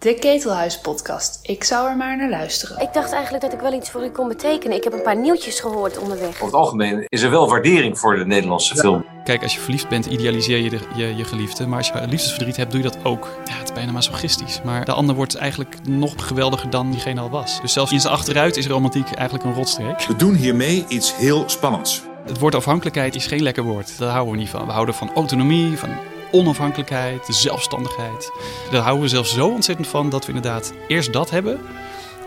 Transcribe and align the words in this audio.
De 0.00 0.14
Ketelhuis-podcast. 0.14 1.38
Ik 1.42 1.64
zou 1.64 1.88
er 1.88 1.96
maar 1.96 2.16
naar 2.16 2.28
luisteren. 2.30 2.82
Ik 2.82 2.92
dacht 2.92 3.12
eigenlijk 3.12 3.44
dat 3.44 3.52
ik 3.52 3.60
wel 3.60 3.72
iets 3.72 3.90
voor 3.90 4.04
u 4.04 4.08
kon 4.08 4.28
betekenen. 4.28 4.76
Ik 4.76 4.84
heb 4.84 4.92
een 4.92 5.02
paar 5.02 5.16
nieuwtjes 5.16 5.60
gehoord 5.60 5.98
onderweg. 5.98 6.28
Over 6.28 6.44
het 6.44 6.54
algemeen 6.54 7.04
is 7.08 7.22
er 7.22 7.30
wel 7.30 7.48
waardering 7.48 7.98
voor 7.98 8.16
de 8.16 8.26
Nederlandse 8.26 8.76
film. 8.76 9.04
Kijk, 9.24 9.42
als 9.42 9.54
je 9.54 9.60
verliefd 9.60 9.88
bent, 9.88 10.06
idealiseer 10.06 10.58
je, 10.58 10.70
de, 10.70 10.78
je 10.94 11.16
je 11.16 11.24
geliefde. 11.24 11.66
Maar 11.66 11.78
als 11.78 11.86
je 11.88 12.06
liefdesverdriet 12.08 12.56
hebt, 12.56 12.72
doe 12.72 12.82
je 12.82 12.88
dat 12.88 13.04
ook. 13.04 13.28
Ja, 13.44 13.52
het 13.52 13.68
is 13.68 13.74
bijna 13.74 13.92
masochistisch. 13.92 14.60
Maar 14.64 14.84
de 14.84 14.92
ander 14.92 15.14
wordt 15.14 15.34
eigenlijk 15.34 15.76
nog 15.88 16.14
geweldiger 16.16 16.70
dan 16.70 16.90
diegene 16.90 17.20
al 17.20 17.30
was. 17.30 17.60
Dus 17.60 17.72
zelfs 17.72 17.92
in 17.92 18.00
zijn 18.00 18.14
achteruit 18.14 18.56
is 18.56 18.66
romantiek 18.66 19.10
eigenlijk 19.12 19.48
een 19.48 19.54
rotstreek. 19.54 20.02
We 20.02 20.16
doen 20.16 20.34
hiermee 20.34 20.84
iets 20.88 21.16
heel 21.16 21.44
spannends. 21.46 22.02
Het 22.26 22.38
woord 22.38 22.54
afhankelijkheid 22.54 23.14
is 23.14 23.26
geen 23.26 23.42
lekker 23.42 23.62
woord. 23.62 23.98
Daar 23.98 24.10
houden 24.10 24.32
we 24.32 24.38
niet 24.38 24.48
van. 24.48 24.66
We 24.66 24.72
houden 24.72 24.94
van 24.94 25.10
autonomie, 25.14 25.78
van 25.78 25.88
onafhankelijkheid, 26.30 27.26
zelfstandigheid. 27.28 28.32
Daar 28.70 28.82
houden 28.82 29.02
we 29.02 29.08
zelfs 29.08 29.34
zo 29.34 29.48
ontzettend 29.48 29.88
van 29.88 30.10
dat 30.10 30.26
we 30.26 30.32
inderdaad 30.32 30.72
eerst 30.88 31.12
dat 31.12 31.30
hebben. 31.30 31.60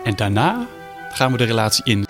En 0.04 0.16
daarna 0.16 0.66
gaan 1.12 1.32
we 1.32 1.38
de 1.38 1.44
relatie 1.44 1.84
in. 1.84 2.06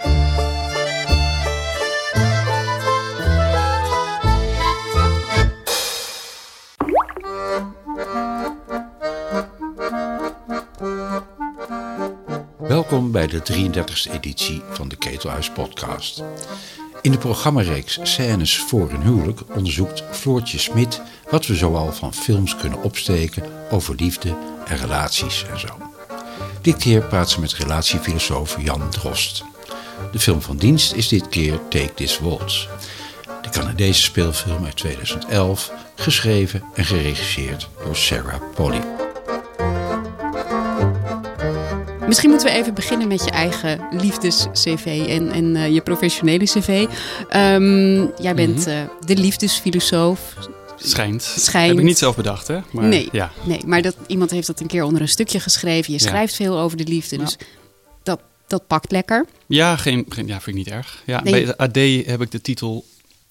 Welkom 12.58 13.12
bij 13.12 13.26
de 13.26 13.42
33e 13.52 14.12
editie 14.12 14.62
van 14.70 14.88
de 14.88 14.96
Ketelhuis 14.96 15.50
podcast. 15.50 16.22
In 17.04 17.10
de 17.10 17.18
programmareeks 17.18 17.98
Scènes 18.02 18.56
voor 18.58 18.90
een 18.90 19.02
huwelijk 19.02 19.40
onderzoekt 19.56 20.04
Floortje 20.10 20.58
Smit 20.58 21.02
wat 21.30 21.46
we 21.46 21.54
zoal 21.54 21.92
van 21.92 22.14
films 22.14 22.56
kunnen 22.56 22.82
opsteken 22.82 23.42
over 23.70 23.94
liefde 23.94 24.36
en 24.66 24.76
relaties 24.76 25.44
en 25.50 25.60
zo. 25.60 25.68
Dit 26.60 26.76
keer 26.76 27.02
praat 27.02 27.30
ze 27.30 27.40
met 27.40 27.52
relatiefilosoof 27.52 28.56
Jan 28.60 28.90
Drost. 28.90 29.44
De 30.12 30.18
film 30.18 30.42
van 30.42 30.56
dienst 30.56 30.92
is 30.92 31.08
dit 31.08 31.28
keer 31.28 31.60
Take 31.68 31.94
This 31.94 32.18
Waltz. 32.18 32.68
De 33.42 33.48
Canadese 33.48 34.02
speelfilm 34.02 34.64
uit 34.64 34.76
2011, 34.76 35.72
geschreven 35.94 36.62
en 36.74 36.84
geregisseerd 36.84 37.68
door 37.84 37.96
Sarah 37.96 38.40
Polly. 38.54 39.03
Misschien 42.06 42.30
moeten 42.30 42.48
we 42.48 42.54
even 42.54 42.74
beginnen 42.74 43.08
met 43.08 43.24
je 43.24 43.30
eigen 43.30 43.80
liefdes-CV 43.90 45.04
en, 45.08 45.30
en 45.30 45.44
uh, 45.54 45.68
je 45.74 45.80
professionele 45.80 46.44
CV. 46.44 46.86
Um, 47.36 48.12
jij 48.22 48.34
bent 48.34 48.58
Mhm. 48.58 48.68
uh, 48.70 48.80
de 49.06 49.16
liefdesfilosoof. 49.16 50.34
Schijnt. 50.76 51.22
Schijnt. 51.22 51.68
Heb 51.68 51.78
ik 51.78 51.84
niet 51.84 51.98
zelf 51.98 52.16
bedacht, 52.16 52.46
hè? 52.48 52.58
Maar, 52.72 52.84
nee, 52.84 53.08
Ja. 53.12 53.30
nee, 53.44 53.60
maar 53.66 53.82
dat, 53.82 53.96
iemand 54.06 54.30
heeft 54.30 54.46
dat 54.46 54.60
een 54.60 54.66
keer 54.66 54.82
onder 54.82 55.00
een 55.02 55.08
stukje 55.08 55.40
geschreven. 55.40 55.92
Je 55.92 55.98
Ja. 56.02 56.06
schrijft 56.06 56.34
veel 56.34 56.58
over 56.58 56.76
de 56.76 56.84
liefde, 56.84 57.16
dus 57.18 57.36
dat, 58.02 58.20
dat 58.46 58.66
pakt 58.66 58.90
lekker. 58.92 59.26
Ja, 59.46 59.76
geen, 59.76 60.06
geen, 60.08 60.26
ja, 60.26 60.40
vind 60.40 60.56
ik 60.56 60.64
niet 60.64 60.74
erg. 60.74 61.02
Ja, 61.06 61.22
Nee. 61.22 61.32
Bij 61.32 61.44
de 61.44 61.56
AD 61.58 62.06
heb 62.10 62.20
ik 62.20 62.30
de 62.30 62.40
titel 62.40 62.84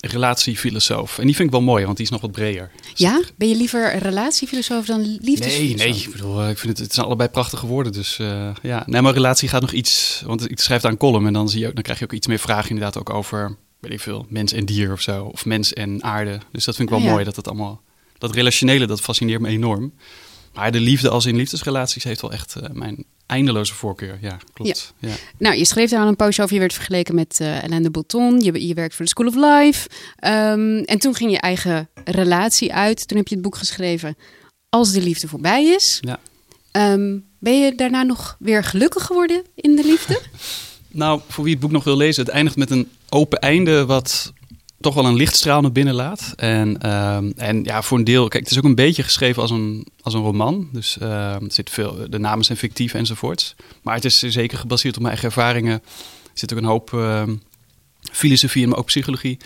relatiefilosoof. 0.08 1.18
En 1.20 1.26
die 1.26 1.36
vind 1.36 1.48
ik 1.48 1.54
wel 1.54 1.64
mooi, 1.64 1.86
want 1.86 1.98
die 1.98 2.06
is 2.06 2.12
nog 2.12 2.22
wat 2.22 2.32
breder. 2.32 2.72
Ja? 2.94 3.22
Ben 3.36 3.48
je 3.48 3.56
liever 3.56 3.98
relatiefilosoof 3.98 4.86
dan 4.86 5.02
Nee, 5.02 5.18
liefdesfilosoof? 5.22 5.78
nee. 5.88 6.04
Ik 6.04 6.12
bedoel, 6.12 6.42
eh, 6.42 6.50
ik 6.50 6.58
vind 6.58 6.72
het, 6.78 6.86
het 6.86 6.94
zijn 6.94 7.06
allebei 7.06 7.30
prachtige 7.30 7.66
woorden. 7.68 7.92
Dus 7.92 8.20
eh, 8.20 8.50
ja, 8.62 8.84
nee, 8.88 9.02
maar 9.02 9.14
relatie 9.14 9.50
gaat 9.50 9.62
nog 9.62 9.72
iets. 9.72 10.22
Want 10.26 10.52
ik 10.52 10.60
schrijf 10.60 10.82
daar 10.82 10.92
een 10.92 10.98
column 10.98 11.28
en 11.28 11.34
dan, 11.34 11.50
zie 11.50 11.60
je, 11.60 11.68
ook- 11.68 11.74
dan 11.74 11.84
krijg 11.84 12.00
je 12.00 12.06
ook 12.06 12.14
iets 12.14 12.28
meer 12.28 12.40
vragen, 12.40 12.70
inderdaad, 12.70 12.98
ook 12.98 13.10
over, 13.10 13.56
weet 13.80 13.92
ik 13.92 14.00
veel, 14.00 14.26
mens 14.30 14.52
en 14.54 14.66
dier 14.66 14.92
of 14.92 15.02
zo. 15.02 15.24
Of 15.24 15.46
mens 15.46 15.74
en 15.74 16.04
aarde. 16.04 16.40
Dus 16.52 16.66
dat 16.66 16.76
vind 16.76 16.90
ik 16.90 16.96
wel 16.96 17.04
ja. 17.04 17.12
mooi 17.12 17.24
dat 17.24 17.36
het 17.36 17.48
allemaal. 17.48 17.82
Dat 18.18 18.34
relationele, 18.36 18.86
dat 18.86 19.02
fascineert 19.02 19.42
me 19.42 19.48
enorm. 19.48 19.94
Maar 20.54 20.72
de 20.72 20.80
liefde 20.80 21.10
als 21.10 21.26
in 21.26 21.36
liefdesrelaties 21.36 22.04
heeft 22.04 22.22
wel 22.22 22.32
echt 22.32 22.56
eh, 22.56 22.70
mijn 22.72 23.04
eindeloze 23.34 23.74
voorkeur. 23.74 24.18
Ja, 24.22 24.38
klopt. 24.54 24.94
Ja. 25.00 25.14
Nou, 25.38 25.56
je 25.56 25.66
schreef 25.66 25.90
daar 25.90 26.02
al 26.02 26.08
een 26.08 26.16
poosje 26.16 26.42
over. 26.42 26.54
Je 26.54 26.60
werd 26.60 26.74
vergeleken 26.74 27.16
met 27.16 27.40
eh 27.40 27.64
Alain 27.64 27.84
de 27.84 27.92
Botton. 27.92 28.40
Je, 28.40 28.68
je 28.68 28.74
werkt 28.74 28.96
voor 28.96 29.06
de 29.06 29.12
School 29.12 29.28
of 29.28 29.36
Life. 29.36 29.90
Ehm, 30.16 30.78
en 30.78 31.00
toen 31.00 31.16
ging 31.16 31.32
je 31.32 31.38
eigen 31.38 31.90
relatie 32.06 32.74
uit. 32.74 33.08
Toen 33.08 33.18
heb 33.18 33.28
je 33.28 33.36
het 33.36 33.44
boek 33.44 33.56
geschreven 33.56 34.16
Als 34.70 34.92
de 34.92 35.02
liefde 35.02 35.28
voorbij 35.28 35.66
is. 35.66 35.98
Ja. 36.02 36.20
Ehm, 36.72 37.18
ben 37.40 37.60
je 37.60 37.76
daarna 37.76 38.04
nog 38.04 38.36
weer 38.40 38.64
gelukkig 38.64 39.04
geworden 39.06 39.44
in 39.56 39.76
de 39.76 39.84
liefde? 39.84 40.22
Nou, 40.96 41.22
voor 41.28 41.44
wie 41.44 41.54
het 41.54 41.62
boek 41.62 41.72
nog 41.72 41.84
wil 41.84 41.98
lezen, 41.98 42.24
het 42.24 42.34
eindigt 42.34 42.58
met 42.58 42.72
een 42.72 42.90
open 43.10 43.40
einde 43.40 43.86
wat 43.86 44.34
toch 44.84 44.94
wel 44.94 45.06
een 45.06 45.16
lichtstraal 45.16 45.62
naar 45.62 45.72
binnen 45.72 45.94
laat. 45.94 46.34
En, 46.36 46.78
ehm, 46.82 47.32
en 47.36 47.64
ja, 47.64 47.82
voor 47.82 47.98
een 47.98 48.04
deel, 48.04 48.28
kijk, 48.28 48.44
het 48.44 48.52
is 48.52 48.58
ook 48.58 48.64
een 48.64 48.76
beetje 48.76 49.04
geschreven 49.04 49.42
als 49.42 49.52
een, 49.52 49.88
als 50.02 50.14
een 50.14 50.22
roman. 50.22 50.70
Dus 50.72 51.00
er 51.00 51.40
zit 51.48 51.70
veel, 51.70 51.98
de 52.10 52.20
namen 52.20 52.46
zijn 52.46 52.58
fictief 52.58 52.94
enzovoorts. 52.94 53.56
Maar 53.82 53.96
het 53.96 54.06
is 54.06 54.20
zeker 54.20 54.58
gebaseerd 54.58 54.96
op 54.96 55.02
mijn 55.02 55.14
eigen 55.14 55.30
ervaringen. 55.30 55.74
Er 55.74 56.32
zit 56.34 56.54
ook 56.54 56.60
een 56.60 56.66
hoop 56.66 56.94
ehm, 56.94 57.36
filosofie 58.12 58.64
en 58.64 58.70
maar 58.70 58.78
ook 58.78 58.86
psychologie. 58.86 59.38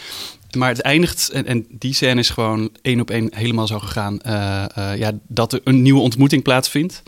Maar 0.58 0.70
het 0.70 0.82
eindigt, 0.82 1.30
en, 1.30 1.46
en 1.46 1.66
die 1.70 1.94
scène 1.94 2.20
is 2.20 2.30
gewoon 2.30 2.70
één 2.82 3.00
op 3.00 3.10
één 3.10 3.30
helemaal 3.36 3.68
zo 3.68 3.80
gegaan, 3.80 4.22
eh, 4.22 4.64
eh, 4.76 4.98
ja, 5.00 5.12
dat 5.28 5.54
er 5.54 5.62
een 5.64 5.82
nieuwe 5.82 6.02
ontmoeting 6.02 6.44
plaatsvindt. 6.44 7.04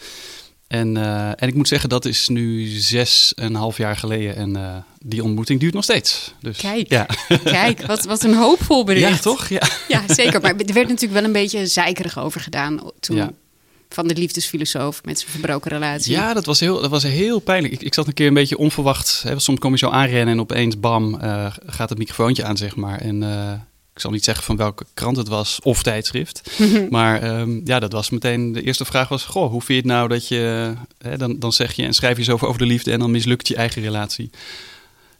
En, 0.70 0.98
eh, 0.98 1.28
en 1.28 1.48
ik 1.48 1.54
moet 1.54 1.68
zeggen, 1.68 1.90
dat 1.90 2.06
is 2.06 2.28
nu 2.28 2.66
zes 2.68 3.34
en 3.36 3.46
een 3.46 3.56
half 3.56 3.78
jaar 3.78 3.96
geleden. 3.96 4.36
En 4.36 4.56
eh, 4.56 4.76
die 5.00 5.24
ontmoeting 5.24 5.60
duurt 5.60 5.74
nog 5.74 5.84
steeds. 5.84 6.34
Dus, 6.42 6.58
Kijk. 6.58 6.90
Ja. 6.90 7.06
Kijk, 7.44 7.86
wat, 7.86 8.06
wat 8.06 8.24
een 8.24 8.34
hoopvol 8.34 8.84
bericht. 8.84 9.10
ja, 9.10 9.18
toch? 9.18 9.48
Ja. 9.48 9.62
Ja, 9.88 10.04
zeker. 10.08 10.42
Maar 10.42 10.56
er 10.56 10.74
werd 10.74 10.88
natuurlijk 10.88 11.14
wel 11.14 11.24
een 11.24 11.32
beetje 11.32 11.68
zeikerig 11.68 12.20
over 12.20 12.42
gedaan 12.42 12.92
toen. 13.00 13.16
Ja. 13.16 13.32
Van 13.90 14.08
de 14.08 14.16
liefdesfilosoof 14.16 15.04
met 15.04 15.20
zijn 15.20 15.32
verbroken 15.32 15.72
relatie. 15.72 16.12
ja, 16.12 16.34
dat 16.34 16.46
was 16.46 16.60
heel, 16.60 16.82
dat 16.82 16.90
was 16.90 17.04
heel 17.04 17.40
pijnlijk. 17.40 17.74
Ik, 17.74 17.82
ik 17.82 17.94
zat 17.94 18.08
een 18.08 18.14
keer 18.14 18.28
een 18.28 18.34
beetje 18.34 18.58
onverwacht. 18.58 19.22
Hè, 19.24 19.40
soms 19.40 19.60
kom 19.60 19.72
je 19.72 19.78
zo 19.78 19.90
aanrennen 19.90 20.34
en 20.34 20.40
opeens, 20.40 20.80
bam, 20.80 21.20
eh, 21.20 21.54
gaat 21.66 21.90
het 21.90 21.98
microfoontje 21.98 22.44
aan, 22.44 22.58
zeg 22.58 22.76
maar. 22.76 23.00
En 23.00 23.24
ik 24.00 24.06
zal 24.06 24.14
niet 24.14 24.24
zeggen 24.24 24.44
van 24.44 24.56
welke 24.56 24.86
krant 24.94 25.18
het 25.18 25.28
was 25.28 25.60
of 25.64 25.84
tijdschrift. 25.84 26.42
Maar 26.90 27.22
ehm, 27.22 27.60
ja, 27.64 27.80
dat 27.80 27.92
was 27.92 28.10
meteen, 28.10 28.52
de 28.52 28.62
eerste 28.62 28.86
vraag 28.86 29.08
was, 29.08 29.24
goh, 29.24 29.52
hoe 29.52 29.62
vind 29.62 29.68
je 29.68 29.76
het 29.90 29.98
nou 29.98 30.08
dat 30.08 30.28
je, 30.28 30.74
hè, 30.98 31.18
dan, 31.18 31.40
dan 31.40 31.54
zeg 31.54 31.74
je 31.74 31.84
en 31.84 31.94
schrijf 31.94 32.18
je 32.18 32.24
zoveel 32.24 32.48
over 32.48 32.60
de 32.60 32.66
liefde 32.68 32.92
en 32.92 33.00
dan 33.00 33.12
mislukt 33.12 33.48
je 33.48 33.56
eigen 33.56 33.82
relatie. 33.82 34.30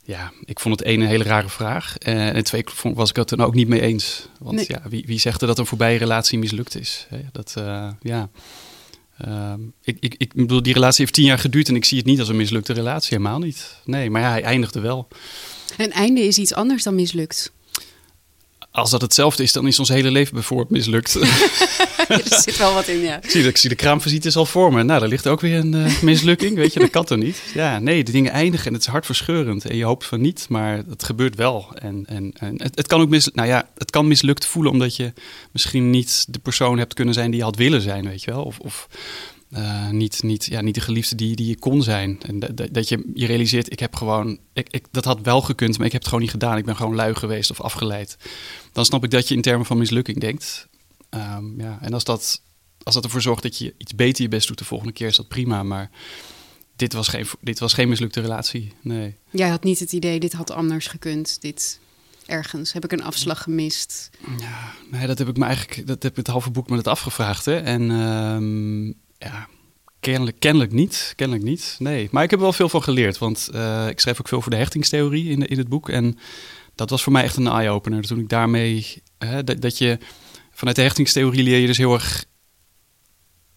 Ja, 0.04 0.32
ik 0.44 0.60
vond 0.60 0.78
het 0.78 0.88
één 0.88 1.00
een 1.00 1.06
hele 1.08 1.24
rare 1.24 1.48
vraag. 1.48 1.98
Eh, 1.98 2.28
en 2.36 2.44
twee 2.44 2.62
vond- 2.66 2.96
was 2.96 3.10
ik 3.10 3.16
het 3.16 3.28
dan 3.28 3.40
ook 3.40 3.54
niet 3.54 3.68
mee 3.68 3.80
eens. 3.80 4.26
Want 4.38 4.56
Nee. 4.56 4.64
ja, 4.68 4.82
wie, 4.88 5.04
wie 5.06 5.18
zegt 5.18 5.40
er 5.40 5.46
dat 5.46 5.58
een 5.58 5.66
voorbije 5.66 5.98
relatie 5.98 6.38
mislukt 6.38 6.80
is? 6.80 7.06
Hè, 7.08 7.18
Dat, 7.32 7.54
eh, 7.58 7.88
ja. 8.02 8.28
Ehm, 9.18 9.60
ik, 9.82 9.96
ik, 10.00 10.14
ik 10.18 10.34
bedoel, 10.34 10.62
die 10.62 10.72
relatie 10.74 11.00
heeft 11.00 11.14
tien 11.14 11.24
jaar 11.24 11.38
geduurd 11.38 11.68
en 11.68 11.76
ik 11.76 11.84
zie 11.84 11.98
het 11.98 12.06
niet 12.06 12.18
als 12.18 12.28
een 12.28 12.36
mislukte 12.36 12.72
relatie, 12.72 13.16
helemaal 13.18 13.38
niet. 13.38 13.76
Nee, 13.84 14.10
maar 14.10 14.20
ja, 14.22 14.30
hij 14.30 14.42
eindigde 14.42 14.80
wel. 14.80 15.08
Een 15.76 15.92
einde 15.92 16.20
is 16.20 16.38
iets 16.38 16.54
anders 16.54 16.82
dan 16.82 16.94
mislukt. 16.94 17.52
Als 18.72 18.90
dat 18.90 19.00
hetzelfde 19.00 19.42
is, 19.42 19.52
dan 19.52 19.66
is 19.66 19.78
ons 19.78 19.88
hele 19.88 20.10
leven 20.10 20.34
bijvoorbeeld 20.34 20.70
mislukt. 20.70 21.14
er 22.08 22.22
zit 22.24 22.56
wel 22.56 22.74
wat 22.74 22.88
in, 22.88 23.00
ja. 23.00 23.22
ik, 23.22 23.30
zie, 23.30 23.46
ik 23.46 23.56
zie 23.56 23.68
de 23.68 23.74
kraamvisite 23.74 24.38
al 24.38 24.46
voor 24.46 24.72
me. 24.72 24.82
Nou, 24.82 25.00
daar 25.00 25.08
ligt 25.08 25.26
ook 25.26 25.40
weer 25.40 25.58
een 25.58 25.74
eh, 25.74 26.02
mislukking. 26.10 26.56
Weet 26.56 26.72
je, 26.72 26.80
dat 26.80 26.90
kan 26.90 27.04
toch 27.04 27.18
niet? 27.18 27.42
Ja, 27.54 27.78
nee, 27.78 28.04
de 28.04 28.12
dingen 28.12 28.32
eindigen 28.32 28.66
en 28.66 28.72
het 28.72 28.82
is 28.82 28.88
hartverscheurend. 28.88 29.64
En 29.64 29.76
je 29.76 29.84
hoopt 29.84 30.06
van 30.06 30.20
niet, 30.20 30.46
maar 30.48 30.82
het 30.88 31.04
gebeurt 31.04 31.36
wel. 31.36 31.68
En, 31.74 32.04
en, 32.06 32.32
en 32.38 32.62
het, 32.62 32.76
het 32.76 32.86
kan 32.86 33.00
ook 33.00 33.08
mis, 33.08 33.30
nou 33.32 33.48
ja, 33.48 33.68
het 33.78 33.90
kan 33.90 34.08
mislukt 34.08 34.46
voelen 34.46 34.72
omdat 34.72 34.96
je 34.96 35.12
misschien 35.52 35.90
niet 35.90 36.24
de 36.28 36.38
persoon 36.38 36.78
hebt 36.78 36.94
kunnen 36.94 37.14
zijn 37.14 37.30
die 37.30 37.38
je 37.38 37.44
had 37.44 37.56
willen 37.56 37.80
zijn, 37.80 38.08
weet 38.08 38.22
je 38.22 38.30
wel. 38.30 38.42
Of, 38.42 38.58
of 38.58 38.88
eh, 39.50 39.88
niet, 39.90 40.22
niet, 40.22 40.44
ja, 40.44 40.60
niet 40.60 40.74
de 40.74 40.80
geliefde 40.80 41.14
die, 41.14 41.36
die 41.36 41.46
je 41.46 41.58
kon 41.58 41.82
zijn. 41.82 42.20
En 42.22 42.38
dat- 42.72 42.88
je 42.88 43.10
je 43.14 43.26
realiseert, 43.26 43.72
ik 43.72 43.78
heb 43.80 43.94
gewoon, 43.96 44.38
ik, 44.52 44.66
ik, 44.70 44.84
dat 44.90 45.04
had 45.04 45.20
wel 45.20 45.40
gekund, 45.40 45.76
maar 45.76 45.86
ik 45.86 45.92
heb 45.92 46.00
het 46.00 46.08
gewoon 46.10 46.24
niet 46.24 46.32
gedaan. 46.34 46.56
Ik 46.56 46.64
ben 46.64 46.76
gewoon 46.76 46.94
lui 46.94 47.14
geweest 47.14 47.50
of 47.50 47.60
afgeleid. 47.60 48.16
Dan 48.72 48.84
snap 48.84 49.04
ik 49.04 49.10
dat 49.10 49.28
je 49.28 49.34
in 49.34 49.42
termen 49.42 49.66
van 49.66 49.78
mislukking 49.78 50.20
denkt. 50.20 50.68
Ehm, 51.08 51.60
ja, 51.60 51.78
en 51.80 51.92
als 51.92 52.04
dat, 52.04 52.42
als 52.82 52.94
dat 52.94 53.04
ervoor 53.04 53.20
zorgt 53.22 53.42
dat 53.42 53.58
je 53.58 53.74
iets 53.78 53.94
beter 53.94 54.22
je 54.22 54.28
best 54.28 54.48
doet 54.48 54.58
de 54.58 54.64
volgende 54.64 54.92
keer, 54.92 55.06
is 55.06 55.16
dat 55.16 55.28
prima. 55.28 55.62
Maar 55.62 55.90
dit 56.76 56.92
was 56.92 57.08
geen, 57.08 57.26
dit 57.40 57.58
was 57.58 57.72
geen 57.72 57.88
mislukte 57.88 58.20
relatie. 58.20 58.72
Nee. 58.82 59.14
Jij 59.30 59.48
had 59.48 59.64
niet 59.64 59.78
het 59.78 59.92
idee, 59.92 60.20
dit 60.20 60.32
had 60.32 60.50
anders 60.50 60.86
gekund. 60.86 61.40
Dit 61.40 61.78
ergens. 62.26 62.72
Heb 62.72 62.84
ik 62.84 62.92
een 62.92 63.02
afslag 63.02 63.42
gemist? 63.42 64.10
Ja, 64.38 64.72
nee, 64.90 65.06
dat 65.06 65.18
heb 65.18 65.28
ik 65.28 65.36
me 65.36 65.44
eigenlijk, 65.44 65.86
dat 65.86 66.02
heb 66.02 66.12
ik 66.12 66.18
het 66.18 66.26
halve 66.26 66.50
boek 66.50 66.68
me 66.68 66.76
dat 66.76 66.86
afgevraagd. 66.88 67.44
Hè? 67.44 67.56
En 67.56 67.90
ehm, 67.90 68.92
ja, 69.20 69.48
kennelijk, 70.00 70.40
kennelijk 70.40 70.72
niet. 70.72 71.12
Kennelijk 71.16 71.46
niet. 71.46 71.76
Nee. 71.78 72.08
Maar 72.10 72.22
ik 72.22 72.30
heb 72.30 72.38
er 72.38 72.44
wel 72.44 72.54
veel 72.54 72.68
van 72.68 72.82
geleerd. 72.82 73.18
Want 73.18 73.48
eh, 73.52 73.88
ik 73.88 74.00
schrijf 74.00 74.20
ook 74.20 74.28
veel 74.28 74.40
voor 74.40 74.50
de 74.50 74.56
hechtingstheorie 74.56 75.30
in, 75.30 75.46
in 75.46 75.58
het 75.58 75.68
boek. 75.68 75.88
En 75.88 76.18
dat 76.74 76.90
was 76.90 77.02
voor 77.02 77.12
mij 77.12 77.22
echt 77.22 77.36
een 77.36 77.46
eye-opener. 77.46 78.02
Toen 78.02 78.18
ik 78.18 78.28
daarmee, 78.28 79.02
hè, 79.18 79.44
dat, 79.44 79.60
dat 79.60 79.78
je 79.78 79.98
vanuit 80.50 80.76
de 80.76 80.82
hechtingstheorie 80.82 81.42
leer 81.42 81.58
je 81.58 81.66
dus 81.66 81.78
heel 81.78 81.92
erg 81.92 82.24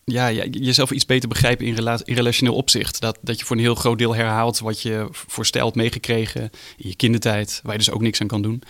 ja, 0.06 0.32
jezelf 0.32 0.92
iets 0.92 1.06
beter 1.06 1.30
begrijpen 1.30 1.66
in, 1.66 1.74
rela 1.74 2.00
in 2.04 2.16
relationeel 2.16 2.56
opzicht. 2.56 3.02
Dat, 3.02 3.20
dat 3.22 3.40
je 3.40 3.46
voor 3.46 3.56
een 3.56 3.62
heel 3.62 3.76
groot 3.76 3.98
deel 3.98 4.16
herhaalt 4.16 4.60
wat 4.60 4.82
je 4.82 5.08
voorstelt 5.12 5.76
meegekregen 5.76 6.42
in 6.78 6.90
je 6.90 6.96
kindertijd, 6.96 7.60
waar 7.64 7.72
je 7.72 7.78
dus 7.78 7.92
ook 7.92 8.02
niks 8.02 8.22
aan 8.22 8.28
kan 8.28 8.42
doen. 8.42 8.64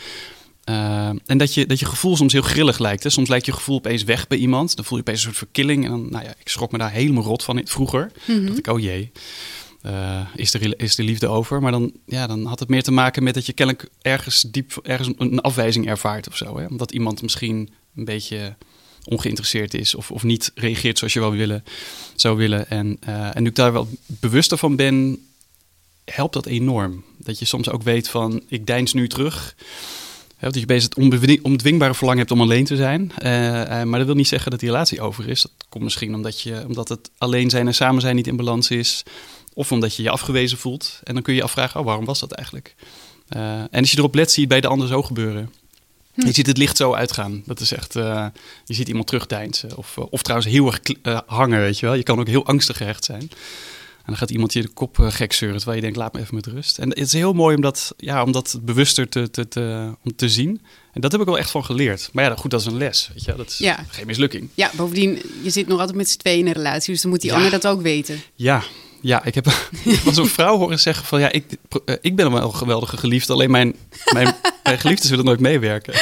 Eh, 0.64 1.10
en 1.26 1.38
dat 1.38 1.54
je, 1.54 1.66
dat 1.66 1.80
je 1.80 1.86
gevoel 1.86 2.18
soms 2.18 2.34
heel 2.34 2.42
grillig 2.42 2.80
lijkt. 2.80 3.04
Hè? 3.04 3.10
Soms 3.10 3.30
lijkt 3.30 3.46
je 3.46 3.52
gevoel 3.52 3.76
opeens 3.76 4.04
weg 4.04 4.28
bij 4.28 4.38
iemand. 4.38 4.76
Dan 4.76 4.86
voel 4.86 4.98
je 4.98 5.04
opeens 5.04 5.20
een 5.20 5.26
soort 5.26 5.38
verkilling. 5.38 5.84
En 5.84 5.90
dan, 5.90 6.10
nou 6.10 6.24
ja, 6.24 6.34
ik 6.40 6.50
schrok 6.50 6.72
me 6.72 6.78
daar 6.78 6.92
helemaal 6.92 7.24
rot 7.24 7.44
van 7.44 7.62
vroeger. 7.64 8.12
Mhm. 8.26 8.46
dacht 8.46 8.58
ik, 8.58 8.68
oh 8.68 8.80
jee, 8.80 9.12
eh, 9.82 10.22
is, 10.36 10.52
de, 10.52 10.76
is 10.76 10.96
de 10.96 11.04
liefde 11.04 11.28
over? 11.28 11.62
Maar 11.62 11.72
dan, 11.72 11.92
ja, 12.06 12.28
dan 12.28 12.46
had 12.46 12.60
het 12.60 12.70
meer 12.70 12.84
te 12.84 12.92
maken 12.92 13.24
met 13.24 13.34
dat 13.34 13.46
je 13.46 13.54
kennelijk 13.54 13.90
ergens 14.02 14.42
diep 14.42 14.80
ergens 14.84 15.10
een 15.18 15.42
afwijzing 15.42 15.88
ervaart 15.88 16.28
of 16.28 16.38
zo. 16.38 16.58
Hè? 16.58 16.66
Omdat 16.66 16.92
iemand 16.92 17.22
misschien 17.22 17.70
een 17.96 18.06
beetje 18.06 18.56
ongeïnteresseerd 19.06 19.74
is 19.74 19.96
of, 19.96 20.12
of 20.12 20.24
niet 20.24 20.52
reageert 20.56 20.98
zoals 20.98 21.14
je 21.14 21.20
wel 21.20 21.32
willen, 21.32 21.64
zou 22.16 22.38
willen. 22.38 22.70
En, 22.70 22.98
uh, 23.08 23.36
en 23.36 23.44
nu 23.44 23.50
ik 23.50 23.56
daar 23.56 23.74
wel 23.74 23.88
bewuster 24.06 24.58
van 24.58 24.76
ben, 24.76 25.26
helpt 26.06 26.34
dat 26.34 26.46
enorm. 26.46 27.04
Dat 27.18 27.40
je 27.40 27.46
soms 27.46 27.70
ook 27.70 27.84
weet 27.84 28.10
van, 28.10 28.44
ik 28.48 28.68
deins 28.68 28.94
nu 28.94 29.08
terug. 29.08 29.56
Dat 30.52 30.60
je 30.60 30.66
bezig 30.66 30.90
het 30.96 31.42
onbedwingbare 31.44 31.94
verlangen 31.94 32.20
hebt 32.20 32.32
om 32.32 32.42
alleen 32.42 32.66
te 32.66 32.76
zijn. 32.76 33.12
Uh, 33.24 33.30
uh, 33.30 33.84
maar 33.84 33.98
dat 33.98 34.06
wil 34.06 34.16
niet 34.16 34.28
zeggen 34.28 34.52
dat 34.52 34.60
die 34.60 34.70
relatie 34.70 35.02
over 35.02 35.30
is. 35.30 35.42
Dat 35.42 35.52
komt 35.70 35.84
misschien 35.84 36.16
omdat, 36.16 36.42
je, 36.42 36.64
omdat 36.68 36.90
het 36.90 37.10
alleen 37.18 37.50
zijn 37.50 37.68
en 37.68 37.74
samen 37.74 38.02
zijn 38.02 38.16
niet 38.16 38.28
in 38.28 38.36
balans 38.36 38.70
is. 38.70 39.04
Of 39.54 39.72
omdat 39.72 39.96
je 39.96 40.04
je 40.04 40.10
afgewezen 40.10 40.58
voelt. 40.58 41.00
En 41.04 41.14
dan 41.14 41.24
kun 41.24 41.34
je 41.34 41.40
je 41.40 41.46
afvragen, 41.46 41.80
oh, 41.80 41.86
waarom 41.86 42.06
was 42.06 42.20
dat 42.20 42.32
eigenlijk? 42.32 42.76
en 43.30 43.70
als 43.72 43.92
je 43.92 43.98
erop 43.98 44.16
let, 44.16 44.32
zie 44.32 44.48
je 44.48 44.54
het 44.54 44.62
bij 44.62 44.62
de 44.62 44.68
ander 44.68 44.88
zo 44.88 45.02
gebeuren. 45.02 45.50
Hm. 46.14 46.26
Je 46.26 46.34
ziet 46.34 46.48
het 46.48 46.58
licht 46.58 46.78
zo 46.78 46.94
uitgaan. 46.94 47.44
Dat 47.46 47.60
is 47.60 47.72
echt, 47.72 47.96
uh, 47.96 48.26
je 48.66 48.74
ziet 48.74 48.88
iemand 48.88 49.08
terugdeinzen. 49.08 49.78
Of, 49.78 49.98
of 49.98 50.22
trouwens 50.22 50.52
heel 50.52 50.68
erg 50.68 50.80
uh, 51.04 51.20
hangen, 51.26 51.60
weet 51.60 51.80
je 51.80 51.86
wel. 51.86 51.96
Je 51.96 52.04
kan 52.04 52.20
ook 52.20 52.28
heel 52.28 52.46
angstig 52.46 52.78
gehecht 52.78 53.04
zijn. 53.04 53.30
En 54.04 54.10
dan 54.10 54.18
gaat 54.18 54.32
iemand 54.32 54.54
je 54.54 54.62
de 54.62 54.68
kop 54.68 54.98
uh, 54.98 55.12
gek 55.12 55.34
zeuren, 55.34 55.58
terwijl 55.58 55.78
je 55.78 55.84
denkt, 55.84 55.98
laat 55.98 56.14
me 56.14 56.20
even 56.20 56.36
met 56.36 56.46
rust. 56.46 56.78
En 56.78 56.90
het 56.90 56.98
is 56.98 57.14
heel 57.14 57.34
mooi 57.34 57.56
om 57.56 57.62
dat, 57.62 57.94
ja, 57.98 58.24
om 58.24 58.32
dat 58.32 58.60
bewuster 58.62 59.10
te, 59.10 59.30
te, 59.30 59.48
te, 59.48 59.94
om 60.04 60.16
te 60.16 60.30
zien. 60.30 60.62
En 60.94 61.02
dat 61.02 61.12
heb 61.12 61.22
ik 61.22 61.28
wel 61.28 61.38
echt 61.38 61.52
van 61.52 61.66
geleerd. 61.66 62.10
Maar 62.14 62.24
ja, 62.24 62.36
goed, 62.36 62.52
dat 62.52 62.60
is 62.60 62.66
een 62.66 62.78
les, 62.78 63.10
weet 63.14 63.24
je 63.24 63.36
Dat 63.36 63.50
is 63.50 63.58
ja. 63.58 63.86
geen 63.88 64.08
mislukking. 64.08 64.50
Ja, 64.54 64.72
bovendien, 64.76 65.22
je 65.44 65.50
zit 65.50 65.68
nog 65.68 65.80
altijd 65.80 65.98
met 65.98 66.10
z'n 66.10 66.18
tweeën 66.18 66.40
in 66.40 66.48
een 66.48 66.54
relatie. 66.54 66.94
Dus 66.94 67.02
dan 67.02 67.12
moet 67.12 67.22
die 67.22 67.30
ja. 67.30 67.36
ander 67.36 67.52
dat 67.52 67.68
ook 67.68 67.82
weten. 67.82 68.22
Ja, 68.36 68.64
ja, 69.04 69.26
ik 69.26 69.36
heb 69.36 69.46
was 70.06 70.18
een 70.18 70.28
vrouw 70.28 70.58
horen 70.58 70.80
zeggen 70.80 71.06
van 71.06 71.20
ja, 71.20 71.32
ik, 71.32 71.46
ik 72.02 72.16
ben 72.16 72.32
wel 72.32 72.44
een 72.44 72.56
geweldige 72.56 72.98
geliefde, 72.98 73.34
alleen 73.34 73.52
mijn, 73.52 73.76
mijn, 74.14 74.36
mijn 74.64 74.80
geliefdes 74.80 75.10
willen 75.10 75.26
nooit 75.26 75.40
meewerken. 75.40 75.94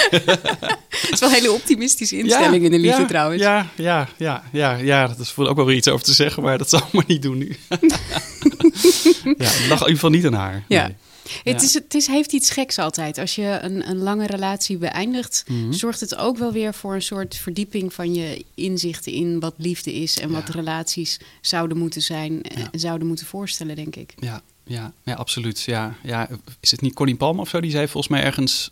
Het 0.90 1.12
is 1.12 1.20
wel 1.20 1.30
een 1.30 1.36
hele 1.36 1.52
optimistische 1.52 2.18
instelling 2.18 2.56
ja, 2.56 2.66
in 2.66 2.72
de 2.72 2.80
liefde 2.80 3.02
ja, 3.02 3.08
trouwens. 3.08 3.42
Ja, 3.42 3.68
ja, 3.76 4.08
ja, 4.18 4.44
ja, 4.52 4.76
ja, 4.76 5.08
dat 5.08 5.20
is 5.20 5.34
ook 5.38 5.56
wel 5.56 5.66
weer 5.66 5.76
iets 5.76 5.88
over 5.88 6.06
te 6.06 6.14
zeggen, 6.14 6.44
maar 6.44 6.58
dat 6.58 6.70
zal 6.70 6.80
ik 6.80 6.92
maar 6.92 7.04
niet 7.08 7.22
doen 7.22 7.38
nu. 7.38 7.58
ja, 9.38 9.52
ik 9.52 9.68
lag 9.70 9.80
in 9.80 9.88
ieder 9.88 9.88
geval 9.88 10.10
niet 10.10 10.26
aan 10.26 10.34
haar. 10.34 10.64
Ja. 10.68 10.88
Nee. 10.88 10.96
Het, 11.44 11.62
is, 11.62 11.74
het 11.74 11.94
is, 11.94 12.08
heeft 12.08 12.32
iets 12.34 12.50
geks 12.50 12.78
altijd. 12.78 13.18
Als 13.18 13.36
je 13.36 13.60
een, 13.62 13.90
een 13.90 13.98
lange 13.98 14.26
relatie 14.28 14.78
beëindigt, 14.78 15.44
Mhm. 15.48 15.72
zorgt 15.72 16.00
het 16.00 16.16
ook 16.16 16.38
wel 16.38 16.52
weer 16.52 16.74
voor 16.74 16.94
een 16.94 17.02
soort 17.02 17.36
verdieping 17.36 17.94
van 17.94 18.14
je 18.14 18.46
inzichten 18.56 19.12
in 19.12 19.40
wat 19.40 19.54
liefde 19.58 19.94
is 19.94 20.20
en 20.20 20.32
wat 20.32 20.50
relaties 20.50 21.20
zouden 21.42 21.78
moeten 21.78 22.02
zijn 22.02 22.42
en 22.42 22.60
Ja. 22.62 22.70
zouden 22.80 23.08
moeten 23.08 23.26
voorstellen, 23.26 23.76
denk 23.76 23.96
ik. 23.96 24.14
Ja, 24.20 24.42
ja, 24.64 24.94
ja, 25.04 25.14
absoluut. 25.14 25.62
Ja, 25.62 25.96
ja, 26.04 26.30
is 26.60 26.72
het 26.72 26.82
niet 26.82 26.94
Connie 26.94 27.16
Palmer 27.16 27.42
of 27.42 27.50
zo? 27.50 27.62
Die 27.62 27.72
zei 27.72 27.88
volgens 27.88 28.14
mij 28.14 28.24
ergens... 28.24 28.72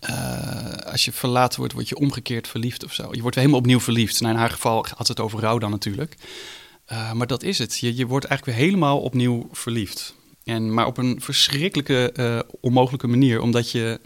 eh, 0.00 0.72
als 0.92 1.04
je 1.04 1.12
verlaten 1.12 1.58
wordt, 1.58 1.74
word 1.74 1.88
je 1.88 1.96
omgekeerd 1.96 2.48
verliefd 2.48 2.84
of 2.84 2.92
zo. 2.92 3.08
Je 3.12 3.20
wordt 3.22 3.36
helemaal 3.36 3.58
opnieuw 3.58 3.80
verliefd. 3.80 4.20
Nou, 4.20 4.32
in 4.34 4.40
haar 4.40 4.50
geval 4.50 4.86
had 4.96 5.08
het 5.08 5.20
over 5.20 5.40
rouw 5.40 5.58
dan 5.58 5.70
natuurlijk. 5.70 6.14
Eh, 6.84 7.12
maar 7.12 7.26
dat 7.26 7.42
is 7.42 7.58
het. 7.58 7.78
Je, 7.78 7.94
je 7.96 8.06
wordt 8.06 8.24
eigenlijk 8.26 8.58
weer 8.58 8.66
helemaal 8.68 9.00
opnieuw 9.00 9.48
verliefd. 9.52 10.14
En, 10.44 10.74
maar 10.74 10.86
op 10.86 10.98
een 10.98 11.20
verschrikkelijke, 11.20 12.12
eh, 12.12 12.40
onmogelijke 12.60 13.06
manier. 13.06 13.40
Omdat 13.40 13.70
je... 13.70 14.00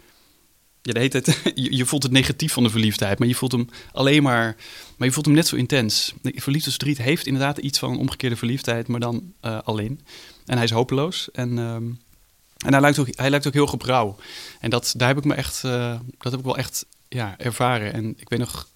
Ja, 0.81 0.93
de 0.93 0.99
hele 0.99 1.23
je, 1.77 1.85
voelt 1.85 2.03
het 2.03 2.11
negatief 2.11 2.53
van 2.53 2.63
de 2.63 2.69
verliefdheid, 2.69 3.19
maar 3.19 3.27
je 3.27 3.35
voelt 3.35 3.51
hem 3.51 3.69
alleen 3.91 4.23
maar... 4.23 4.55
Maar 4.97 5.07
je 5.07 5.13
voelt 5.13 5.25
hem 5.25 5.35
net 5.35 5.47
zo 5.47 5.55
intens. 5.55 6.13
De 6.21 6.31
Verliefdheidsverdriet 6.35 6.97
heeft 6.97 7.25
inderdaad 7.25 7.57
iets 7.57 7.79
van 7.79 7.91
een 7.91 7.97
omgekeerde 7.97 8.35
verliefdheid, 8.35 8.87
maar 8.87 8.99
dan 8.99 9.33
eh, 9.41 9.59
alleen. 9.63 10.01
En 10.45 10.55
hij 10.55 10.63
is 10.63 10.71
hopeloos. 10.71 11.31
En, 11.31 11.57
ehm, 11.57 11.83
en 12.57 12.71
hij, 12.71 12.81
lijkt 12.81 12.99
ook, 12.99 13.07
hij 13.11 13.29
lijkt 13.29 13.47
ook 13.47 13.53
heel 13.53 13.67
gebrouw. 13.67 14.15
En 14.59 14.69
dat, 14.69 14.93
daar 14.97 15.07
heb 15.07 15.17
ik 15.17 15.23
me 15.23 15.33
echt, 15.33 15.63
eh, 15.63 15.99
dat 16.17 16.31
heb 16.31 16.39
ik 16.39 16.45
wel 16.45 16.57
echt 16.57 16.85
ja, 17.09 17.37
ervaren. 17.37 17.93
En 17.93 18.13
ik 18.17 18.29
weet 18.29 18.39
nog, 18.39 18.67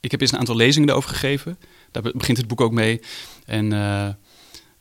ik 0.00 0.10
heb 0.10 0.20
eens 0.20 0.32
een 0.32 0.38
aantal 0.38 0.56
lezingen 0.56 0.88
erover 0.88 1.10
gegeven. 1.10 1.58
Daar 1.90 2.02
be- 2.02 2.12
begint 2.14 2.38
het 2.38 2.46
boek 2.46 2.60
ook 2.60 2.72
mee. 2.72 3.00
En 3.44 3.72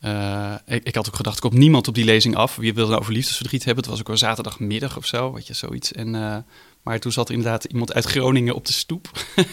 eh, 0.01 0.55
ik, 0.65 0.83
ik 0.83 0.95
had 0.95 1.07
ook 1.07 1.15
gedacht, 1.15 1.35
ik 1.35 1.49
kom 1.49 1.59
niemand 1.59 1.87
op 1.87 1.95
die 1.95 2.05
lezing 2.05 2.35
af. 2.35 2.55
Wie 2.55 2.73
wilde 2.73 2.89
nou 2.89 3.01
over 3.01 3.13
liefdesverdriet 3.13 3.63
hebben? 3.63 3.83
Het 3.83 3.91
was 3.91 4.01
ook 4.01 4.09
een 4.09 4.17
zaterdagmiddag 4.17 4.97
of 4.97 5.05
zo, 5.05 5.33
weet 5.33 5.47
je, 5.47 5.53
zoiets. 5.53 5.91
En, 5.91 6.15
eh, 6.15 6.37
maar 6.83 6.99
toen 6.99 7.11
zat 7.11 7.29
er 7.29 7.35
inderdaad 7.35 7.63
iemand 7.63 7.93
uit 7.93 8.05
Groningen 8.05 8.55
op 8.55 8.65
de 8.65 8.73
stoep. 8.73 9.09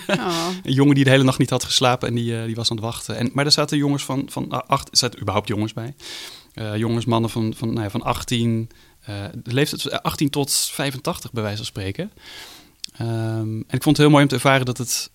Oh. 0.07 0.49
Een 0.65 0.73
jongen 0.73 0.95
die 0.95 1.05
de 1.05 1.11
hele 1.11 1.25
nacht 1.25 1.39
niet 1.39 1.51
had 1.51 1.65
geslapen 1.65 2.09
en 2.09 2.15
die, 2.15 2.39
eh, 2.39 2.45
die 2.45 2.55
was 2.55 2.71
aan 2.71 2.77
het 2.77 2.85
wachten. 2.85 3.17
En, 3.17 3.31
maar 3.33 3.45
er 3.45 3.53
zaten 3.53 3.79
jongens 3.79 4.05
van, 4.05 4.27
van 4.31 4.67
acht, 4.67 4.91
er 4.91 4.97
zaten 4.97 5.21
überhaupt 5.21 5.49
jongens 5.49 5.73
bij. 5.73 5.95
Jongens, 6.77 7.05
mannen 7.05 7.31
van, 7.31 7.55
van, 7.57 7.69
nou 7.69 7.83
ja, 7.83 7.91
van 7.91 8.03
18, 8.03 8.71
eh, 9.09 9.25
de 9.43 9.55
leeftijd 9.55 9.83
was 9.83 9.93
18 10.03 10.31
tot 10.31 10.53
85 10.53 11.33
bij 11.33 11.43
wijze 11.43 11.57
van 11.57 11.67
spreken. 11.67 12.13
Ehm, 12.93 13.57
en 13.57 13.65
ik 13.71 13.83
vond 13.83 13.97
het 13.97 13.97
heel 13.97 14.11
mooi 14.11 14.23
om 14.23 14.29
te 14.29 14.35
ervaren 14.35 14.67
dat 14.67 14.79
het 14.79 15.11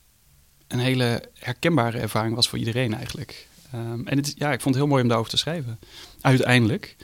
een 0.68 0.80
hele 0.80 1.30
herkenbare 1.33 1.97
ervaring 1.97 2.35
was 2.35 2.50
voor 2.50 2.59
iedereen 2.59 2.94
eigenlijk. 2.94 3.47
Ehm, 3.73 4.07
en 4.07 4.17
het, 4.17 4.33
ja, 4.37 4.51
ik 4.51 4.61
vond 4.61 4.75
het 4.75 4.83
heel 4.83 4.87
mooi 4.87 5.01
om 5.01 5.07
daarover 5.07 5.31
te 5.31 5.37
schrijven. 5.37 5.79
Uiteindelijk. 6.21 6.95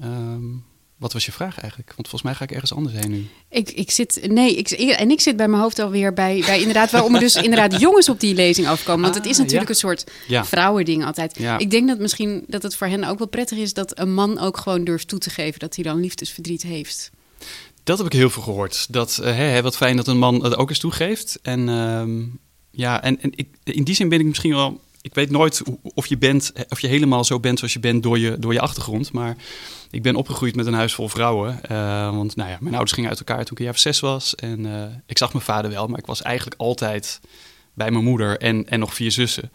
Ehm, 0.00 0.42
wat 0.96 1.12
was 1.12 1.24
je 1.26 1.32
vraag 1.32 1.58
eigenlijk? 1.60 1.88
Want 1.96 2.08
volgens 2.08 2.22
mij 2.22 2.34
ga 2.34 2.44
ik 2.44 2.50
ergens 2.50 2.72
anders 2.74 2.94
heen 2.96 3.10
nu. 3.10 3.26
Ik, 3.48 3.70
ik 3.70 3.90
zit, 3.90 4.28
nee, 4.30 4.54
ik, 4.56 4.70
en 4.70 5.10
ik 5.10 5.20
zit 5.20 5.36
bij 5.36 5.48
mijn 5.48 5.62
hoofd 5.62 5.78
alweer 5.78 6.12
bij, 6.12 6.42
bij 6.46 6.58
inderdaad 6.58 6.90
waarom 6.90 7.14
er 7.14 7.20
dus 7.20 7.34
inderdaad 7.46 7.80
jongens 7.80 8.08
op 8.08 8.20
die 8.20 8.34
lezing 8.34 8.66
afkomen. 8.66 9.02
Want 9.02 9.14
het 9.14 9.26
is 9.26 9.32
Ah, 9.32 9.38
natuurlijk 9.38 9.68
ja. 9.68 9.74
een 9.74 9.80
soort 9.80 10.10
Ja. 10.28 10.44
vrouwending 10.44 11.04
altijd. 11.04 11.38
Ja. 11.38 11.58
Ik 11.58 11.70
denk 11.70 11.88
dat 11.88 11.98
misschien 11.98 12.44
dat 12.46 12.62
het 12.62 12.76
voor 12.76 12.86
hen 12.86 13.04
ook 13.04 13.18
wel 13.18 13.28
prettig 13.28 13.58
is 13.58 13.72
dat 13.74 13.98
een 13.98 14.14
man 14.14 14.38
ook 14.38 14.56
gewoon 14.56 14.84
durft 14.84 15.08
toe 15.08 15.18
te 15.18 15.30
geven 15.30 15.58
dat 15.60 15.74
hij 15.74 15.84
dan 15.84 16.00
liefdesverdriet 16.00 16.62
heeft. 16.62 17.10
Dat 17.84 17.98
heb 17.98 18.06
ik 18.06 18.12
heel 18.12 18.30
veel 18.30 18.42
gehoord. 18.42 18.86
Dat, 18.92 19.16
hè, 19.16 19.30
hè, 19.32 19.62
wat 19.62 19.76
fijn 19.76 19.96
dat 19.96 20.06
een 20.06 20.18
man 20.18 20.44
het 20.44 20.56
ook 20.56 20.68
eens 20.68 20.78
toegeeft. 20.78 21.38
En 21.42 21.68
ehm, 21.68 22.22
ja, 22.70 23.02
en, 23.02 23.20
en 23.22 23.30
ik, 23.34 23.48
in 23.64 23.84
die 23.84 23.94
zin 23.94 24.08
ben 24.08 24.20
ik 24.20 24.26
misschien 24.26 24.54
wel. 24.54 24.80
Ik 25.02 25.14
weet 25.14 25.30
nooit 25.30 25.62
of 25.82 26.06
je 26.06 26.18
bent, 26.18 26.52
of 26.68 26.80
je 26.80 26.86
helemaal 26.86 27.24
zo 27.24 27.40
bent 27.40 27.58
zoals 27.58 27.72
je 27.72 27.80
bent 27.80 28.02
door 28.02 28.18
je, 28.18 28.38
door 28.38 28.52
je 28.52 28.60
achtergrond. 28.60 29.12
Maar 29.12 29.36
ik 29.90 30.02
ben 30.02 30.14
opgegroeid 30.16 30.56
met 30.56 30.66
een 30.66 30.74
huis 30.74 30.94
vol 30.94 31.08
vrouwen. 31.08 31.62
Eh, 31.62 32.10
want 32.14 32.36
nou 32.36 32.50
ja, 32.50 32.56
mijn 32.60 32.74
ouders 32.74 32.92
gingen 32.92 33.10
uit 33.10 33.18
elkaar 33.18 33.36
toen 33.44 33.52
ik 33.52 33.58
een 33.58 33.64
jaar 33.64 33.74
of 33.74 33.80
zes 33.80 34.00
was. 34.00 34.34
En 34.34 34.66
eh, 34.74 34.82
ik 35.06 35.18
zag 35.18 35.32
mijn 35.32 35.44
vader 35.44 35.70
wel, 35.70 35.86
maar 35.86 35.98
ik 35.98 36.06
was 36.06 36.22
eigenlijk 36.22 36.60
altijd 36.60 37.20
bij 37.74 37.90
mijn 37.90 38.04
moeder 38.04 38.38
en, 38.38 38.68
en 38.68 38.78
nog 38.78 38.94
vier 38.94 39.10
zussen. 39.12 39.50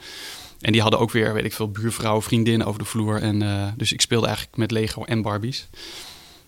En 0.62 0.71
die 0.71 0.81
hadden 0.81 1.00
ook 1.00 1.12
weer, 1.12 1.33
weet 1.33 1.45
ik 1.45 1.53
veel, 1.53 1.71
buurvrouwen, 1.71 2.24
vriendinnen 2.24 2.68
over 2.68 2.80
de 2.80 2.86
vloer. 2.86 3.21
En, 3.21 3.42
eh, 3.42 3.68
dus 3.77 3.94
ik 3.94 4.01
speelde 4.01 4.25
eigenlijk 4.27 4.57
met 4.57 4.71
Lego 4.71 5.04
en 5.04 5.21
Barbies. 5.21 5.68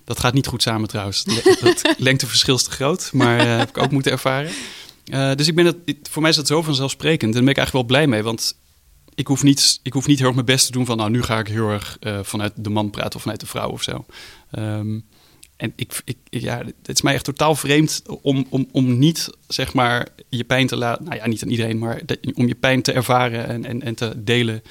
Dat 0.04 0.20
gaat 0.20 0.34
niet 0.34 0.48
goed 0.48 0.62
samen 0.62 0.88
trouwens. 0.88 1.24
Het 1.60 1.94
lengteverschil 1.98 2.56
is 2.56 2.63
te 2.63 2.72
groot, 2.72 3.10
maar 3.13 3.39
eh, 3.39 3.58
heb 3.58 3.70
ik 3.70 3.77
ook 3.77 3.92
moeten 3.92 4.12
ervaren. 4.12 4.51
Eh, 5.06 5.32
dus 5.36 5.48
ik 5.48 5.56
ben 5.56 5.82
ik- 5.86 5.98
voor 6.10 6.22
mij 6.22 6.32
is 6.32 6.38
dat 6.38 6.48
zo 6.48 6.62
vanzelfsprekend. 6.62 7.22
En 7.22 7.32
daar 7.32 7.42
ben 7.42 7.51
ik 7.51 7.58
eigenlijk 7.58 7.88
wel 7.89 7.98
blij 7.98 8.08
mee, 8.08 8.24
want 8.24 8.56
ik 9.18 9.28
hoef 9.28 9.44
niet, 9.44 9.80
ik 9.84 9.94
hoef 9.94 10.08
niet 10.08 10.18
heel 10.18 10.26
erg 10.26 10.36
mijn 10.36 10.48
best 10.48 10.66
te 10.66 10.72
doen 10.72 10.86
van... 10.86 10.98
nou, 10.98 11.10
nu 11.10 11.24
ga 11.24 11.40
ik 11.40 11.48
heel 11.48 11.70
erg 11.70 11.98
eh, 12.00 12.20
vanuit 12.24 12.54
de 12.56 12.70
man 12.70 12.90
praten 12.90 13.16
of 13.16 13.22
vanuit 13.22 13.40
de 13.40 13.46
vrouw 13.46 13.70
of 13.70 13.84
zo. 13.84 14.06
Ehm, 14.52 15.00
en 15.56 15.74
ik, 15.76 16.02
ik, 16.06 16.18
ja, 16.30 16.58
het 16.58 16.96
is 16.96 17.02
mij 17.02 17.14
echt 17.14 17.24
totaal 17.24 17.56
vreemd 17.56 18.04
om, 18.22 18.46
om, 18.50 18.68
om 18.72 18.98
niet, 18.98 19.30
zeg 19.48 19.74
maar, 19.74 20.08
je 20.30 20.44
pijn 20.44 20.68
te 20.68 20.76
laten... 20.76 21.04
Nou 21.04 21.16
ja, 21.16 21.28
niet 21.28 21.44
aan 21.44 21.50
iedereen, 21.50 21.78
maar 21.78 22.02
om 22.34 22.48
je 22.48 22.56
pijn 22.56 22.82
te 22.82 22.92
ervaren 22.92 23.48
en, 23.48 23.66
en, 23.66 23.82
en 23.82 23.96
te 23.96 24.24
delen 24.24 24.62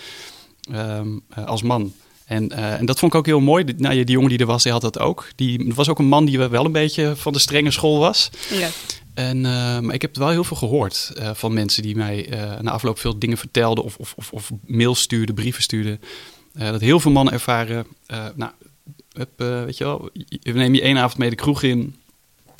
ehm, 0.71 1.19
eh, 1.29 1.45
als 1.45 1.63
man. 1.63 1.93
En, 2.27 2.51
eh, 2.51 2.79
en 2.79 2.87
dat 2.87 2.99
vond 2.99 3.13
ik 3.13 3.19
ook 3.19 3.27
heel 3.27 3.41
mooi. 3.41 3.65
Die, 3.65 3.75
nou, 3.79 3.95
die 3.95 4.15
jongen 4.15 4.29
die 4.29 4.39
er 4.39 4.47
was, 4.47 4.63
die 4.63 4.73
had 4.73 4.81
dat 4.81 4.99
ook. 4.99 5.29
Die 5.37 5.73
was 5.75 5.89
ook 5.89 5.99
een 5.99 6.09
man 6.09 6.25
die 6.25 6.39
wel 6.39 6.65
een 6.65 6.73
beetje 6.73 7.17
van 7.17 7.33
de 7.33 7.39
strenge 7.39 7.71
school 7.71 7.99
was. 7.99 8.31
Ja. 8.51 8.69
En, 9.15 9.37
eh, 9.47 9.79
maar 9.79 9.95
ik 9.95 10.03
heb 10.03 10.17
wel 10.17 10.29
heel 10.29 10.45
veel 10.45 10.57
gehoord 10.57 11.13
eh, 11.17 11.31
van 11.35 11.53
mensen 11.53 11.83
die 11.83 11.97
mij 11.97 12.29
na 12.61 12.71
afloop 12.71 12.99
veel 12.99 13.19
dingen 13.19 13.37
vertelden 13.39 13.85
of, 13.85 13.97
of, 13.97 14.15
of, 14.17 14.33
of 14.33 14.51
mails 14.65 15.01
stuurden, 15.01 15.35
brieven 15.35 15.63
stuurden. 15.63 16.01
Dat 16.53 16.81
heel 16.81 17.01
veel 17.01 17.11
mannen 17.11 17.33
ervaren, 17.35 17.87
nou, 18.35 18.53
weet 19.37 19.77
je 19.77 19.85
wel, 19.85 20.11
we 20.43 20.53
nemen 20.53 20.75
je 20.75 20.83
één 20.83 20.99
avond 20.99 21.19
mee 21.19 21.31
de 21.31 21.37
kroeg 21.37 21.63
in 21.63 21.97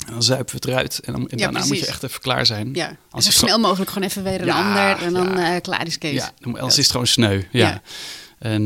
en 0.05 0.13
dan 0.13 0.23
zuipen 0.23 0.55
we 0.55 0.55
het 0.55 0.65
eruit. 0.65 0.99
En, 0.99 1.13
dan, 1.13 1.29
en 1.29 1.37
Ja, 1.37 1.43
daarna 1.43 1.65
moet 1.65 1.79
je 1.79 1.85
echt 1.85 2.03
even 2.03 2.21
klaar 2.21 2.45
zijn. 2.45 2.73
Ja, 2.73 2.87
en 2.87 2.97
Als 3.09 3.25
zo 3.25 3.31
snel 3.31 3.59
mogelijk 3.59 3.91
gewoon 3.91 4.07
even 4.07 4.23
weer 4.23 4.41
een 4.41 4.45
Ja, 4.45 4.67
ander 4.67 5.05
en 5.05 5.13
dan 5.13 5.37
ja. 5.37 5.59
klaar 5.59 5.87
is 5.87 5.97
Kees. 5.97 6.13
Ja, 6.13 6.31
anders 6.43 6.77
is 6.77 6.83
het 6.83 6.91
gewoon 6.91 7.07
sneu. 7.07 7.41
Ja. 7.51 7.81
En 8.39 8.65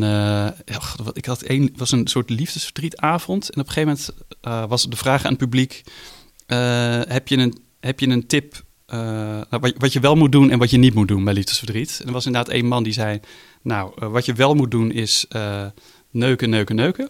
wat- 1.04 1.18
ik 1.18 1.26
had 1.26 1.42
een, 1.50 1.74
was 1.78 1.92
een 1.92 2.08
soort 2.08 2.30
liefdesverdrietavond. 2.30 3.50
En 3.50 3.60
op 3.62 3.68
een 3.68 3.74
gegeven 3.74 3.90
moment 3.90 4.10
eh, 4.42 4.66
was 4.70 4.84
de 4.90 4.96
vraag 4.96 5.24
aan 5.24 5.30
het 5.30 5.40
publiek: 5.40 5.82
eh, 6.46 7.00
heb, 7.08 7.28
je 7.28 7.38
een, 7.38 7.58
heb 7.80 8.00
je 8.00 8.08
een 8.08 8.28
tip 8.28 8.64
nou, 8.88 9.46
wat, 9.50 9.74
wat 9.78 9.94
je 9.94 10.00
wel 10.00 10.16
moet 10.16 10.32
doen 10.32 10.50
en 10.52 10.60
wat 10.60 10.70
je 10.70 10.78
niet 10.78 10.94
moet 10.94 11.08
doen 11.08 11.24
bij 11.24 11.34
liefdesverdriet? 11.34 11.98
En 12.02 12.08
er 12.08 12.14
was 12.14 12.26
inderdaad 12.26 12.54
één 12.54 12.66
man 12.66 12.84
die 12.84 12.94
zei: 12.94 13.20
Nou, 13.62 13.92
wat 14.10 14.26
je 14.26 14.34
wel 14.34 14.56
moet 14.56 14.72
doen 14.72 14.92
is 14.92 15.26
neuken, 16.12 16.50
neuken, 16.50 16.76
neuken. 16.76 17.10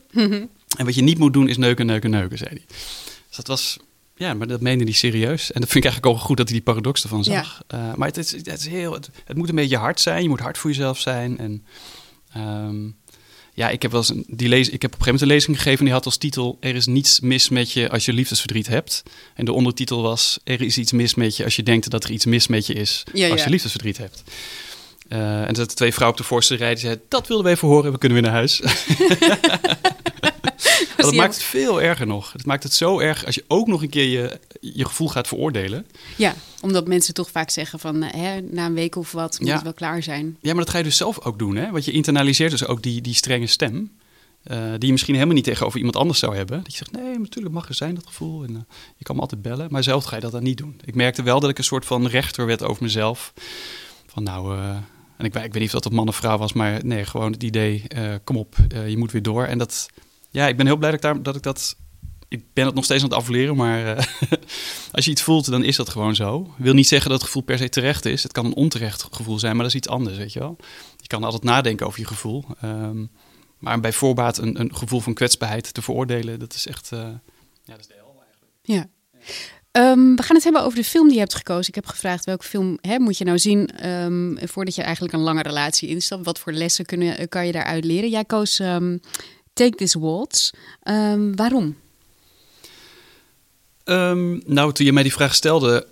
En 0.78 0.86
wat 0.86 0.96
je 0.96 1.02
niet 1.02 1.18
moet 1.18 1.34
doen 1.34 1.48
is 1.50 1.58
neuken, 1.58 1.86
neuken, 1.86 2.10
neuken, 2.10 2.38
zei 2.38 2.50
hij. 2.50 2.64
Dus 3.28 3.36
dat 3.36 3.48
was. 3.48 3.78
Ja, 4.16 4.34
maar 4.34 4.48
dat 4.48 4.62
meende 4.62 4.84
hij 4.84 4.94
serieus. 4.94 5.52
En 5.52 5.62
dat 5.62 5.70
vind 5.70 5.84
ik 5.86 5.92
eigenlijk 5.92 6.06
ook 6.16 6.22
goed 6.26 6.38
dat 6.38 6.48
hij 6.48 6.56
die 6.58 6.66
paradox 6.66 7.04
ervan 7.04 7.24
Ja. 7.24 7.44
zag. 7.44 7.62
Maar 7.96 8.08
het, 8.08 8.18
is, 8.18 8.32
het, 8.32 8.48
is 8.48 8.68
heel, 8.68 8.94
het, 8.94 9.10
het 9.26 9.38
moet 9.38 9.50
een 9.50 9.56
beetje 9.56 9.78
hard 9.78 10.00
zijn. 10.00 10.24
Je 10.24 10.30
moet 10.30 10.40
hard 10.40 10.58
voor 10.58 10.70
jezelf 10.70 11.00
zijn. 11.00 11.38
En 11.38 11.66
ehm, 12.34 12.90
ja, 13.54 13.70
ik 13.70 13.82
heb 13.82 13.92
wel 13.92 14.00
eens 14.00 14.10
een, 14.10 14.26
die 14.28 14.48
lees, 14.48 14.70
ik 14.70 14.82
heb 14.82 14.94
op 14.94 15.00
een 15.00 15.06
gegeven 15.06 15.14
moment 15.14 15.22
een 15.22 15.28
lezing 15.28 15.58
gegeven 15.58 15.80
en 15.80 15.86
die 15.86 15.94
had 15.94 16.06
als 16.06 16.18
titel: 16.18 16.58
Er 16.60 16.76
is 16.76 16.86
niets 16.86 17.20
mis 17.20 17.50
met 17.50 17.72
je 17.72 17.90
als 17.90 18.06
je 18.06 18.14
liefdesverdriet 18.14 18.68
hebt. 18.68 19.04
En 19.36 19.46
de 19.46 19.54
ondertitel 19.54 20.02
was: 20.02 20.40
Er 20.44 20.62
is 20.62 20.78
iets 20.78 20.92
mis 20.92 21.16
met 21.16 21.38
je 21.38 21.44
als 21.44 21.56
je 21.56 21.64
denkt 21.64 21.90
dat 21.90 22.04
er 22.04 22.12
iets 22.12 22.26
mis 22.26 22.48
met 22.48 22.66
je 22.66 22.74
is 22.74 23.04
Ja, 23.14 23.30
als 23.30 23.40
ja. 23.40 23.46
je 23.46 23.52
liefdesverdriet 23.52 23.98
hebt. 23.98 24.24
Eh, 25.08 25.42
en 25.42 25.48
er 25.48 25.56
zaten 25.56 25.76
twee 25.76 25.94
vrouwen 25.94 26.20
op 26.20 26.24
de 26.24 26.30
voorste 26.30 26.56
rij 26.56 26.70
die 26.70 26.84
zeiden: 26.84 27.04
Dat 27.10 27.28
wilden 27.28 27.46
we 27.46 27.52
even 27.52 27.68
horen, 27.68 27.92
we 27.92 27.98
kunnen 27.98 28.22
weer 28.22 28.28
naar 28.28 28.38
huis. 28.38 28.62
Dat 31.06 31.14
maakt 31.16 31.34
het 31.34 31.44
veel 31.44 31.82
erger 31.82 32.08
nog. 32.08 32.32
Het 32.34 32.46
maakt 32.46 32.64
het 32.64 32.74
zo 32.74 33.00
erg 33.00 33.26
als 33.26 33.36
je 33.36 33.44
ook 33.48 33.68
nog 33.68 33.82
een 33.82 33.90
keer 33.90 34.06
je, 34.10 34.40
je 34.60 34.86
gevoel 34.86 35.08
gaat 35.08 35.28
veroordelen. 35.28 35.86
Ja, 36.18 36.36
omdat 36.62 36.88
mensen 36.88 37.14
toch 37.14 37.32
vaak 37.32 37.50
zeggen 37.50 37.80
van 37.80 38.04
eh, 38.04 38.22
hè, 38.22 38.42
na 38.42 38.66
een 38.66 38.74
week 38.74 38.96
of 38.96 39.12
wat 39.12 39.40
moet 39.40 39.48
Ja. 39.48 39.54
het 39.54 39.64
wel 39.64 39.74
klaar 39.74 40.04
zijn. 40.04 40.38
Ja, 40.42 40.54
maar 40.54 40.64
dat 40.64 40.70
ga 40.70 40.78
je 40.78 40.84
dus 40.84 40.98
zelf 40.98 41.20
ook 41.26 41.40
doen, 41.40 41.56
hè? 41.56 41.72
Want 41.72 41.86
je 41.86 41.92
internaliseert 41.92 42.52
dus 42.52 42.66
ook 42.66 42.82
die, 42.84 43.02
die 43.02 43.14
strenge 43.16 43.48
stem. 43.48 43.92
eh, 44.44 44.58
die 44.72 44.86
je 44.86 44.92
misschien 44.92 45.14
helemaal 45.14 45.36
niet 45.36 45.44
tegenover 45.44 45.78
iemand 45.78 45.96
anders 45.96 46.20
zou 46.20 46.36
hebben. 46.36 46.58
Dat 46.64 46.72
je 46.72 46.78
zegt, 46.78 46.92
nee, 46.92 47.20
natuurlijk 47.20 47.54
mag 47.56 47.68
er 47.68 47.74
zijn 47.76 47.96
dat 47.96 48.08
gevoel. 48.08 48.44
En, 48.44 48.56
eh, 48.56 48.62
je 48.98 49.04
kan 49.04 49.16
me 49.16 49.22
altijd 49.22 49.42
bellen. 49.42 49.68
Maar 49.72 49.84
zelf 49.84 50.04
ga 50.04 50.16
je 50.16 50.22
dat 50.22 50.32
dan 50.32 50.44
niet 50.44 50.58
doen. 50.58 50.80
Ik 50.86 50.96
merkte 50.96 51.24
wel 51.24 51.40
dat 51.40 51.50
ik 51.50 51.58
een 51.58 51.64
soort 51.64 51.86
van 51.86 52.08
rechter 52.08 52.46
werd 52.46 52.64
over 52.64 52.84
mezelf. 52.84 53.34
Van 54.08 54.24
nou, 54.24 54.58
en 55.18 55.26
ik, 55.26 55.34
weet- 55.34 55.44
ik 55.44 55.52
weet 55.54 55.62
niet 55.62 55.74
of 55.74 55.82
dat 55.82 55.86
een 55.86 55.98
man 55.98 56.08
of 56.08 56.16
vrouw 56.16 56.38
was. 56.38 56.54
Maar 56.54 56.86
nee, 56.86 57.06
gewoon 57.06 57.32
het 57.32 57.44
idee, 57.44 57.84
kom 58.24 58.38
op, 58.38 58.56
je 58.88 58.98
moet 58.98 59.12
weer 59.12 59.22
door. 59.22 59.44
En 59.46 59.58
dat, 59.58 59.88
ja, 60.32 60.48
ik 60.48 60.58
ben 60.58 60.66
heel 60.66 60.78
blij 60.78 60.92
dat 60.92 61.00
ik, 61.00 61.06
daar, 61.06 61.24
dat 61.24 61.36
ik 61.36 61.44
dat... 61.44 61.76
Ik 62.28 62.54
ben 62.54 62.66
het 62.66 62.76
nog 62.76 62.84
steeds 62.84 63.04
aan 63.04 63.10
het 63.10 63.18
afleren, 63.18 63.56
maar 63.56 63.98
eh, 63.98 64.06
als 64.92 65.06
je 65.06 65.12
iets 65.12 65.22
voelt, 65.22 65.50
dan 65.50 65.64
is 65.64 65.76
dat 65.76 65.90
gewoon 65.90 66.16
zo. 66.16 66.54
Wil 66.58 66.74
niet 66.74 66.88
zeggen 66.88 67.10
dat 67.10 67.20
het 67.20 67.28
gevoel 67.28 67.44
per 67.44 67.58
se 67.58 67.70
terecht 67.70 68.06
is. 68.06 68.24
Het 68.24 68.32
kan 68.32 68.46
een 68.46 68.56
onterecht 68.56 69.08
gevoel 69.12 69.40
zijn, 69.40 69.52
maar 69.52 69.64
dat 69.64 69.74
is 69.74 69.78
iets 69.80 69.88
anders, 69.88 70.18
weet 70.18 70.34
je 70.34 70.40
wel. 70.40 70.58
Je 70.98 71.08
kan 71.08 71.24
altijd 71.24 71.44
nadenken 71.44 71.86
over 71.86 72.00
je 72.00 72.06
gevoel. 72.06 72.46
Ehm, 72.62 73.06
maar 73.58 73.80
bij 73.80 73.94
voorbaat 73.94 74.38
een, 74.38 74.60
een 74.60 74.76
gevoel 74.76 75.00
van 75.00 75.14
kwetsbaarheid 75.14 75.74
te 75.74 75.82
veroordelen, 75.82 76.40
dat 76.40 76.54
is 76.54 76.68
echt... 76.68 76.92
eh, 76.92 77.00
ja, 77.64 77.74
dat 77.74 77.80
is 77.80 77.88
de 77.88 77.94
hel 77.94 78.24
eigenlijk. 78.26 78.54
Ja. 78.62 78.90
Ehm, 79.72 80.16
we 80.16 80.24
gaan 80.24 80.36
het 80.36 80.44
hebben 80.44 80.64
over 80.64 80.78
de 80.78 80.84
film 80.84 81.06
die 81.06 81.14
je 81.14 81.20
hebt 81.20 81.36
gekozen. 81.36 81.68
Ik 81.68 81.76
heb 81.76 81.86
gevraagd 81.86 82.26
welke 82.26 82.46
film 82.46 82.78
hè, 82.82 83.00
moet 83.00 83.18
je 83.18 83.26
nou 83.26 83.40
zien 83.40 83.68
ehm, 83.68 84.48
voordat 84.48 84.76
je 84.76 84.82
eigenlijk 84.82 85.14
een 85.14 85.20
lange 85.20 85.42
relatie 85.42 85.90
instapt. 85.90 86.26
Wat 86.26 86.40
voor 86.40 86.52
lessen 86.52 86.86
kunnen, 86.86 87.18
eh, 87.18 87.28
kan 87.30 87.46
je 87.46 87.52
daaruit 87.52 87.86
leren? 87.86 88.10
Jij 88.10 88.26
koos 88.26 88.62
Take 89.54 89.76
This 89.76 89.94
Waltz. 89.94 90.50
Ehm, 90.84 91.36
waarom? 91.36 91.78
Ehm, 93.84 94.40
nou, 94.46 94.74
toen 94.74 94.86
je 94.86 94.94
mij 94.94 95.04
die 95.04 95.14
vraag 95.14 95.36
stelde, 95.36 95.88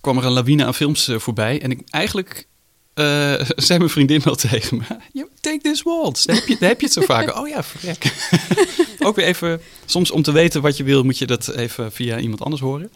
kwam 0.00 0.18
er 0.18 0.24
een 0.24 0.32
lawine 0.32 0.64
aan 0.64 0.74
films 0.74 1.08
eh, 1.08 1.18
voorbij. 1.18 1.62
En 1.62 1.70
ik 1.70 1.80
eigenlijk 1.90 2.46
eh, 2.94 3.34
zei 3.66 3.78
mijn 3.78 3.90
vriendin 3.90 4.20
wel 4.24 4.34
tegen 4.34 4.76
me: 4.76 4.84
"Ja, 5.12 5.26
Take 5.40 5.58
this 5.62 5.82
waltz. 5.82 6.24
Daar 6.24 6.36
heb, 6.36 6.46
je, 6.46 6.56
daar 6.58 6.68
heb 6.68 6.80
je 6.80 6.86
het 6.86 6.94
zo 6.94 7.00
vaak. 7.14 7.36
Oh 7.36 7.48
ja, 7.48 7.62
verrek. 7.62 8.12
Ook 9.06 9.16
weer 9.16 9.26
even, 9.26 9.60
soms 9.84 10.10
om 10.10 10.22
te 10.22 10.32
weten 10.32 10.62
wat 10.62 10.76
je 10.76 10.84
wil, 10.84 11.02
moet 11.02 11.18
je 11.18 11.26
dat 11.26 11.48
even 11.48 11.92
via 11.92 12.18
iemand 12.18 12.42
anders 12.42 12.62
horen. 12.62 12.90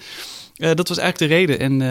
Eh, 0.57 0.75
dat 0.75 0.89
was 0.89 0.99
eigenlijk 0.99 1.31
de 1.31 1.37
reden 1.37 1.59
en, 1.59 1.83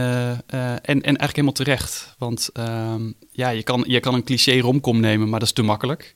en, 0.52 0.82
en 0.82 1.02
eigenlijk 1.04 1.32
helemaal 1.32 1.52
terecht. 1.52 2.16
Want 2.18 2.50
ehm, 2.54 3.12
ja, 3.32 3.50
je 3.50 3.64
kan, 3.64 3.84
je 3.88 4.00
kan 4.00 4.14
een 4.14 4.24
cliché 4.24 4.60
romcom 4.60 5.00
nemen, 5.00 5.30
maar 5.30 5.40
dat 5.40 5.48
is 5.48 5.54
te 5.54 5.62
makkelijk. 5.62 6.14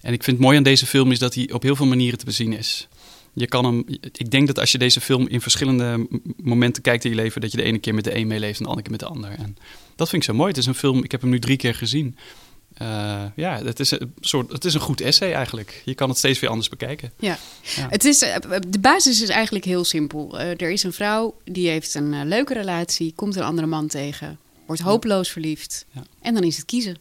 En 0.00 0.12
ik 0.12 0.22
vind 0.22 0.36
het 0.36 0.46
mooi 0.46 0.56
aan 0.56 0.62
deze 0.62 0.86
film 0.86 1.10
is 1.10 1.18
dat 1.18 1.34
hij 1.34 1.50
op 1.52 1.62
heel 1.62 1.76
veel 1.76 1.86
manieren 1.86 2.18
te 2.18 2.24
bezien 2.24 2.52
is. 2.52 2.88
Je 3.32 3.46
kan 3.46 3.64
hem, 3.64 3.84
ik 4.12 4.30
denk 4.30 4.46
dat 4.46 4.58
als 4.58 4.72
je 4.72 4.78
deze 4.78 5.00
film 5.00 5.28
in 5.28 5.40
verschillende 5.40 6.08
momenten 6.42 6.82
kijkt 6.82 7.04
in 7.04 7.10
je 7.10 7.16
leven, 7.16 7.40
dat 7.40 7.50
je 7.50 7.56
de 7.56 7.62
ene 7.62 7.78
keer 7.78 7.94
met 7.94 8.04
de 8.04 8.16
een 8.16 8.26
meeleeft 8.26 8.58
en 8.58 8.64
de 8.64 8.70
andere 8.70 8.82
keer 8.82 8.90
met 8.90 9.00
de 9.00 9.06
ander. 9.06 9.30
En 9.30 9.56
dat 9.96 10.08
vind 10.08 10.22
ik 10.22 10.28
zo 10.28 10.34
mooi. 10.34 10.48
Het 10.48 10.58
is 10.58 10.66
een 10.66 10.74
film, 10.74 11.04
ik 11.04 11.10
heb 11.10 11.20
hem 11.20 11.30
nu 11.30 11.38
drie 11.38 11.56
keer 11.56 11.74
gezien. 11.74 12.16
Eh, 12.74 13.24
ja, 13.36 13.64
het 13.64 13.80
is, 13.80 13.90
een 13.90 14.14
soort, 14.20 14.52
het 14.52 14.64
is 14.64 14.74
een 14.74 14.80
goed 14.80 15.00
essay 15.00 15.32
eigenlijk. 15.32 15.82
Je 15.84 15.94
kan 15.94 16.08
het 16.08 16.18
steeds 16.18 16.40
weer 16.40 16.50
anders 16.50 16.68
bekijken. 16.68 17.12
Ja. 17.18 17.38
Ja. 17.76 17.88
Het 17.88 18.04
is, 18.04 18.22
eh, 18.22 18.36
de 18.68 18.78
basis 18.78 19.22
is 19.22 19.28
eigenlijk 19.28 19.64
heel 19.64 19.84
simpel. 19.84 20.38
Eh, 20.38 20.48
er 20.48 20.70
is 20.70 20.82
een 20.82 20.92
vrouw 20.92 21.36
die 21.44 21.68
heeft 21.68 21.94
een 21.94 22.14
eh, 22.14 22.20
leuke 22.24 22.54
relatie, 22.54 23.12
komt 23.16 23.36
een 23.36 23.42
andere 23.42 23.66
man 23.66 23.86
tegen, 23.86 24.38
wordt 24.66 24.82
hopeloos 24.82 25.28
verliefd. 25.30 25.86
Ja. 25.90 26.02
En 26.20 26.34
dan 26.34 26.42
is 26.42 26.56
het 26.56 26.66
kiezen. 26.66 26.96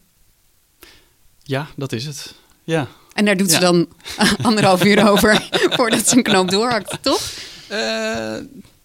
Ja, 1.44 1.70
dat 1.75 1.91
is 1.91 2.06
het. 2.06 2.34
Ja. 2.69 2.88
En 3.13 3.25
daar 3.25 3.38
doet 3.38 3.51
ze 3.51 3.55
Ja. 3.55 3.61
dan 3.61 3.88
anderhalf 4.41 4.83
uur 4.83 5.09
over 5.09 5.47
voordat 5.77 6.07
ze 6.07 6.17
een 6.17 6.23
knoop 6.23 6.51
doorhakt, 6.51 6.97
toch? 7.01 7.21
Eh, 7.67 8.35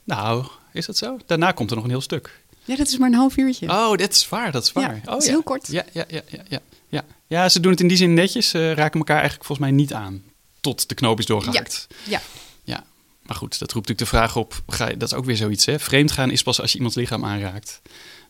nou, 0.05 0.45
is 0.73 0.87
dat 0.87 0.97
zo? 0.97 1.19
Daarna 1.27 1.53
komt 1.53 1.71
er 1.71 1.77
nog 1.77 1.85
een 1.85 1.91
heel 1.91 2.01
stuk. 2.01 2.43
Ja, 2.65 2.77
dat 2.77 2.87
is 2.89 2.99
maar 2.99 3.09
een 3.09 3.15
half 3.15 3.37
uurtje. 3.37 3.69
Oh, 3.69 3.97
dat 3.97 4.13
is 4.13 4.29
waar, 4.29 4.53
dat 4.53 4.65
is 4.65 4.73
waar. 4.73 4.95
Ja, 4.95 5.01
oh, 5.01 5.05
dat 5.05 5.19
is 5.21 5.25
ja. 5.25 5.31
heel 5.31 5.43
kort. 5.43 5.67
Ja, 5.71 5.85
ja, 5.93 6.05
ja, 6.09 6.21
ja, 6.29 6.41
ja, 6.49 6.61
ja. 6.89 7.03
ja, 7.27 7.49
ze 7.49 7.61
doen 7.61 7.71
het 7.71 7.81
in 7.81 7.89
die 7.89 7.97
zin 7.97 8.15
netjes. 8.15 8.49
Ze 8.49 8.75
raken 8.75 8.99
elkaar 8.99 9.19
eigenlijk 9.19 9.47
volgens 9.47 9.69
mij 9.69 9.77
niet 9.77 9.93
aan. 9.93 10.23
Tot 10.61 10.89
de 10.89 10.95
knoop 10.95 11.19
is 11.19 11.27
doorgehakt. 11.27 11.87
Ja. 12.03 12.21
Ja, 12.65 12.85
maar 13.23 13.37
goed, 13.37 13.59
dat 13.59 13.73
roept 13.73 13.89
natuurlijk 13.89 14.11
de 14.11 14.17
vraag 14.17 14.37
op. 14.37 14.63
Ga 14.67 14.89
je, 14.89 14.97
dat 14.97 15.13
is 15.13 15.15
ook 15.15 15.25
weer 15.25 15.37
zoiets, 15.37 15.67
hè? 15.67 15.79
Vreemdgaan 15.79 16.31
is 16.31 16.43
pas 16.43 16.61
als 16.61 16.71
je 16.71 16.77
iemands 16.77 16.97
lichaam 16.97 17.25
aanraakt. 17.25 17.81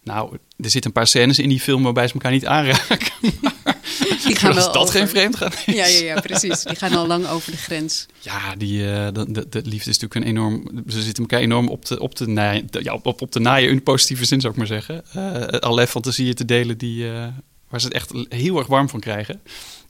Nou, 0.02 0.32
er 0.32 0.70
zitten 0.70 0.84
een 0.84 0.92
paar 0.92 1.06
scènes 1.06 1.38
in 1.38 1.48
die 1.48 1.60
film 1.60 1.82
waarbij 1.82 2.06
ze 2.08 2.14
elkaar 2.14 2.32
niet 2.32 2.46
aanraken. 2.46 3.12
Die 3.98 4.36
gaan 4.36 4.56
is 4.56 4.64
dat 4.64 4.76
over. 4.76 4.94
geen 4.94 5.08
vreemdgaan 5.08 5.52
is. 5.66 5.74
Ja, 5.74 5.86
ja, 5.86 6.04
ja, 6.04 6.20
precies. 6.20 6.62
Die 6.62 6.76
gaan 6.76 6.92
al 6.92 7.06
lang 7.06 7.26
over 7.26 7.50
de 7.50 7.56
grens. 7.56 8.06
Ja, 8.20 8.56
die, 8.56 8.92
eh, 8.92 9.08
de, 9.12 9.32
de, 9.32 9.48
de 9.48 9.62
liefde 9.64 9.90
is 9.90 9.98
natuurlijk 9.98 10.14
een 10.14 10.22
enorm... 10.22 10.82
Ze 10.88 11.02
zitten 11.02 11.22
elkaar 11.22 11.40
enorm 11.40 11.68
op 11.68 11.84
te, 11.84 12.00
op 12.00 12.14
te 12.14 12.28
naaien. 12.28 12.66
Ja, 12.70 12.94
op, 12.94 13.06
op, 13.06 13.20
op 13.20 13.30
te 13.30 13.38
naaien 13.38 13.70
in 13.70 13.82
positieve 13.82 14.24
zin, 14.24 14.40
zou 14.40 14.52
ik 14.52 14.58
maar 14.58 14.66
zeggen. 14.66 15.04
Eh 15.12 15.60
allerlei 15.60 15.86
fantasieën 15.86 16.34
te 16.34 16.44
delen 16.44 16.78
die, 16.78 17.10
eh, 17.12 17.26
waar 17.68 17.80
ze 17.80 17.86
het 17.86 17.94
echt 17.94 18.12
heel 18.28 18.58
erg 18.58 18.66
warm 18.66 18.88
van 18.88 19.00
krijgen. 19.00 19.40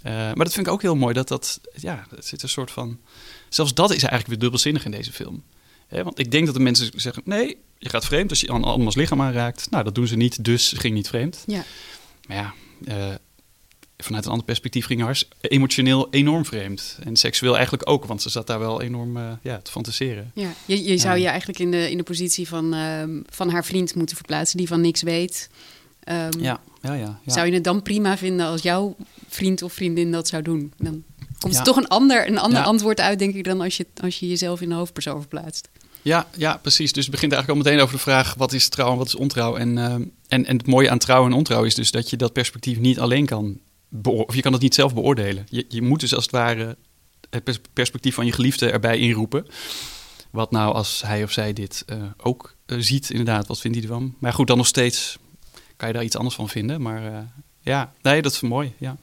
Maar 0.02 0.34
dat 0.34 0.52
vind 0.52 0.66
ik 0.66 0.72
ook 0.72 0.82
heel 0.82 0.96
mooi, 0.96 1.14
dat 1.14 1.28
dat... 1.28 1.60
Ja, 1.74 2.06
er 2.10 2.22
zit 2.22 2.42
een 2.42 2.48
soort 2.48 2.70
van... 2.70 2.98
Zelfs 3.48 3.74
dat 3.74 3.90
is 3.90 4.02
eigenlijk 4.02 4.26
weer 4.26 4.38
dubbelzinnig 4.38 4.84
in 4.84 4.90
deze 4.90 5.12
film. 5.12 5.42
Want 5.88 6.18
ik 6.18 6.30
denk 6.30 6.46
dat 6.46 6.54
de 6.54 6.60
mensen 6.60 6.90
zeggen... 6.96 7.22
Nee, 7.24 7.56
je 7.78 7.88
gaat 7.88 8.04
vreemd 8.04 8.30
als 8.30 8.40
je 8.40 8.48
andermans 8.48 8.94
lichaam 8.94 9.22
aanraakt. 9.22 9.70
Nou, 9.70 9.84
dat 9.84 9.94
doen 9.94 10.06
ze 10.06 10.16
niet, 10.16 10.44
dus 10.44 10.74
ging 10.76 10.94
niet 10.94 11.08
vreemd. 11.08 11.44
Ja. 11.46 11.64
Maar 12.26 12.36
ja, 12.36 12.54
vanuit 13.96 14.24
een 14.24 14.30
ander 14.30 14.46
perspectief 14.46 14.86
ging 14.86 15.00
haar 15.00 15.22
emotioneel 15.40 16.08
enorm 16.10 16.44
vreemd. 16.44 16.98
En 17.04 17.16
seksueel 17.16 17.54
eigenlijk 17.54 17.88
ook, 17.90 18.04
want 18.04 18.22
ze 18.22 18.28
zat 18.30 18.46
daar 18.46 18.58
wel 18.58 18.80
enorm 18.82 19.16
eh, 19.16 19.22
ja, 19.42 19.58
te 19.58 19.70
fantaseren. 19.70 20.30
Ja, 20.34 20.48
je, 20.66 20.84
je 20.84 20.98
zou 20.98 21.18
je 21.18 21.26
eigenlijk 21.28 21.58
in 21.58 21.70
de, 21.70 21.90
in 21.90 21.96
de 21.96 22.02
positie 22.02 22.48
van, 22.48 22.74
ehm, 22.74 23.20
van 23.26 23.50
haar 23.50 23.64
vriend 23.64 23.94
moeten 23.94 24.16
verplaatsen, 24.16 24.56
die 24.58 24.68
van 24.68 24.80
niks 24.80 25.02
weet. 25.02 25.50
Ehm, 26.04 26.40
Ja, 26.40 26.60
ja, 26.82 26.92
ja. 26.94 27.18
ja. 27.24 27.32
Zou 27.32 27.46
je 27.46 27.52
het 27.52 27.64
dan 27.64 27.82
prima 27.82 28.16
vinden 28.16 28.46
als 28.46 28.62
jouw 28.62 28.96
vriend 29.28 29.62
of 29.62 29.72
vriendin 29.72 30.12
dat 30.12 30.28
zou 30.28 30.42
doen? 30.42 30.72
Dan 30.76 31.02
komt 31.38 31.52
Ja. 31.52 31.58
er 31.58 31.64
toch 31.64 31.76
een 31.76 31.88
ander, 31.88 32.26
een 32.28 32.38
ander 32.38 32.58
Ja. 32.58 32.64
antwoord 32.64 33.00
uit, 33.00 33.18
denk 33.18 33.34
ik, 33.34 33.44
dan 33.44 33.60
als 33.60 33.76
je, 33.76 33.86
als 34.02 34.18
je 34.18 34.28
jezelf 34.28 34.60
in 34.60 34.68
de 34.68 34.74
hoofdpersoon 34.74 35.20
verplaatst. 35.20 35.68
Ja, 36.02 36.26
ja, 36.36 36.56
precies. 36.56 36.92
Dus 36.92 37.02
het 37.02 37.12
begint 37.14 37.32
eigenlijk 37.32 37.60
al 37.60 37.70
meteen 37.70 37.84
over 37.84 37.96
de 37.96 38.02
vraag: 38.02 38.34
wat 38.34 38.52
is 38.52 38.68
trouw 38.68 38.90
en 38.92 38.98
wat 38.98 39.06
is 39.06 39.14
ontrouw? 39.14 39.56
En, 39.56 39.78
eh, 39.78 39.92
en, 39.94 40.08
en 40.28 40.56
het 40.56 40.66
mooie 40.66 40.90
aan 40.90 40.98
trouw 40.98 41.26
en 41.26 41.32
ontrouw 41.32 41.64
is 41.64 41.74
dus 41.74 41.90
dat 41.90 42.10
je 42.10 42.16
dat 42.16 42.32
perspectief 42.32 42.78
niet 42.78 42.98
alleen 42.98 43.26
kan 43.26 43.58
of 44.02 44.34
je 44.34 44.40
kan 44.40 44.52
het 44.52 44.62
niet 44.62 44.74
zelf 44.74 44.94
beoordelen. 44.94 45.46
Je, 45.50 45.64
je 45.68 45.82
moet 45.82 46.00
dus 46.00 46.14
als 46.14 46.22
het 46.24 46.32
ware 46.32 46.76
het 47.30 47.44
pers- 47.44 47.60
perspectief 47.72 48.14
van 48.14 48.26
je 48.26 48.32
geliefde 48.32 48.70
erbij 48.70 48.98
inroepen. 48.98 49.46
Wat 50.30 50.50
nou 50.50 50.74
als 50.74 51.02
hij 51.02 51.22
of 51.22 51.32
zij 51.32 51.52
dit 51.52 51.82
eh, 51.86 52.02
ook 52.16 52.54
eh, 52.66 52.78
ziet, 52.80 53.10
inderdaad, 53.10 53.46
wat 53.46 53.60
vindt 53.60 53.76
hij 53.76 53.86
ervan? 53.86 54.14
Maar 54.18 54.32
goed, 54.32 54.46
dan 54.46 54.56
nog 54.56 54.66
steeds 54.66 55.18
kan 55.76 55.88
je 55.88 55.94
daar 55.94 56.04
iets 56.04 56.16
anders 56.16 56.34
van 56.34 56.48
vinden. 56.48 56.82
Maar 56.82 57.06
eh, 57.06 57.18
ja, 57.60 57.92
nee, 58.02 58.22
dat 58.22 58.32
is 58.32 58.40
mooi. 58.40 58.72
Ja. 58.78 58.96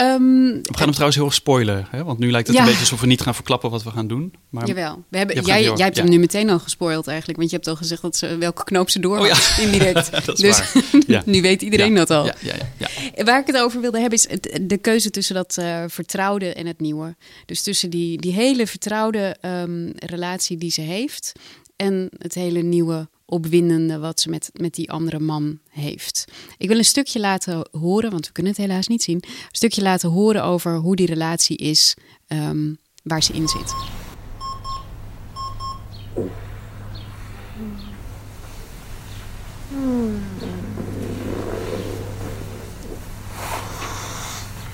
Ehm, 0.00 0.44
We 0.44 0.60
gaan 0.70 0.82
hem 0.82 0.90
trouwens 0.90 1.16
heel 1.16 1.24
erg 1.24 1.34
spoilen, 1.34 1.86
hè? 1.90 2.04
want 2.04 2.18
nu 2.18 2.30
lijkt 2.30 2.46
het 2.46 2.56
Ja. 2.56 2.62
een 2.62 2.68
beetje 2.68 2.82
alsof 2.82 3.00
we 3.00 3.06
niet 3.06 3.20
gaan 3.20 3.34
verklappen 3.34 3.70
wat 3.70 3.82
we 3.82 3.90
gaan 3.90 4.06
doen. 4.06 4.34
Maar 4.50 4.66
Jawel. 4.66 5.04
We 5.08 5.18
hebben, 5.18 5.44
jij, 5.44 5.62
jij 5.62 5.84
hebt 5.84 5.96
Ja. 5.96 6.02
hem 6.02 6.10
nu 6.10 6.18
meteen 6.18 6.50
al 6.50 6.58
gespoild 6.58 7.06
eigenlijk. 7.06 7.38
Want 7.38 7.50
je 7.50 7.56
hebt 7.56 7.68
al 7.68 7.76
gezegd 7.76 8.02
dat 8.02 8.16
ze, 8.16 8.36
welke 8.36 8.64
knoop 8.64 8.90
ze 8.90 9.00
door 9.00 9.18
Oh 9.18 9.26
ja. 9.26 9.36
indirect. 9.60 10.10
Dat 10.26 10.28
is 10.28 10.40
dus 10.40 10.72
waar. 11.06 11.22
Nu 11.26 11.42
weet 11.42 11.62
iedereen 11.62 11.94
dat 11.94 12.10
al. 12.10 12.24
Ja, 12.24 12.34
ja, 12.40 12.54
ja, 12.78 12.88
ja. 13.16 13.24
Waar 13.24 13.40
ik 13.40 13.46
het 13.46 13.56
over 13.58 13.80
wilde 13.80 13.98
hebben 14.00 14.18
is 14.18 14.28
het, 14.28 14.58
de 14.62 14.78
keuze 14.78 15.10
tussen 15.10 15.34
dat 15.34 15.56
eh, 15.58 15.84
vertrouwde 15.88 16.52
en 16.54 16.66
het 16.66 16.80
nieuwe. 16.80 17.16
Dus 17.46 17.62
tussen 17.62 17.90
die, 17.90 18.18
die 18.20 18.32
hele 18.32 18.66
vertrouwde 18.66 19.36
ehm, 19.40 19.90
relatie 19.96 20.56
die 20.58 20.70
ze 20.70 20.80
heeft 20.80 21.32
en 21.76 22.08
het 22.18 22.34
hele 22.34 22.62
nieuwe 22.62 23.08
opwindende 23.30 23.98
wat 23.98 24.20
ze 24.20 24.28
met, 24.28 24.50
met 24.52 24.74
die 24.74 24.90
andere 24.90 25.18
man 25.18 25.58
heeft. 25.68 26.24
Ik 26.58 26.68
wil 26.68 26.78
een 26.78 26.84
stukje 26.84 27.20
laten 27.20 27.68
horen, 27.70 28.10
want 28.10 28.26
we 28.26 28.32
kunnen 28.32 28.52
het 28.52 28.60
helaas 28.60 28.86
niet 28.86 29.02
zien. 29.02 29.16
Een 29.16 29.48
stukje 29.50 29.82
laten 29.82 30.10
horen 30.10 30.44
over 30.44 30.76
hoe 30.76 30.96
die 30.96 31.06
relatie 31.06 31.56
is 31.56 31.96
ehm, 32.26 32.74
waar 33.02 33.22
ze 33.22 33.32
in 33.32 33.48
zit. 33.48 33.74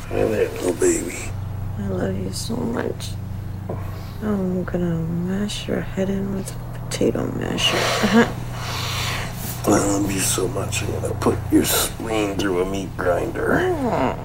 Hi 0.08 0.22
there, 0.22 0.48
little 0.48 0.72
baby. 0.72 1.30
I 1.78 1.88
love 1.88 2.14
you 2.14 2.32
so 2.32 2.56
much. 2.56 3.14
I'm 4.22 4.64
gonna 4.64 4.98
mash 5.26 5.66
your 5.66 5.82
head 5.82 6.08
in 6.08 6.34
with 6.34 6.54
potato 6.86 7.26
masher. 7.38 7.76
Uh-huh. 7.76 8.28
I 9.66 9.70
love 9.70 10.12
you 10.12 10.20
so 10.20 10.46
much, 10.48 10.82
I'm 10.82 10.92
gonna 10.92 11.14
put 11.14 11.36
your 11.50 11.64
spleen 11.64 12.36
through 12.36 12.62
a 12.62 12.70
meat 12.70 12.96
grinder. 12.96 13.58
Oh. 13.60 14.22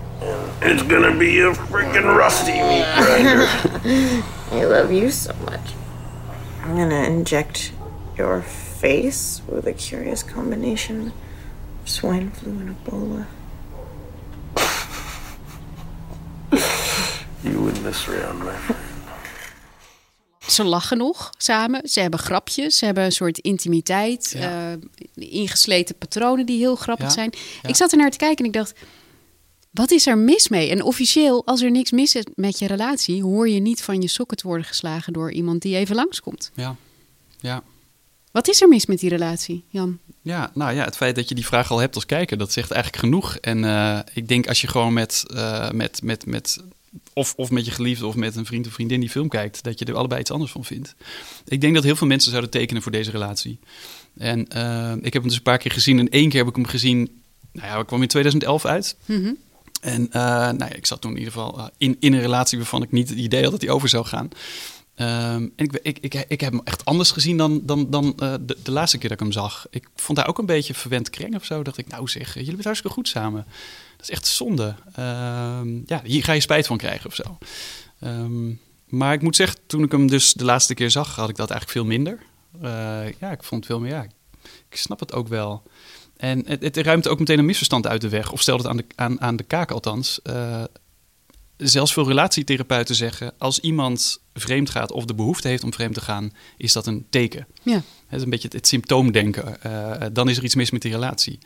And 0.62 0.72
it's 0.72 0.84
gonna 0.84 1.18
be 1.18 1.40
a 1.40 1.52
freaking 1.52 2.16
rusty 2.16 2.54
meat 2.54 2.86
grinder. 2.96 4.24
I 4.52 4.66
love 4.66 4.92
you 4.92 5.10
so 5.10 5.34
much. 5.46 5.74
I'm 6.62 6.76
gonna 6.76 7.04
inject 7.04 7.74
your 8.18 8.42
face 8.42 9.42
with 9.48 9.66
a 9.66 9.74
curious 9.74 10.22
combination 10.22 11.14
of 11.82 11.90
swine 11.90 12.30
flu 12.30 12.52
and 12.52 12.86
Ebola. 12.86 13.26
you 17.44 17.62
win 17.64 17.84
this 17.84 18.08
round, 18.08 18.40
my 18.40 18.54
friend. 18.54 18.91
Ze 20.52 20.64
lachen 20.64 20.98
nog 20.98 21.30
samen. 21.38 21.90
Ze 21.90 22.00
hebben 22.00 22.20
grapjes. 22.20 22.78
Ze 22.78 22.86
hebben 22.86 23.04
een 23.04 23.12
soort 23.12 23.38
intimiteit. 23.38 24.34
Ja. 24.38 24.72
eh, 24.72 25.32
ingesleten 25.32 25.96
patronen 25.98 26.46
die 26.46 26.58
heel 26.58 26.76
grappig 26.76 27.06
Ja, 27.06 27.12
zijn. 27.12 27.34
ja. 27.62 27.70
Ik 27.70 27.76
zat 27.76 27.92
er 27.92 27.98
naar 27.98 28.12
te 28.12 28.18
kijken 28.18 28.38
en 28.38 28.46
ik 28.46 28.54
dacht... 28.58 28.74
Wat 29.72 29.92
is 29.92 30.08
er 30.08 30.18
mis 30.18 30.48
mee? 30.48 30.70
En 30.70 30.84
officieel, 30.84 31.46
als 31.46 31.62
er 31.62 31.72
niks 31.72 31.92
mis 31.92 32.16
is 32.16 32.24
met 32.36 32.60
je 32.60 32.68
relatie... 32.68 33.24
hoor 33.24 33.50
je 33.50 33.60
niet 33.60 33.82
van 33.82 34.02
je 34.02 34.08
sokken 34.08 34.38
te 34.38 34.48
worden 34.48 34.66
geslagen... 34.66 35.14
door 35.14 35.32
iemand 35.32 35.62
die 35.62 35.76
even 35.76 35.96
langskomt. 35.96 36.52
Ja, 36.56 36.76
ja. 37.40 37.64
Wat 38.32 38.48
is 38.48 38.62
er 38.62 38.68
mis 38.68 38.86
met 38.86 39.00
die 39.00 39.10
relatie, 39.10 39.64
Jan? 39.68 40.00
Ja, 40.22 40.52
nou 40.54 40.74
ja, 40.74 40.84
het 40.86 40.96
feit 40.96 41.16
dat 41.16 41.30
je 41.30 41.36
die 41.36 41.46
vraag 41.46 41.72
al 41.72 41.80
hebt 41.80 41.96
als 41.96 42.06
kijker, 42.06 42.38
dat 42.38 42.52
zegt 42.52 42.72
eigenlijk 42.72 43.04
genoeg. 43.04 43.36
En 43.36 43.66
eh, 43.66 44.00
ik 44.14 44.28
denk 44.28 44.48
als 44.48 44.62
je 44.62 44.68
gewoon 44.68 44.94
met, 44.94 45.24
eh, 45.34 45.70
met, 45.72 46.02
met, 46.04 46.26
met 46.26 46.58
of, 47.14 47.34
of 47.38 47.52
met 47.52 47.66
je 47.66 47.72
geliefde 47.72 48.06
of 48.06 48.16
met 48.16 48.36
een 48.36 48.46
vriend 48.46 48.68
of 48.68 48.74
vriendin 48.74 49.00
die 49.00 49.10
film 49.10 49.30
kijkt, 49.30 49.64
dat 49.64 49.80
je 49.80 49.86
er 49.86 49.96
allebei 49.96 50.22
iets 50.22 50.32
anders 50.32 50.52
van 50.52 50.66
vindt. 50.66 50.96
Ik 51.48 51.62
denk 51.62 51.76
dat 51.76 51.84
heel 51.84 51.96
veel 51.96 52.08
mensen 52.08 52.30
zouden 52.30 52.52
tekenen 52.52 52.82
voor 52.82 52.92
deze 52.92 53.12
relatie. 53.12 53.60
En 54.18 54.48
eh, 54.48 54.92
ik 55.02 55.14
heb 55.14 55.22
hem 55.22 55.28
dus 55.28 55.36
een 55.36 55.42
paar 55.42 55.58
keer 55.58 55.72
gezien 55.72 56.00
en 56.00 56.10
één 56.10 56.30
keer 56.30 56.40
heb 56.40 56.50
ik 56.50 56.56
hem 56.56 56.66
gezien, 56.66 57.22
nou 57.52 57.68
ja, 57.68 57.80
ik 57.80 57.88
kwam 57.88 58.02
in 58.02 58.08
2011 58.08 58.66
uit. 58.66 58.98
Mhm. 59.06 59.34
En 59.82 60.12
eh, 60.12 60.22
nou 60.22 60.58
ja, 60.58 60.74
ik 60.74 60.86
zat 60.86 61.02
toen 61.02 61.12
in 61.12 61.18
ieder 61.18 61.34
geval 61.34 61.58
eh, 61.58 61.66
in, 61.78 61.98
in 62.00 62.14
een 62.14 62.22
relatie 62.22 62.58
waarvan 62.58 62.84
ik 62.84 62.92
niet 62.92 63.10
het 63.10 63.18
idee 63.18 63.42
had 63.42 63.52
dat 63.52 63.60
die 63.60 63.72
over 63.72 63.90
zou 63.90 64.06
gaan. 64.06 64.30
Ehm, 64.96 65.48
en 65.56 65.66
ik, 65.66 65.80
ik, 65.82 65.98
ik, 66.00 66.26
ik 66.28 66.42
heb 66.42 66.52
hem 66.52 66.62
echt 66.64 66.86
anders 66.86 67.12
gezien 67.12 67.38
dan, 67.38 67.62
dan, 67.64 67.90
dan 67.90 68.14
de, 68.18 68.58
de 68.64 68.72
laatste 68.72 68.98
keer 68.98 69.10
dat 69.10 69.20
ik 69.20 69.24
hem 69.24 69.34
zag. 69.34 69.68
Ik 69.70 69.88
vond 69.96 70.18
hij 70.18 70.28
ook 70.28 70.38
een 70.38 70.46
beetje 70.46 70.74
verwend 70.74 71.10
kreng 71.10 71.36
of 71.36 71.46
zo. 71.46 71.64
Dacht 71.64 71.78
ik, 71.78 71.88
nou 71.88 72.08
zeg, 72.08 72.34
jullie 72.34 72.46
zijn 72.46 72.64
hartstikke 72.64 72.96
goed 72.96 73.08
samen. 73.08 73.46
Dat 74.02 74.10
is 74.10 74.16
echt 74.16 74.28
zonde. 74.28 74.76
Ehm, 74.96 75.82
ja, 75.86 76.02
hier 76.04 76.24
ga 76.24 76.34
je 76.34 76.40
spijt 76.40 76.68
van 76.68 76.78
krijgen 76.78 77.06
of 77.06 77.16
zo. 77.16 77.38
Ehm, 78.00 78.54
maar 78.88 79.14
ik 79.14 79.22
moet 79.22 79.36
zeggen, 79.36 79.60
toen 79.68 79.84
ik 79.84 79.92
hem 79.92 80.08
dus 80.08 80.34
de 80.34 80.44
laatste 80.44 80.74
keer 80.74 80.92
zag, 80.92 81.16
had 81.16 81.30
ik 81.30 81.36
dat 81.36 81.50
eigenlijk 81.50 81.80
veel 81.80 81.90
minder. 81.90 82.20
Eh, 82.62 83.20
ja, 83.20 83.32
ik 83.32 83.44
vond 83.44 83.66
veel 83.66 83.80
meer, 83.80 83.92
ja, 83.92 84.04
ik 84.70 84.76
snap 84.76 85.00
het 85.00 85.14
ook 85.14 85.28
wel. 85.28 85.64
En 86.18 86.48
het, 86.48 86.64
het 86.64 86.78
ruimt 86.78 87.08
ook 87.08 87.20
meteen 87.20 87.40
een 87.40 87.46
misverstand 87.46 87.88
uit 87.88 88.02
de 88.02 88.10
weg. 88.10 88.32
Of 88.32 88.42
stelt 88.42 88.60
het 88.60 88.68
aan 88.68 88.78
de, 88.78 88.86
aan, 88.96 89.22
aan 89.22 89.36
de 89.36 89.44
kaak 89.44 89.72
althans. 89.72 90.22
Eh, 90.22 90.64
zelfs 91.58 91.94
veel 91.94 92.08
relatietherapeuten 92.08 92.96
zeggen... 92.96 93.34
als 93.38 93.60
iemand 93.60 94.22
vreemd 94.34 94.70
gaat 94.70 94.92
of 94.92 95.06
de 95.06 95.16
behoefte 95.16 95.48
heeft 95.48 95.64
om 95.64 95.74
vreemd 95.74 95.94
te 95.94 96.02
gaan... 96.02 96.32
is 96.58 96.74
dat 96.74 96.88
een 96.88 97.06
teken. 97.10 97.48
Ja. 97.64 97.82
Het 98.08 98.18
is 98.20 98.22
een 98.22 98.30
beetje 98.30 98.48
het, 98.48 98.54
het 98.54 98.68
symptoomdenken. 98.68 99.62
Eh, 99.62 100.08
dan 100.14 100.30
is 100.30 100.38
er 100.38 100.44
iets 100.44 100.56
mis 100.56 100.72
met 100.72 100.82
die 100.82 100.92
relatie. 100.92 101.40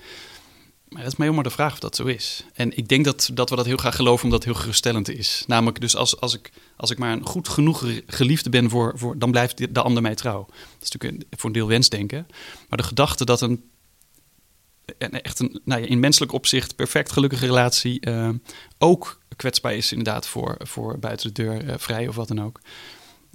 Maar 0.89 1.04
dat 1.04 1.12
is 1.12 1.18
mij 1.18 1.27
helemaal 1.27 1.50
de 1.50 1.56
vraag 1.56 1.74
of 1.74 1.80
dat 1.80 1.96
zo 1.96 2.06
is. 2.06 2.44
En 2.54 2.77
ik 2.77 2.88
denk 2.88 3.06
dat, 3.06 3.30
dat 3.34 3.50
we 3.50 3.56
dat 3.56 3.65
heel 3.65 3.77
graag 3.77 3.96
geloven 3.96 4.24
omdat 4.24 4.44
het 4.44 4.51
heel 4.54 4.62
geruststellend 4.62 5.10
is. 5.10 5.44
Namelijk 5.48 5.82
dus 5.82 5.96
als, 5.96 6.20
als, 6.20 6.34
ik, 6.34 6.51
als 6.77 6.92
ik 6.92 6.98
maar 6.98 7.12
een 7.12 7.25
goed 7.25 7.48
genoeg 7.48 7.80
ge- 7.80 8.04
geliefde 8.08 8.50
ben... 8.50 8.70
Voor, 8.70 8.94
voor, 8.96 9.20
dan 9.20 9.32
blijft 9.32 9.58
de, 9.58 9.72
de 9.72 9.82
ander 9.82 10.01
mij 10.01 10.15
trouw. 10.15 10.46
Dat 10.48 10.82
is 10.82 10.92
natuurlijk 10.92 11.13
een, 11.32 11.38
voor 11.38 11.50
een 11.50 11.56
deel 11.56 11.68
wensdenken. 11.68 12.27
Maar 12.70 12.77
de 12.77 12.84
gedachte 12.84 13.25
dat 13.25 13.42
een 13.42 13.63
en 14.98 15.22
echt 15.22 15.39
een 15.39 15.62
nou 15.63 15.82
ja, 15.82 15.88
in 15.88 16.00
menselijk 16.00 16.32
opzicht 16.32 16.75
perfect 16.75 17.12
gelukkige 17.12 17.46
relatie 17.46 18.00
eh, 18.00 18.30
ook 18.77 19.20
kwetsbaar 19.36 19.75
is 19.75 19.92
inderdaad 19.92 20.27
voor, 20.27 20.58
voor 20.63 21.00
buiten 21.00 21.34
de 21.34 21.44
deur 21.44 21.70
eh, 21.70 21.75
vrij 21.77 22.08
of 22.08 22.15
wat 22.15 22.27
dan 22.27 22.42
ook. 22.42 22.60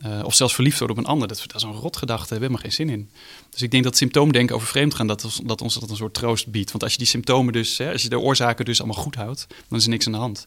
Eh, 0.00 0.20
of 0.24 0.34
zelfs 0.34 0.54
verliefd 0.54 0.78
worden 0.78 0.96
op 0.96 1.02
een 1.04 1.10
ander. 1.10 1.28
Dat, 1.28 1.42
dat 1.46 1.56
is 1.56 1.62
een 1.62 1.72
rotgedachte, 1.72 2.28
daar 2.28 2.40
hebben 2.40 2.58
we 2.58 2.64
geen 2.64 2.72
zin 2.72 2.88
in. 2.88 3.10
Dus 3.50 3.62
ik 3.62 3.70
denk 3.70 3.84
dat 3.84 3.96
symptoomdenken 3.96 4.54
over 4.54 4.66
vreemdgaan, 4.68 5.06
dat, 5.06 5.40
dat 5.44 5.60
ons 5.60 5.74
dat 5.74 5.90
een 5.90 5.96
soort 5.96 6.14
troost 6.14 6.46
biedt. 6.50 6.70
Want 6.70 6.82
als 6.82 6.92
je 6.92 6.98
die 6.98 7.06
symptomen 7.06 7.52
dus, 7.52 7.78
hè, 7.78 7.92
als 7.92 8.02
je 8.02 8.08
de 8.08 8.18
oorzaken 8.18 8.64
dus 8.64 8.78
allemaal 8.80 9.02
goed 9.02 9.14
houdt, 9.14 9.46
dan 9.68 9.78
is 9.78 9.84
er 9.84 9.90
niks 9.90 10.06
aan 10.06 10.12
de 10.12 10.18
hand. 10.18 10.46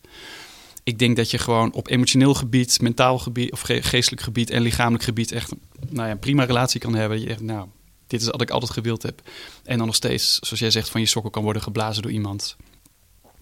Ik 0.83 0.99
denk 0.99 1.15
dat 1.15 1.31
je 1.31 1.37
gewoon 1.37 1.73
op 1.73 1.89
emotioneel 1.89 2.33
gebied, 2.33 2.81
mentaal 2.81 3.19
gebied, 3.19 3.51
of 3.51 3.61
ge- 3.61 3.81
geestelijk 3.81 4.21
gebied 4.21 4.49
en 4.49 4.61
lichamelijk 4.61 5.03
gebied 5.03 5.31
echt 5.31 5.51
nou 5.89 6.05
ja, 6.07 6.11
een 6.13 6.19
prima 6.19 6.43
relatie 6.43 6.79
kan 6.79 6.95
hebben. 6.95 7.19
Je 7.21 7.27
echt, 7.27 7.41
nou, 7.41 7.67
dit 8.07 8.21
is 8.21 8.27
wat 8.27 8.41
ik 8.41 8.49
altijd 8.49 8.71
gewild 8.71 9.03
heb. 9.03 9.21
En 9.63 9.77
dan 9.77 9.85
nog 9.85 9.95
steeds, 9.95 10.39
zoals 10.39 10.59
jij 10.59 10.71
zegt, 10.71 10.89
van 10.89 11.01
je 11.01 11.07
sokken 11.07 11.31
kan 11.31 11.43
worden 11.43 11.61
geblazen 11.61 12.01
door 12.01 12.11
iemand. 12.11 12.55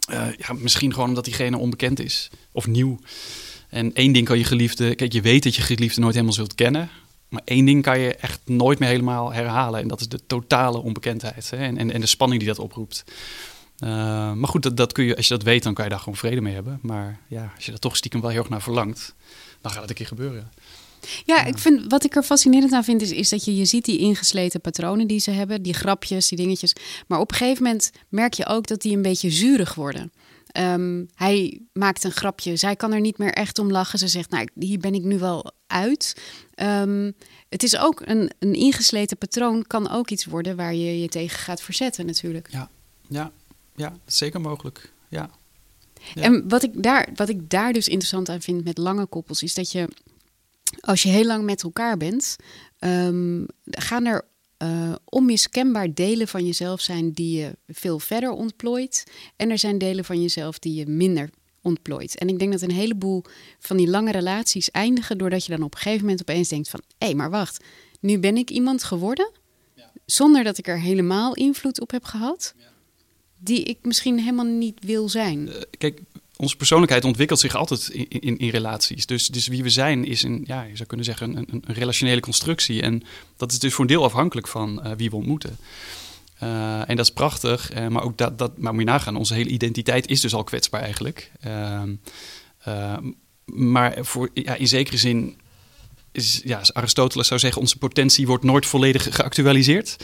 Eh, 0.08 0.28
ja, 0.38 0.54
misschien 0.54 0.94
gewoon 0.94 1.10
omdat 1.10 1.26
diegene 1.26 1.58
onbekend 1.58 2.00
is 2.00 2.30
of 2.52 2.68
nieuw. 2.68 3.00
En 3.72 3.94
één 3.94 4.12
ding 4.12 4.26
kan 4.26 4.38
je 4.38 4.44
geliefde, 4.44 4.96
kijk, 4.96 5.14
je 5.14 5.22
weet 5.22 5.44
dat 5.44 5.56
je 5.56 5.62
geliefde 5.62 6.02
nooit 6.02 6.14
helemaal 6.14 6.36
zult 6.36 6.56
kennen. 6.56 6.90
Maar 7.30 7.42
één 7.46 7.66
ding 7.66 7.84
kan 7.84 8.00
je 8.00 8.16
echt 8.16 8.40
nooit 8.46 8.80
meer 8.80 8.90
helemaal 8.90 9.34
herhalen. 9.34 9.82
En 9.82 9.88
dat 9.88 10.00
is 10.00 10.08
de 10.08 10.20
totale 10.28 10.82
onbekendheid. 10.82 11.50
Hè? 11.50 11.58
En, 11.58 11.78
en, 11.78 11.92
en 11.92 12.02
de 12.02 12.08
spanning 12.08 12.40
die 12.40 12.50
dat 12.50 12.60
oproept. 12.60 13.04
Eh, 13.78 13.90
maar 14.34 14.48
goed, 14.50 14.64
dat, 14.64 14.78
dat 14.78 14.92
kun 14.92 15.04
je, 15.04 15.16
als 15.16 15.28
je 15.28 15.34
dat 15.34 15.44
weet, 15.44 15.64
dan 15.64 15.74
kan 15.74 15.84
je 15.84 15.90
daar 15.90 16.00
gewoon 16.00 16.18
vrede 16.18 16.42
mee 16.42 16.54
hebben. 16.54 16.80
Maar 16.82 17.20
ja, 17.28 17.52
als 17.56 17.66
je 17.66 17.72
er 17.72 17.80
toch 17.80 17.98
stiekem 17.98 18.22
wel 18.22 18.30
heel 18.30 18.40
erg 18.40 18.50
naar 18.50 18.62
verlangt, 18.62 19.16
dan 19.62 19.72
gaat 19.72 19.82
het 19.82 19.90
een 19.90 19.96
keer 19.96 20.08
gebeuren. 20.08 20.52
Ja, 21.26 21.46
ik 21.46 21.58
vind, 21.58 21.92
wat 21.92 22.04
ik 22.04 22.16
er 22.16 22.24
fascinerend 22.24 22.74
aan 22.74 22.84
vind, 22.84 23.02
is, 23.02 23.12
is 23.12 23.30
dat 23.30 23.46
je, 23.46 23.56
je 23.56 23.66
ziet 23.66 23.86
die 23.86 23.98
ingesleten 23.98 24.62
patronen 24.62 25.08
die 25.08 25.20
ze 25.20 25.32
hebben, 25.32 25.62
die 25.62 25.74
grapjes, 25.74 26.28
die 26.28 26.38
dingetjes. 26.38 26.76
Maar 27.08 27.20
op 27.20 27.32
een 27.32 27.38
gegeven 27.38 27.64
moment 27.64 27.92
merk 28.10 28.34
je 28.34 28.46
ook 28.46 28.68
dat 28.68 28.82
die 28.82 28.96
een 28.96 29.02
beetje 29.02 29.30
zurig 29.30 29.74
worden. 29.74 30.12
Ehm, 30.52 31.06
hij 31.16 31.62
maakt 31.74 32.04
een 32.04 32.12
grapje, 32.12 32.56
zij 32.56 32.76
kan 32.76 32.94
er 32.94 33.00
niet 33.00 33.18
meer 33.18 33.34
echt 33.34 33.60
om 33.60 33.72
lachen. 33.72 34.00
Ze 34.00 34.08
zegt, 34.08 34.30
nou, 34.30 34.48
hier 34.60 34.80
ben 34.80 34.94
ik 34.94 35.04
nu 35.04 35.20
wel 35.20 35.52
uit. 35.68 36.22
Ehm, 36.54 37.12
het 37.50 37.64
is 37.64 37.78
ook 37.78 38.02
een, 38.06 38.32
een 38.40 38.54
ingesleten 38.54 39.18
patroon, 39.18 39.68
kan 39.68 39.90
ook 39.90 40.10
iets 40.10 40.26
worden 40.26 40.56
waar 40.56 40.74
je 40.74 41.00
je 41.02 41.08
tegen 41.08 41.40
gaat 41.40 41.62
verzetten 41.62 42.06
natuurlijk. 42.06 42.48
Ja, 42.52 42.70
ja, 43.08 43.32
ja 43.76 43.90
dat 43.90 44.00
is 44.08 44.18
zeker 44.18 44.42
mogelijk. 44.42 44.92
Ja. 45.08 45.30
Ja. 46.14 46.22
En 46.22 46.50
wat 46.50 46.64
ik, 46.64 46.84
daar, 46.84 47.10
wat 47.16 47.30
ik 47.30 47.50
daar 47.50 47.74
dus 47.74 47.88
interessant 47.88 48.30
aan 48.30 48.42
vind 48.42 48.64
met 48.64 48.78
lange 48.78 49.06
koppels, 49.06 49.44
is 49.44 49.54
dat 49.54 49.72
je, 49.72 49.88
als 50.80 51.04
je 51.04 51.10
heel 51.10 51.26
lang 51.26 51.44
met 51.44 51.64
elkaar 51.64 51.98
bent, 51.98 52.36
ehm, 52.80 53.44
gaan 53.66 54.06
er 54.06 54.26
eh, 54.62 54.96
onmiskenbaar 55.06 55.94
delen 55.94 56.28
van 56.28 56.46
jezelf 56.46 56.82
zijn 56.82 57.12
die 57.12 57.40
je 57.40 57.58
veel 57.68 58.00
verder 58.00 58.32
ontplooit. 58.32 59.12
En 59.36 59.50
er 59.50 59.58
zijn 59.58 59.78
delen 59.78 60.06
van 60.06 60.22
jezelf 60.22 60.60
die 60.60 60.74
je 60.74 60.86
minder 60.86 61.30
ontplooit. 61.62 62.18
En 62.18 62.30
ik 62.30 62.40
denk 62.40 62.52
dat 62.52 62.62
een 62.62 62.72
heleboel 62.72 63.24
van 63.60 63.78
die 63.78 63.88
lange 63.88 64.12
relaties 64.12 64.72
eindigen 64.72 65.18
doordat 65.18 65.46
je 65.46 65.52
dan 65.52 65.64
op 65.64 65.74
een 65.74 65.80
gegeven 65.80 66.02
moment 66.02 66.22
opeens 66.22 66.50
denkt 66.50 66.70
van, 66.70 66.82
hé, 66.98 67.14
maar 67.14 67.30
wacht, 67.30 67.64
nu 68.00 68.20
ben 68.20 68.38
ik 68.38 68.50
iemand 68.50 68.84
geworden, 68.84 69.32
zonder 70.06 70.44
dat 70.44 70.58
ik 70.58 70.68
er 70.68 70.80
helemaal 70.80 71.34
invloed 71.34 71.82
op 71.82 71.92
heb 71.92 72.04
gehad, 72.04 72.54
die 73.38 73.64
ik 73.64 73.78
misschien 73.82 74.20
helemaal 74.20 74.46
niet 74.46 74.84
wil 74.84 75.10
zijn. 75.10 75.50
Eh, 75.50 75.62
kijk, 75.78 76.02
onze 76.42 76.56
persoonlijkheid 76.56 77.06
ontwikkelt 77.06 77.40
zich 77.40 77.56
altijd 77.56 77.88
in, 77.90 78.08
in, 78.10 78.38
in 78.38 78.50
relaties. 78.50 79.06
Dus, 79.06 79.28
dus 79.28 79.48
wie 79.48 79.64
we 79.64 79.70
zijn 79.70 80.06
is 80.06 80.24
een, 80.24 80.44
ja, 80.48 80.64
je 80.64 80.76
zou 80.76 80.88
kunnen 80.88 81.06
zeggen, 81.06 81.38
een, 81.38 81.48
een, 81.52 81.64
relationele 81.66 82.20
constructie. 82.20 82.82
En 82.82 83.04
dat 83.38 83.52
is 83.52 83.60
dus 83.60 83.74
voor 83.74 83.82
een 83.84 83.92
deel 83.92 84.04
afhankelijk 84.04 84.48
van 84.48 84.84
eh, 84.84 84.92
wie 84.98 85.10
we 85.10 85.16
ontmoeten. 85.16 85.58
Eh, 86.38 86.90
en 86.90 86.96
dat 86.96 87.06
is 87.06 87.12
prachtig, 87.12 87.72
eh, 87.72 87.88
maar 87.88 88.04
ook 88.04 88.18
dat, 88.18 88.38
dat, 88.38 88.58
maar 88.58 88.74
moet 88.74 88.82
je 88.82 88.88
nagaan, 88.88 89.16
onze 89.16 89.34
hele 89.34 89.50
identiteit 89.50 90.08
is 90.08 90.22
dus 90.22 90.34
al 90.34 90.44
kwetsbaar 90.44 90.82
eigenlijk. 90.82 91.32
Ehm, 91.42 91.96
ehm, 92.64 93.12
maar 93.46 93.98
voor, 94.00 94.30
ja, 94.34 94.56
in 94.56 94.68
zekere 94.68 94.98
zin 94.98 95.38
is, 96.12 96.42
ja, 96.44 96.62
Aristoteles 96.74 97.28
zou 97.28 97.40
zeggen, 97.40 97.62
onze 97.62 97.78
potentie 97.78 98.28
wordt 98.28 98.44
nooit 98.44 98.66
volledig 98.66 99.16
geactualiseerd. 99.16 99.96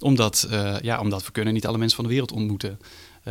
Omdat, 0.00 0.48
ja, 0.82 1.00
omdat 1.00 1.24
we 1.24 1.32
kunnen 1.32 1.54
niet 1.54 1.66
alle 1.66 1.78
mensen 1.78 1.96
van 1.96 2.04
de 2.04 2.10
wereld 2.10 2.32
ontmoeten. 2.32 2.78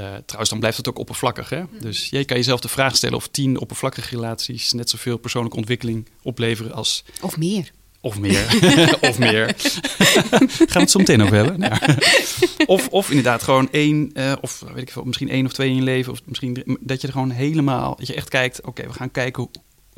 Trouwens, 0.01 0.49
dan 0.49 0.59
blijft 0.59 0.77
het 0.77 0.87
ook 0.89 0.99
oppervlakkig. 0.99 1.49
Hè? 1.49 1.63
Dus 1.79 2.09
je 2.09 2.25
kan 2.25 2.37
jezelf 2.37 2.59
de 2.59 2.67
vraag 2.67 2.95
stellen 2.95 3.15
of 3.15 3.27
tien 3.27 3.59
oppervlakkige 3.59 4.15
relaties 4.15 4.73
net 4.73 4.89
zoveel 4.89 5.17
persoonlijke 5.17 5.57
ontwikkeling 5.57 6.07
opleveren 6.21 6.73
als. 6.73 7.03
Of 7.21 7.37
meer. 7.37 7.71
Of 8.01 8.19
meer. 8.19 8.57
of 9.09 9.17
meer. 9.19 9.53
Gaan 9.57 10.47
we 10.67 10.79
het 10.79 10.91
zo 10.91 10.99
meteen 10.99 11.21
over 11.21 11.35
hebben. 11.35 11.59
Nou 11.59 11.75
ja. 11.85 11.97
of, 12.65 12.87
of 12.87 13.09
inderdaad 13.09 13.43
gewoon 13.43 13.67
één, 13.71 14.09
eh, 14.13 14.33
of 14.41 14.63
weet 14.73 14.81
ik 14.81 14.91
veel, 14.91 15.03
misschien 15.03 15.29
één 15.29 15.45
of 15.45 15.53
twee 15.53 15.69
in 15.69 15.75
je 15.75 15.81
leven. 15.81 16.11
Of 16.11 16.21
misschien 16.25 16.77
dat 16.79 17.01
je 17.01 17.07
er 17.07 17.13
gewoon 17.13 17.31
helemaal, 17.31 17.95
dat 17.95 18.07
je 18.07 18.13
echt 18.15 18.29
kijkt, 18.29 18.61
oké, 18.61 18.87
we 18.87 18.93
gaan 18.93 19.11
kijken 19.11 19.41
hoe, 19.43 19.51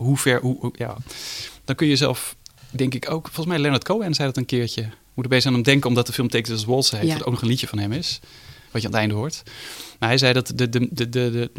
hoe 0.05 0.17
ver, 0.17 0.41
hoe, 0.41 0.57
hoe- 0.59 0.73
ja. 0.77 0.97
Dan 1.65 1.75
kun 1.75 1.87
je 1.87 1.95
zelf, 1.95 2.35
denk 2.69 2.93
ik 2.93 3.09
ook, 3.11 3.23
volgens 3.25 3.45
mij 3.45 3.57
Leonard 3.59 3.83
Cohen 3.83 4.13
zei 4.13 4.27
dat 4.27 4.37
een 4.37 4.45
keertje. 4.45 4.81
We 4.81 4.87
moeten 5.23 5.29
bezig 5.37 5.45
aan 5.45 5.53
hem 5.53 5.63
denken, 5.63 5.89
omdat 5.89 6.07
de 6.07 6.13
film 6.13 6.29
Take 6.29 6.43
This 6.51 6.65
Waltz 6.65 6.91
heet, 6.91 7.03
Ja. 7.07 7.13
wat 7.13 7.25
ook 7.25 7.31
nog 7.33 7.41
een 7.41 7.47
liedje 7.47 7.67
van 7.67 7.79
hem 7.79 7.91
is. 7.91 8.19
Wat 8.77 8.81
je 8.81 8.87
aan 8.87 8.93
het 8.93 9.11
einde 9.11 9.15
hoort. 9.15 9.43
Maar 9.99 10.09
hij 10.09 10.17
zei 10.17 10.33
dat 10.33 10.47
de, 10.55 10.69
de, 10.69 10.79
de, 10.91 11.09
de, 11.09 11.09
de, 11.09 11.51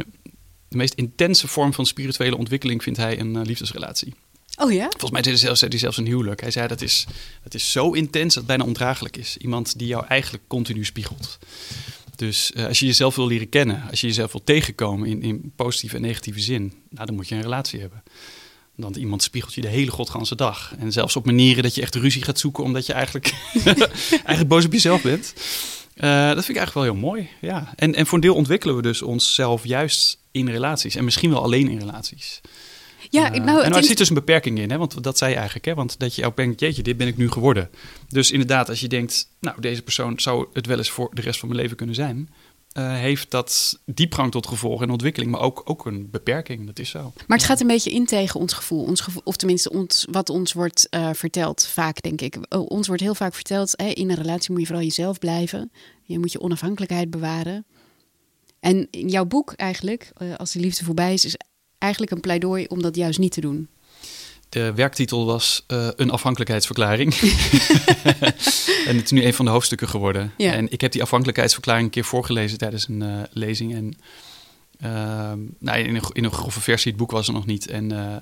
de 0.69 0.77
meest 0.77 0.95
intense 0.95 1.49
vorm 1.49 1.75
van 1.75 1.87
spirituele 1.87 2.37
ontwikkeling 2.37 2.83
vindt 2.83 2.99
hij 2.99 3.21
een 3.21 3.37
eh, 3.37 3.45
liefdesrelatie. 3.45 4.15
Oh 4.57 4.73
ja? 4.73 4.87
Volgens 4.89 5.11
mij 5.11 5.23
zei 5.23 5.35
hij 5.35 5.45
zelfs, 5.45 5.61
hij 5.61 5.79
zelfs 5.79 5.97
een 5.97 6.07
huwelijk. 6.07 6.41
Hij 6.41 6.51
zei 6.51 6.69
dat 6.69 6.81
is, 6.81 7.07
dat 7.43 7.55
is 7.55 7.73
zo 7.73 7.93
intens 7.93 8.35
dat 8.35 8.43
het 8.43 8.47
bijna 8.47 8.65
ondraaglijk 8.65 9.17
is. 9.17 9.37
Iemand 9.37 9.79
die 9.79 9.87
jou 9.87 10.07
eigenlijk 10.07 10.45
continu 10.47 10.85
spiegelt. 10.85 11.39
Dus 12.17 12.53
eh, 12.53 12.67
als 12.67 12.79
je 12.79 12.87
jezelf 12.87 13.17
wil 13.17 13.27
leren 13.27 13.49
kennen, 13.49 13.83
als 13.91 14.01
je 14.01 14.07
jezelf 14.07 14.33
wil 14.33 14.45
tegenkomen 14.45 15.09
in, 15.09 15.23
in 15.23 15.53
positieve 15.57 15.97
en 15.97 16.03
negatieve 16.03 16.41
zin, 16.41 16.73
nou, 16.91 17.07
dan 17.07 17.15
moet 17.15 17.29
je 17.29 17.35
een 17.35 17.43
relatie 17.43 17.81
hebben. 17.81 18.03
Want 18.75 18.97
iemand 18.97 19.23
spiegelt 19.23 19.55
je 19.55 19.61
de 19.61 19.69
hele 19.69 19.91
godganse 19.91 20.35
dag. 20.35 20.75
En 20.79 20.93
zelfs 20.93 21.17
op 21.17 21.27
manieren 21.27 21.63
dat 21.63 21.75
je 21.75 21.83
echt 21.83 21.95
ruzie 21.95 22.23
gaat 22.23 22.39
zoeken 22.39 22.65
omdat 22.65 22.87
je 22.87 22.93
eigenlijk, 22.93 23.35
eigenlijk 24.11 24.49
boos 24.49 24.65
op 24.65 24.73
jezelf 24.73 25.03
bent. 25.03 25.35
Eh, 25.99 26.27
dat 26.27 26.45
vind 26.45 26.49
ik 26.49 26.57
eigenlijk 26.57 26.75
wel 26.75 26.83
heel 26.83 26.95
mooi. 26.95 27.29
Ja. 27.41 27.73
En, 27.77 27.95
en 27.95 28.07
voor 28.07 28.15
een 28.15 28.25
deel 28.25 28.35
ontwikkelen 28.35 28.77
we 28.77 28.83
dus 28.83 29.03
onszelf 29.03 29.65
juist 29.65 30.19
in 30.31 30.49
relaties. 30.49 30.95
En 30.95 31.05
misschien 31.05 31.31
wel 31.31 31.43
alleen 31.43 31.69
in 31.69 31.79
relaties. 31.79 32.41
Ja, 33.11 33.35
Uh, 33.35 33.45
nou, 33.45 33.63
en 33.63 33.73
er 33.73 33.85
zit 33.85 33.99
dus 33.99 34.09
een 34.09 34.15
beperking 34.15 34.59
in, 34.59 34.71
hè? 34.71 34.79
want 34.79 35.03
dat 35.03 35.19
zei 35.19 35.31
je 35.31 35.37
eigenlijk. 35.37 35.67
Hè? 35.67 35.75
Want 35.75 35.99
dat 35.99 36.15
je 36.15 36.27
ook 36.27 36.37
denkt, 36.37 36.61
jeetje, 36.61 36.83
dit 36.83 36.97
ben 36.97 37.07
ik 37.07 37.17
nu 37.17 37.31
geworden. 37.31 37.71
Dus 38.09 38.31
inderdaad, 38.31 38.69
als 38.69 38.81
je 38.81 38.89
denkt, 38.89 39.29
nou, 39.41 39.61
deze 39.61 39.83
persoon 39.83 40.21
zou 40.21 40.47
het 40.53 40.67
wel 40.67 40.79
eens 40.79 40.91
voor 40.91 41.11
de 41.13 41.21
rest 41.21 41.39
van 41.39 41.49
mijn 41.49 41.61
leven 41.61 41.77
kunnen 41.77 41.95
zijn... 41.95 42.29
eh, 42.79 42.93
heeft 42.93 43.31
dat 43.31 43.81
diepgang 43.85 44.31
tot 44.31 44.47
gevolg 44.47 44.83
en 44.83 44.91
ontwikkeling, 44.91 45.31
maar 45.31 45.41
ook, 45.41 45.63
ook 45.65 45.87
een 45.87 46.11
beperking. 46.11 46.67
Dat 46.67 46.79
is 46.79 46.91
zo. 46.91 47.13
Maar 47.27 47.37
het 47.39 47.47
gaat 47.47 47.61
een 47.61 47.67
beetje 47.67 47.91
in 47.91 48.07
tegen 48.07 48.41
ons 48.41 48.53
gevoel. 48.53 48.85
Ons 48.85 49.07
of 49.25 49.37
tenminste 49.37 49.71
ons, 49.71 50.07
wat 50.11 50.29
ons 50.29 50.53
wordt 50.53 50.89
eh, 50.89 51.11
verteld, 51.13 51.67
vaak 51.67 52.03
denk 52.03 52.21
ik. 52.21 52.37
Oh, 52.49 52.71
ons 52.71 52.87
wordt 52.87 53.03
heel 53.03 53.15
vaak 53.15 53.35
verteld, 53.35 53.75
in 53.75 54.11
een 54.11 54.17
relatie 54.17 54.51
moet 54.51 54.61
je 54.61 54.67
vooral 54.67 54.85
jezelf 54.85 55.19
blijven. 55.19 55.73
Je 56.03 56.19
moet 56.19 56.33
je 56.33 56.41
onafhankelijkheid 56.41 57.11
bewaren. 57.11 57.67
En 58.61 58.89
in 58.91 59.09
jouw 59.09 59.25
boek 59.25 59.53
eigenlijk, 59.53 60.11
eh, 60.17 60.35
als 60.37 60.53
de 60.53 60.61
liefde 60.61 60.85
voorbij 60.85 61.13
is, 61.13 61.25
is 61.25 61.37
eigenlijk 61.79 62.13
een 62.13 62.21
pleidooi 62.21 62.67
om 62.67 62.83
dat 62.83 62.97
juist 62.97 63.19
niet 63.19 63.33
te 63.33 63.41
doen. 63.41 63.69
De 64.49 64.73
werktitel 64.75 65.27
was 65.27 65.65
eh, 65.67 65.89
Een 65.97 66.11
afhankelijkheidsverklaring. 66.11 67.15
en 68.89 68.97
het 68.97 69.05
is 69.05 69.11
nu 69.11 69.25
een 69.25 69.35
van 69.35 69.45
de 69.45 69.51
hoofdstukken 69.51 69.89
geworden. 69.89 70.33
Ja. 70.37 70.53
En 70.53 70.73
ik 70.73 70.81
heb 70.81 70.93
die 70.93 71.03
afhankelijkheidsverklaring 71.03 71.85
een 71.85 71.93
keer 71.93 72.05
voorgelezen 72.05 72.59
tijdens 72.59 72.89
een 72.89 73.03
eh, 73.03 73.23
lezing. 73.33 73.75
En 73.75 73.99
ehm, 74.81 75.39
nou, 75.59 75.79
in, 75.79 75.95
een, 75.95 76.03
in 76.13 76.25
een 76.25 76.33
grove 76.33 76.61
versie, 76.61 76.91
het 76.91 77.01
boek 77.01 77.11
was 77.11 77.27
er 77.27 77.33
nog 77.33 77.47
niet. 77.47 77.69
En 77.69 77.93
eh 77.93 78.17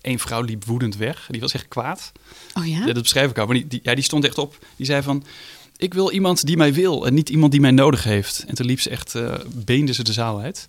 één 0.00 0.18
vrouw 0.18 0.42
liep 0.42 0.64
woedend 0.64 0.96
weg. 0.96 1.26
Die 1.30 1.40
was 1.40 1.52
echt 1.52 1.68
kwaad. 1.68 2.12
Oh 2.54 2.66
ja? 2.66 2.86
Ja, 2.86 2.92
dat 2.92 3.02
beschrijf 3.02 3.30
ik 3.30 3.38
al. 3.38 3.46
Maar 3.46 3.54
die, 3.54 3.66
die, 3.66 3.80
ja, 3.82 3.94
die 3.94 4.04
stond 4.04 4.24
echt 4.24 4.38
op. 4.38 4.58
Die 4.76 4.86
zei 4.86 5.02
van... 5.02 5.24
Ik 5.76 5.94
wil 5.94 6.10
iemand 6.10 6.46
die 6.46 6.56
mij 6.56 6.74
wil 6.74 7.06
en 7.06 7.14
niet 7.14 7.28
iemand 7.28 7.52
die 7.52 7.60
mij 7.60 7.70
nodig 7.70 8.04
heeft. 8.04 8.44
En 8.46 8.54
toen 8.54 8.66
liep 8.66 8.80
ze 8.80 8.90
echt, 8.90 9.18
beende 9.64 9.92
ze 9.92 10.02
de 10.02 10.12
zaal 10.12 10.40
uit. 10.40 10.66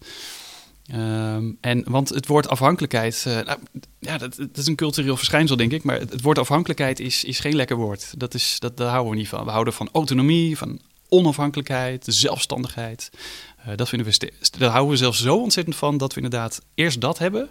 Ehm, 0.92 1.52
en, 1.62 1.84
want 1.90 2.10
het 2.10 2.28
woord 2.28 2.48
afhankelijkheid, 2.50 3.24
eh, 3.28 3.34
nou, 3.34 3.60
ja, 4.00 4.18
dat, 4.18 4.36
dat 4.36 4.58
is 4.58 4.68
een 4.68 4.76
cultureel 4.76 5.18
verschijnsel, 5.18 5.56
denk 5.56 5.72
ik. 5.72 5.84
Maar 5.84 6.00
het, 6.00 6.12
het 6.12 6.22
woord 6.22 6.38
afhankelijkheid 6.38 7.00
is, 7.00 7.24
is 7.24 7.40
geen 7.40 7.56
lekker 7.56 7.76
woord. 7.76 8.14
Dat 8.18 8.34
is, 8.34 8.56
dat, 8.60 8.78
daar 8.78 8.90
houden 8.90 9.12
we 9.12 9.18
niet 9.18 9.28
van. 9.28 9.46
We 9.46 9.52
houden 9.52 9.74
van 9.74 9.90
autonomie, 9.92 10.58
van 10.58 10.80
onafhankelijkheid, 11.10 12.06
zelfstandigheid. 12.08 13.10
Eh, 13.58 13.76
dat 13.76 13.90
vinden 13.90 14.08
we 14.20 14.32
daar 14.58 14.70
houden 14.70 14.92
we 14.92 14.98
zelfs 14.98 15.22
zo 15.22 15.38
ontzettend 15.38 15.76
van 15.76 15.98
dat 15.98 16.14
we 16.14 16.22
inderdaad 16.22 16.62
eerst 16.76 17.02
dat 17.02 17.18
hebben. 17.18 17.50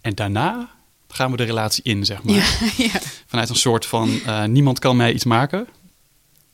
En 0.00 0.14
daarna 0.14 0.70
gaan 1.08 1.30
we 1.30 1.36
de 1.36 1.44
relatie 1.44 1.82
in, 1.84 2.04
zeg 2.04 2.22
maar. 2.22 2.34
Ja, 2.34 2.44
ja. 2.92 3.00
Vanuit 3.26 3.48
een 3.48 3.56
soort 3.56 3.86
van 3.86 4.20
eh, 4.26 4.44
niemand 4.44 4.78
kan 4.78 4.96
mij 4.96 5.12
iets 5.12 5.24
maken. 5.24 5.68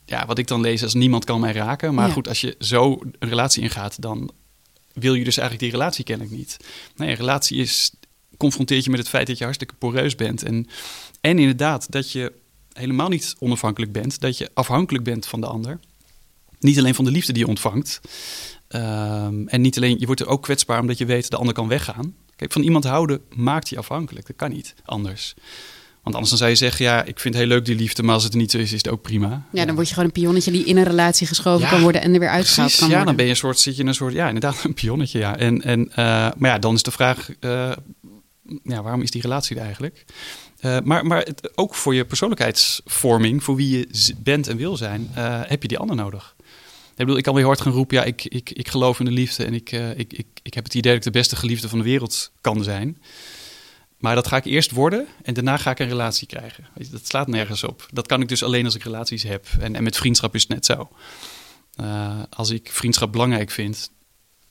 Ja, 0.05 0.25
wat 0.25 0.37
ik 0.37 0.47
dan 0.47 0.61
lees 0.61 0.83
als 0.83 0.93
niemand 0.93 1.25
kan 1.25 1.39
mij 1.39 1.51
raken. 1.53 1.93
Maar 1.93 2.07
Ja. 2.07 2.13
goed, 2.13 2.27
als 2.27 2.41
je 2.41 2.55
zo 2.59 2.91
een 3.19 3.29
relatie 3.29 3.61
ingaat, 3.63 4.01
dan 4.01 4.31
wil 4.93 5.13
je 5.13 5.23
dus 5.23 5.37
eigenlijk 5.37 5.71
die 5.71 5.79
relatie 5.79 6.03
kennelijk 6.03 6.35
niet. 6.35 6.57
Nee, 6.95 7.09
een 7.09 7.15
relatie 7.15 7.57
is, 7.57 7.91
confronteert 8.37 8.83
je 8.83 8.89
met 8.89 8.99
het 8.99 9.09
feit 9.09 9.27
dat 9.27 9.37
je 9.37 9.43
hartstikke 9.43 9.73
poreus 9.73 10.15
bent. 10.15 10.43
En, 10.43 10.67
en 11.21 11.39
inderdaad, 11.39 11.91
dat 11.91 12.11
je 12.11 12.33
helemaal 12.73 13.09
niet 13.09 13.35
onafhankelijk 13.39 13.91
bent. 13.91 14.19
Dat 14.19 14.37
je 14.37 14.49
afhankelijk 14.53 15.03
bent 15.03 15.25
van 15.25 15.41
de 15.41 15.47
ander. 15.47 15.79
Niet 16.59 16.77
alleen 16.77 16.95
van 16.95 17.05
de 17.05 17.11
liefde 17.11 17.33
die 17.33 17.41
je 17.41 17.47
ontvangt. 17.47 18.01
Ehm, 18.67 19.47
en 19.47 19.61
niet 19.61 19.77
alleen, 19.77 19.99
je 19.99 20.05
wordt 20.05 20.21
er 20.21 20.27
ook 20.27 20.41
kwetsbaar 20.41 20.79
omdat 20.79 20.97
je 20.97 21.05
weet 21.05 21.21
dat 21.21 21.31
de 21.31 21.37
ander 21.37 21.53
kan 21.53 21.67
weggaan. 21.67 22.15
Kijk, 22.35 22.51
van 22.51 22.61
iemand 22.61 22.83
houden 22.83 23.21
maakt 23.35 23.69
je 23.69 23.77
afhankelijk. 23.77 24.27
Dat 24.27 24.35
kan 24.35 24.51
niet 24.51 24.75
anders. 24.85 25.33
Want 26.03 26.15
anders 26.15 26.29
dan 26.29 26.37
zou 26.37 26.49
je 26.49 26.55
zeggen, 26.55 26.85
ja, 26.85 27.03
ik 27.03 27.19
vind 27.19 27.33
het 27.33 27.43
heel 27.43 27.53
leuk 27.53 27.65
die 27.65 27.75
liefde, 27.75 28.03
maar 28.03 28.13
als 28.13 28.23
het 28.23 28.33
er 28.33 28.39
niet 28.39 28.51
zo 28.51 28.57
is, 28.57 28.71
is 28.71 28.77
het 28.77 28.89
ook 28.89 29.01
prima. 29.01 29.45
ja, 29.51 29.65
dan 29.65 29.75
word 29.75 29.87
je 29.87 29.93
gewoon 29.93 30.09
een 30.09 30.21
pionnetje 30.21 30.51
die 30.51 30.65
in 30.65 30.77
een 30.77 30.83
relatie 30.83 31.27
geschoven 31.27 31.61
Ja, 31.61 31.69
kan 31.69 31.81
worden 31.81 32.01
en 32.01 32.13
er 32.13 32.19
weer 32.19 32.29
uitgehaald 32.29 32.55
Precies, 32.55 32.79
kan 32.79 32.87
ja, 32.87 32.95
worden. 32.95 33.05
dan 33.05 33.15
ben 33.15 33.25
je 33.25 33.31
een 33.31 33.37
soort, 33.37 33.59
zit 33.59 33.75
je 33.75 33.81
in 33.81 33.87
een 33.87 33.93
soort, 33.93 34.13
ja, 34.13 34.27
inderdaad, 34.27 34.63
een 34.63 34.73
pionnetje, 34.73 35.19
ja. 35.19 35.37
En, 35.37 35.61
en, 35.61 35.89
eh, 35.89 35.95
maar 36.37 36.49
ja, 36.49 36.59
dan 36.59 36.73
is 36.73 36.83
de 36.83 36.91
vraag, 36.91 37.29
eh, 37.39 37.71
ja, 38.63 38.81
waarom 38.81 39.01
is 39.01 39.11
die 39.11 39.21
relatie 39.21 39.55
er 39.55 39.63
eigenlijk? 39.63 40.05
Eh, 40.59 40.77
maar 40.83 41.05
maar 41.05 41.19
het, 41.19 41.51
ook 41.55 41.75
voor 41.75 41.95
je 41.95 42.05
persoonlijkheidsvorming, 42.05 43.43
voor 43.43 43.55
wie 43.55 43.77
je 43.77 44.13
bent 44.17 44.47
en 44.47 44.57
wil 44.57 44.77
zijn, 44.77 45.07
heb 45.47 45.61
je 45.61 45.67
die 45.67 45.77
ander 45.77 45.95
nodig. 45.95 46.35
Ik 46.91 46.99
bedoel, 46.99 47.17
ik 47.17 47.23
kan 47.23 47.35
weer 47.35 47.45
hard 47.45 47.61
gaan 47.61 47.71
roepen, 47.71 47.97
ja, 47.97 48.03
ik, 48.03 48.25
ik, 48.25 48.49
ik 48.49 48.67
geloof 48.67 48.99
in 48.99 49.05
de 49.05 49.11
liefde 49.11 49.45
en 49.45 49.53
ik, 49.53 49.71
ik, 49.71 50.13
ik, 50.13 50.27
ik 50.41 50.53
heb 50.53 50.63
het 50.63 50.73
idee 50.73 50.93
dat 50.93 51.05
ik 51.05 51.13
de 51.13 51.19
beste 51.19 51.35
geliefde 51.35 51.69
van 51.69 51.77
de 51.77 51.83
wereld 51.83 52.31
kan 52.41 52.63
zijn. 52.63 52.97
Maar 54.03 54.15
dat 54.15 54.27
ga 54.27 54.37
ik 54.37 54.45
eerst 54.45 54.71
worden 54.71 55.07
en 55.21 55.33
daarna 55.33 55.57
ga 55.57 55.71
ik 55.71 55.79
een 55.79 55.87
relatie 55.87 56.27
krijgen. 56.27 56.67
Dat 56.91 57.07
slaat 57.07 57.27
nergens 57.27 57.63
op. 57.63 57.87
Dat 57.91 58.07
kan 58.07 58.21
ik 58.21 58.27
dus 58.27 58.43
alleen 58.43 58.65
als 58.65 58.75
ik 58.75 58.83
relaties 58.83 59.23
heb. 59.23 59.45
En, 59.59 59.75
en 59.75 59.83
met 59.83 59.97
vriendschap 59.97 60.35
is 60.35 60.41
het 60.41 60.51
net 60.51 60.65
zo. 60.65 60.89
Eh, 61.75 62.19
als 62.29 62.49
ik 62.49 62.69
vriendschap 62.71 63.11
belangrijk 63.11 63.51
vind, 63.51 63.91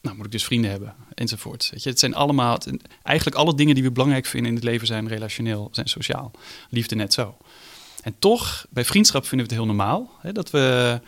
nou 0.00 0.16
moet 0.16 0.26
ik 0.26 0.32
dus 0.32 0.44
vrienden 0.44 0.70
hebben, 0.70 0.94
enzovoort. 1.14 1.68
Weet 1.72 1.82
je, 1.82 1.88
het 1.88 1.98
zijn 1.98 2.14
allemaal, 2.14 2.58
eigenlijk 3.02 3.36
alle 3.36 3.54
dingen 3.54 3.74
die 3.74 3.84
we 3.84 3.90
belangrijk 3.90 4.26
vinden 4.26 4.50
in 4.50 4.56
het 4.56 4.64
leven 4.64 4.86
zijn 4.86 5.08
relationeel, 5.08 5.68
zijn 5.72 5.88
sociaal. 5.88 6.30
Liefde 6.68 6.94
net 6.94 7.12
zo. 7.12 7.36
En 8.02 8.14
toch, 8.18 8.66
bij 8.70 8.84
vriendschap 8.84 9.26
vinden 9.26 9.48
we 9.48 9.54
het 9.54 9.62
heel 9.62 9.74
normaal. 9.74 10.10
Hè, 10.20 10.32
dat 10.32 10.50
we, 10.50 11.00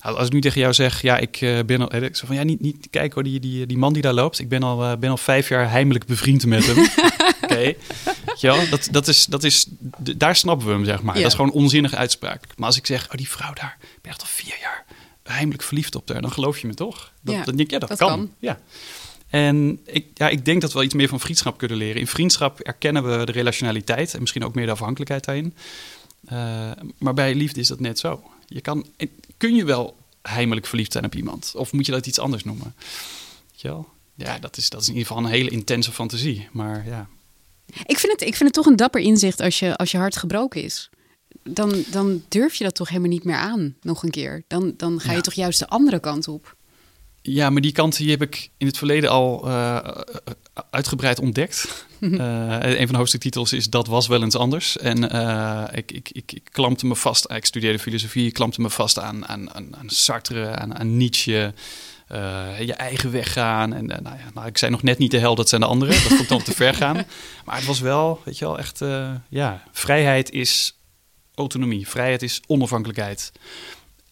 nou, 0.00 0.16
als 0.16 0.26
ik 0.26 0.32
nu 0.32 0.40
tegen 0.40 0.60
jou 0.60 0.72
zeg, 0.72 1.02
ja, 1.02 1.18
ik 1.18 1.40
eh, 1.40 1.58
ben 1.66 1.80
al, 1.80 2.02
ik 2.02 2.16
zeg 2.16 2.26
van, 2.26 2.36
ja, 2.36 2.42
niet, 2.42 2.60
niet 2.60 2.86
kijk 2.90 3.12
hoor, 3.12 3.22
die, 3.22 3.40
die, 3.40 3.66
die 3.66 3.78
man 3.78 3.92
die 3.92 4.02
daar 4.02 4.12
loopt, 4.12 4.38
ik 4.38 4.48
ben 4.48 4.62
al, 4.62 4.84
eh, 4.84 4.96
ben 4.98 5.10
al 5.10 5.16
vijf 5.16 5.48
jaar 5.48 5.70
heimelijk 5.70 6.06
bevriend 6.06 6.46
met 6.46 6.66
hem. 6.66 6.76
Wel, 8.40 8.68
dat, 8.68 8.88
dat 8.90 9.08
is, 9.08 9.26
dat 9.26 9.44
is, 9.44 9.66
daar 9.98 10.36
snappen 10.36 10.66
we 10.66 10.72
hem, 10.72 10.84
zeg 10.84 11.02
maar. 11.02 11.14
Ja. 11.14 11.20
Dat 11.22 11.30
is 11.30 11.36
gewoon 11.36 11.50
een 11.50 11.56
onzinnige 11.62 11.96
uitspraak. 11.96 12.46
Maar 12.56 12.66
als 12.66 12.76
ik 12.76 12.86
zeg, 12.86 13.04
oh, 13.04 13.14
die 13.14 13.28
vrouw 13.28 13.52
daar, 13.52 13.76
ik 13.80 13.98
ben 14.02 14.10
echt 14.10 14.20
al 14.20 14.26
vier 14.26 14.56
jaar 14.60 14.84
heimelijk 15.22 15.62
verliefd 15.62 15.94
op 15.94 16.08
haar, 16.08 16.20
dan 16.20 16.32
geloof 16.32 16.58
je 16.58 16.66
me 16.66 16.74
toch? 16.74 17.12
Dat, 17.20 17.34
Ja, 17.34 17.44
dan 17.44 17.56
denk 17.56 17.68
ik, 17.68 17.70
ja, 17.70 17.78
dat, 17.78 17.88
dat 17.88 17.98
kan. 17.98 18.08
kan. 18.08 18.32
Ja. 18.38 18.60
En 19.28 19.80
ik, 19.84 20.06
ja, 20.14 20.28
ik 20.28 20.44
denk 20.44 20.60
dat 20.60 20.70
we 20.70 20.76
wel 20.76 20.86
iets 20.86 20.94
meer 20.94 21.08
van 21.08 21.20
vriendschap 21.20 21.58
kunnen 21.58 21.76
leren. 21.76 22.00
In 22.00 22.06
vriendschap 22.06 22.60
erkennen 22.60 23.18
we 23.18 23.24
de 23.26 23.32
relationaliteit 23.32 24.14
en 24.14 24.20
misschien 24.20 24.44
ook 24.44 24.54
meer 24.54 24.66
de 24.66 24.72
afhankelijkheid 24.72 25.24
daarin. 25.24 25.54
Eh, 26.24 26.70
maar 26.98 27.14
bij 27.14 27.34
liefde 27.34 27.60
is 27.60 27.68
dat 27.68 27.80
net 27.80 27.98
zo. 27.98 28.22
Je 28.46 28.60
kan, 28.60 28.86
kun 29.36 29.54
je 29.54 29.64
wel 29.64 29.96
heimelijk 30.22 30.66
verliefd 30.66 30.92
zijn 30.92 31.04
op 31.04 31.14
iemand? 31.14 31.52
Of 31.56 31.72
moet 31.72 31.86
je 31.86 31.92
dat 31.92 32.06
iets 32.06 32.18
anders 32.18 32.44
noemen? 32.44 32.74
Ja, 34.14 34.38
dat 34.38 34.56
is, 34.56 34.70
dat 34.70 34.80
is 34.80 34.88
in 34.88 34.94
ieder 34.94 35.08
geval 35.08 35.24
een 35.24 35.30
hele 35.30 35.50
intense 35.50 35.92
fantasie. 35.92 36.48
Maar 36.52 36.86
ja, 36.86 37.08
Ik 37.86 37.98
vind, 37.98 38.12
het, 38.12 38.20
ik 38.20 38.34
vind 38.34 38.44
het 38.44 38.52
toch 38.52 38.66
een 38.66 38.76
dapper 38.76 39.00
inzicht 39.00 39.40
als 39.40 39.58
je, 39.58 39.76
als 39.76 39.90
je 39.90 39.98
hart 39.98 40.16
gebroken 40.16 40.62
is. 40.62 40.90
Dan, 41.42 41.84
dan 41.90 42.22
durf 42.28 42.54
je 42.54 42.64
dat 42.64 42.74
toch 42.74 42.88
helemaal 42.88 43.10
niet 43.10 43.24
meer 43.24 43.36
aan, 43.36 43.76
nog 43.80 44.02
een 44.02 44.10
keer. 44.10 44.44
Dan, 44.48 44.74
dan 44.76 45.00
ga 45.00 45.10
je 45.10 45.16
Ja. 45.16 45.22
toch 45.22 45.34
juist 45.34 45.58
de 45.58 45.68
andere 45.68 46.00
kant 46.00 46.28
op. 46.28 46.56
Ja, 47.22 47.50
maar 47.50 47.62
die 47.62 47.72
kant 47.72 47.96
die 47.96 48.10
heb 48.10 48.22
ik 48.22 48.50
in 48.56 48.66
het 48.66 48.78
verleden 48.78 49.10
al 49.10 49.46
eh, 49.48 49.76
uitgebreid 50.70 51.18
ontdekt. 51.18 51.66
Eh, 52.04 52.58
een 52.60 52.76
van 52.76 52.86
de 52.86 52.96
hoofdstuktitels 52.96 53.52
is 53.52 53.70
Dat 53.70 53.86
was 53.86 54.06
wel 54.06 54.22
eens 54.22 54.36
anders. 54.36 54.78
En 54.78 55.10
eh, 55.10 55.64
ik, 55.72 55.92
ik, 55.92 56.08
ik, 56.12 56.32
ik 56.32 56.48
klampte 56.50 56.86
me 56.86 56.96
vast, 56.96 57.30
ik 57.30 57.44
studeerde 57.44 57.78
filosofie, 57.78 58.26
ik 58.26 58.32
klampte 58.32 58.60
me 58.60 58.70
vast 58.70 58.98
aan, 58.98 59.26
aan, 59.28 59.54
aan, 59.54 59.76
aan 59.76 59.88
Sartre, 59.90 60.46
aan, 60.56 60.78
aan 60.78 60.96
Nietzsche. 60.96 61.54
Eh, 62.06 62.60
je 62.60 62.72
eigen 62.72 63.10
weg 63.10 63.32
gaan. 63.32 63.72
En 63.72 63.90
eh, 63.90 64.00
nou 64.00 64.16
ja, 64.16 64.30
nou, 64.34 64.46
ik 64.46 64.58
zei 64.58 64.70
nog 64.70 64.82
net 64.82 64.98
niet 64.98 65.10
de 65.10 65.18
hel, 65.18 65.34
dat 65.34 65.48
zijn 65.48 65.60
de 65.60 65.66
anderen. 65.66 65.94
Dat 65.94 66.02
vond 66.02 66.20
ik 66.20 66.28
dan 66.28 66.42
te 66.42 66.54
ver 66.54 66.74
gaan. 66.84 67.04
Maar 67.44 67.56
het 67.56 67.64
was 67.64 67.80
wel, 67.80 68.20
weet 68.24 68.38
je 68.38 68.44
wel, 68.44 68.58
echt, 68.58 68.80
eh, 68.80 69.14
ja, 69.28 69.62
vrijheid 69.72 70.30
is 70.30 70.78
autonomie. 71.34 71.88
Vrijheid 71.88 72.22
is 72.22 72.42
onafhankelijkheid. 72.46 73.32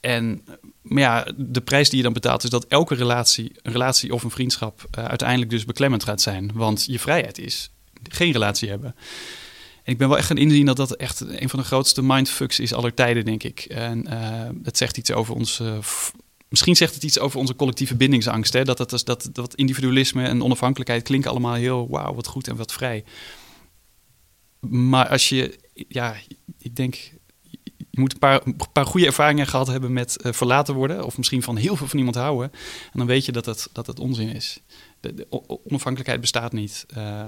En 0.01 0.45
maar 0.83 1.03
ja, 1.03 1.27
de 1.37 1.61
prijs 1.61 1.89
die 1.89 1.97
je 1.97 2.05
dan 2.05 2.13
betaalt 2.13 2.45
is 2.45 2.51
dat 2.51 2.67
elke 2.67 2.95
relatie, 2.95 3.53
een 3.63 3.73
relatie 3.73 4.13
of 4.13 4.23
een 4.23 4.31
vriendschap, 4.31 4.85
uiteindelijk 4.91 5.51
dus 5.51 5.65
beklemmend 5.65 6.05
gaat 6.05 6.21
zijn. 6.21 6.51
Want 6.55 6.85
je 6.85 6.99
vrijheid 6.99 7.39
is 7.39 7.71
geen 8.03 8.33
relatie 8.33 8.69
hebben. 8.69 8.95
En 9.85 9.93
ik 9.93 9.99
ben 9.99 10.09
wel 10.09 10.19
echt 10.19 10.27
gaan 10.27 10.37
inzien 10.37 10.67
dat 10.67 10.77
dat 10.77 10.97
echt 10.97 11.21
een 11.21 11.49
van 11.49 11.59
de 11.59 11.65
grootste 11.65 12.03
mindfucks 12.03 12.61
is 12.61 12.73
aller 12.73 12.95
tijden, 12.95 13.25
denk 13.25 13.43
ik. 13.43 13.61
En 13.61 14.07
eh, 14.07 14.49
het 14.63 14.77
zegt 14.77 14.97
iets 14.97 15.13
over 15.13 15.35
ons. 15.35 15.61
Misschien 16.53 16.77
zegt 16.77 16.95
het 16.95 17.03
iets 17.03 17.19
over 17.19 17.39
onze 17.39 17.57
collectieve 17.57 17.97
bindingsangst. 17.97 18.53
Hè? 18.53 18.65
Dat, 18.65 18.77
dat, 18.77 18.91
dat, 18.91 19.05
dat, 19.05 19.29
dat 19.33 19.55
individualisme 19.55 20.25
en 20.25 20.43
onafhankelijkheid 20.43 21.03
klinken 21.03 21.31
allemaal 21.31 21.55
heel 21.55 21.89
wauw, 21.91 22.15
wat 22.15 22.27
goed 22.27 22.49
en 22.49 22.57
wat 22.57 22.73
vrij. 22.73 23.05
Maar 24.69 25.09
als 25.09 25.29
je, 25.29 25.59
ja, 25.75 26.17
ik 26.59 26.77
denk, 26.77 26.95
je 27.77 28.01
moet 28.01 28.13
een 28.13 28.19
paar, 28.19 28.41
een 28.45 28.57
paar 28.73 28.87
goede 28.87 29.07
ervaringen 29.07 29.47
gehad 29.47 29.67
hebben 29.67 29.93
met 29.93 30.23
eh, 30.23 30.33
verlaten 30.33 30.75
worden. 30.75 31.05
Of 31.05 31.17
misschien 31.17 31.43
van 31.43 31.57
heel 31.57 31.77
veel 31.77 31.89
van 31.89 31.99
iemand 31.99 32.17
houden. 32.17 32.51
En 32.93 32.99
dan 32.99 33.07
weet 33.07 33.25
je 33.25 33.33
dat 33.33 33.69
dat 33.73 33.87
het 33.87 34.01
onzin 34.01 34.29
is. 34.29 34.61
De, 35.01 35.27
onafhankelijkheid 35.65 36.21
bestaat 36.21 36.53
niet. 36.53 36.87
Uh, 36.97 37.25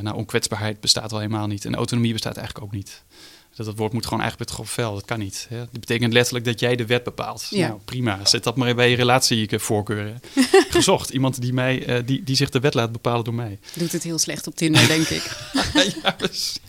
nou, 0.00 0.16
onkwetsbaarheid 0.16 0.80
bestaat 0.80 1.12
al 1.12 1.18
helemaal 1.18 1.46
niet. 1.46 1.64
En 1.64 1.74
autonomie 1.74 2.12
bestaat 2.12 2.36
eigenlijk 2.36 2.66
ook 2.66 2.72
niet. 2.72 3.04
Dat 3.54 3.66
het 3.66 3.78
woord 3.78 3.92
moet 3.92 4.04
gewoon 4.04 4.20
eigenlijk 4.20 4.50
met 4.50 4.58
grof 4.58 4.70
vel. 4.74 4.94
Dat 4.94 5.04
kan 5.04 5.18
niet. 5.18 5.46
Hè? 5.48 5.58
Dat 5.58 5.80
betekent 5.80 6.12
letterlijk 6.12 6.44
dat 6.44 6.60
jij 6.60 6.76
de 6.76 6.86
wet 6.86 7.04
bepaalt. 7.04 7.46
Ja. 7.50 7.68
Nou, 7.68 7.80
prima. 7.84 8.24
Zet 8.24 8.44
dat 8.44 8.56
maar 8.56 8.74
bij 8.74 8.90
je 8.90 8.96
relatievoorkeuren. 8.96 10.20
Gezocht. 10.70 11.10
Iemand 11.10 11.40
die, 11.40 11.52
mij, 11.52 11.88
uh, 11.88 12.06
die, 12.06 12.22
die 12.22 12.36
zich 12.36 12.50
de 12.50 12.60
wet 12.60 12.74
laat 12.74 12.92
bepalen 12.92 13.24
door 13.24 13.34
mij. 13.34 13.58
Doet 13.74 13.92
het 13.92 14.02
heel 14.02 14.18
slecht 14.18 14.46
op 14.46 14.54
Tinder, 14.54 14.86
denk 14.86 15.08
ik. 15.08 15.52
ja, 16.02 16.10
precies. 16.10 16.60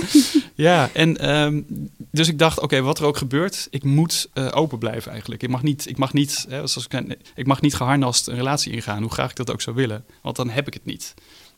ja, 0.54 0.90
en 0.92 1.30
um, 1.30 1.66
dus 2.10 2.28
ik 2.28 2.38
dacht, 2.38 2.56
oké, 2.56 2.64
okay, 2.64 2.82
wat 2.82 2.98
er 2.98 3.04
ook 3.04 3.16
gebeurt, 3.16 3.66
ik 3.70 3.84
moet 3.84 4.28
uh, 4.34 4.48
open 4.54 4.78
blijven 4.78 5.10
eigenlijk. 5.10 5.42
Ik 5.42 5.48
mag 5.48 5.62
niet, 5.62 5.88
ik 5.88 5.96
mag 5.96 6.12
niet, 6.12 6.44
hè, 6.48 6.66
zoals 6.66 6.86
ik, 6.88 7.18
ik 7.34 7.46
mag 7.46 7.60
niet 7.60 7.74
geharnast 7.74 8.28
een 8.28 8.36
relatie 8.36 8.72
ingaan, 8.72 9.02
hoe 9.02 9.12
graag 9.12 9.30
ik 9.30 9.36
dat 9.36 9.50
ook 9.50 9.60
zou 9.60 9.76
willen. 9.76 10.04
Want 10.22 10.36
dan 10.36 10.50
heb 10.50 10.66
ik 10.66 10.74
het 10.74 10.84
niet. 10.84 11.14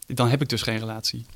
Dan 0.07 0.29
heb 0.29 0.43
ik 0.43 0.49
dus 0.49 0.63
geen 0.63 0.79
relatie. 0.79 1.27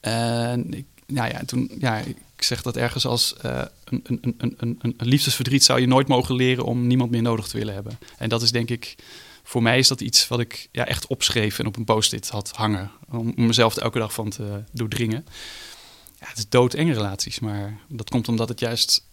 En 0.00 0.72
ik, 0.74 0.86
nou 1.12 1.28
ja, 1.28 1.44
toen, 1.44 1.70
ja, 1.78 1.98
ik 1.98 2.42
zeg 2.42 2.62
dat 2.62 2.76
ergens 2.76 3.06
als 3.06 3.34
uh, 3.44 3.62
een, 3.84 4.00
een, 4.04 4.34
een, 4.38 4.54
een, 4.58 4.78
een 4.80 4.94
liefdesverdriet 4.98 5.64
zou 5.64 5.80
je 5.80 5.86
nooit 5.86 6.08
mogen 6.08 6.34
leren 6.34 6.64
om 6.64 6.86
niemand 6.86 7.10
meer 7.10 7.22
nodig 7.22 7.48
te 7.48 7.58
willen 7.58 7.74
hebben. 7.74 7.98
En 8.18 8.28
dat 8.28 8.42
is 8.42 8.50
denk 8.50 8.70
ik, 8.70 8.96
voor 9.42 9.62
mij 9.62 9.78
is 9.78 9.88
dat 9.88 10.00
iets 10.00 10.28
wat 10.28 10.40
ik 10.40 10.68
ja, 10.72 10.86
echt 10.86 11.06
opschreef 11.06 11.58
en 11.58 11.66
op 11.66 11.76
een 11.76 11.84
post-it 11.84 12.28
had 12.28 12.50
hangen. 12.50 12.90
Om, 13.10 13.32
om 13.36 13.46
mezelf 13.46 13.76
er 13.76 13.82
elke 13.82 13.98
dag 13.98 14.12
van 14.12 14.30
te 14.30 14.62
doordringen. 14.72 15.26
Ja, 16.20 16.28
het 16.28 16.38
is 16.38 16.48
doodenge 16.48 16.92
relaties, 16.92 17.38
maar 17.38 17.78
dat 17.88 18.10
komt 18.10 18.28
omdat 18.28 18.48
het 18.48 18.60
juist, 18.60 19.04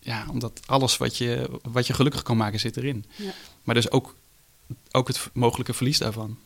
ja, 0.00 0.26
omdat 0.30 0.60
alles 0.66 0.96
wat 0.96 1.16
je, 1.16 1.50
wat 1.62 1.86
je 1.86 1.92
gelukkig 1.92 2.22
kan 2.22 2.36
maken 2.36 2.60
zit 2.60 2.76
erin. 2.76 3.04
Ja. 3.16 3.32
Maar 3.62 3.74
dus 3.74 3.90
ook, 3.90 4.16
ook 4.90 5.08
het 5.08 5.30
mogelijke 5.32 5.74
verlies 5.74 5.98
daarvan. 5.98 6.38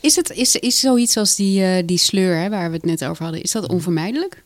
Is, 0.00 0.16
het, 0.16 0.30
is, 0.30 0.56
is 0.56 0.80
zoiets 0.80 1.16
als 1.16 1.34
die, 1.34 1.60
uh, 1.60 1.82
die 1.86 1.98
sleur 1.98 2.36
hè, 2.36 2.48
waar 2.48 2.70
we 2.70 2.76
het 2.76 2.84
net 2.84 3.04
over 3.04 3.22
hadden, 3.22 3.42
is 3.42 3.50
dat 3.50 3.68
onvermijdelijk? 3.68 4.42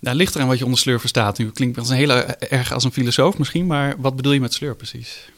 Nou, 0.00 0.16
ligt 0.16 0.34
eraan 0.34 0.48
wat 0.48 0.58
je 0.58 0.64
onder 0.64 0.80
sleur 0.80 1.00
verstaat. 1.00 1.38
Nu 1.38 1.50
klinkt 1.50 1.78
als 1.78 1.88
een 1.88 1.96
hele 1.96 2.14
erg 2.36 2.72
als 2.72 2.84
een 2.84 2.92
filosoof 2.92 3.38
misschien, 3.38 3.66
maar 3.66 4.00
wat 4.00 4.16
bedoel 4.16 4.32
je 4.32 4.40
met 4.40 4.54
sleur 4.54 4.76
precies? 4.76 5.28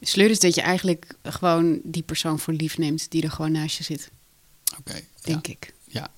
Sleur 0.00 0.30
is 0.30 0.40
dat 0.40 0.54
je 0.54 0.60
eigenlijk 0.60 1.14
gewoon 1.22 1.80
die 1.84 2.02
persoon 2.02 2.38
voor 2.38 2.54
lief 2.54 2.78
neemt 2.78 3.10
die 3.10 3.22
er 3.22 3.30
gewoon 3.30 3.52
naast 3.52 3.76
je 3.76 3.84
zit. 3.84 4.10
Oké. 4.78 4.90
Okay, 4.90 5.04
denk 5.22 5.46
ja. 5.46 5.52
ik. 5.52 5.74
Ja. 5.84 6.10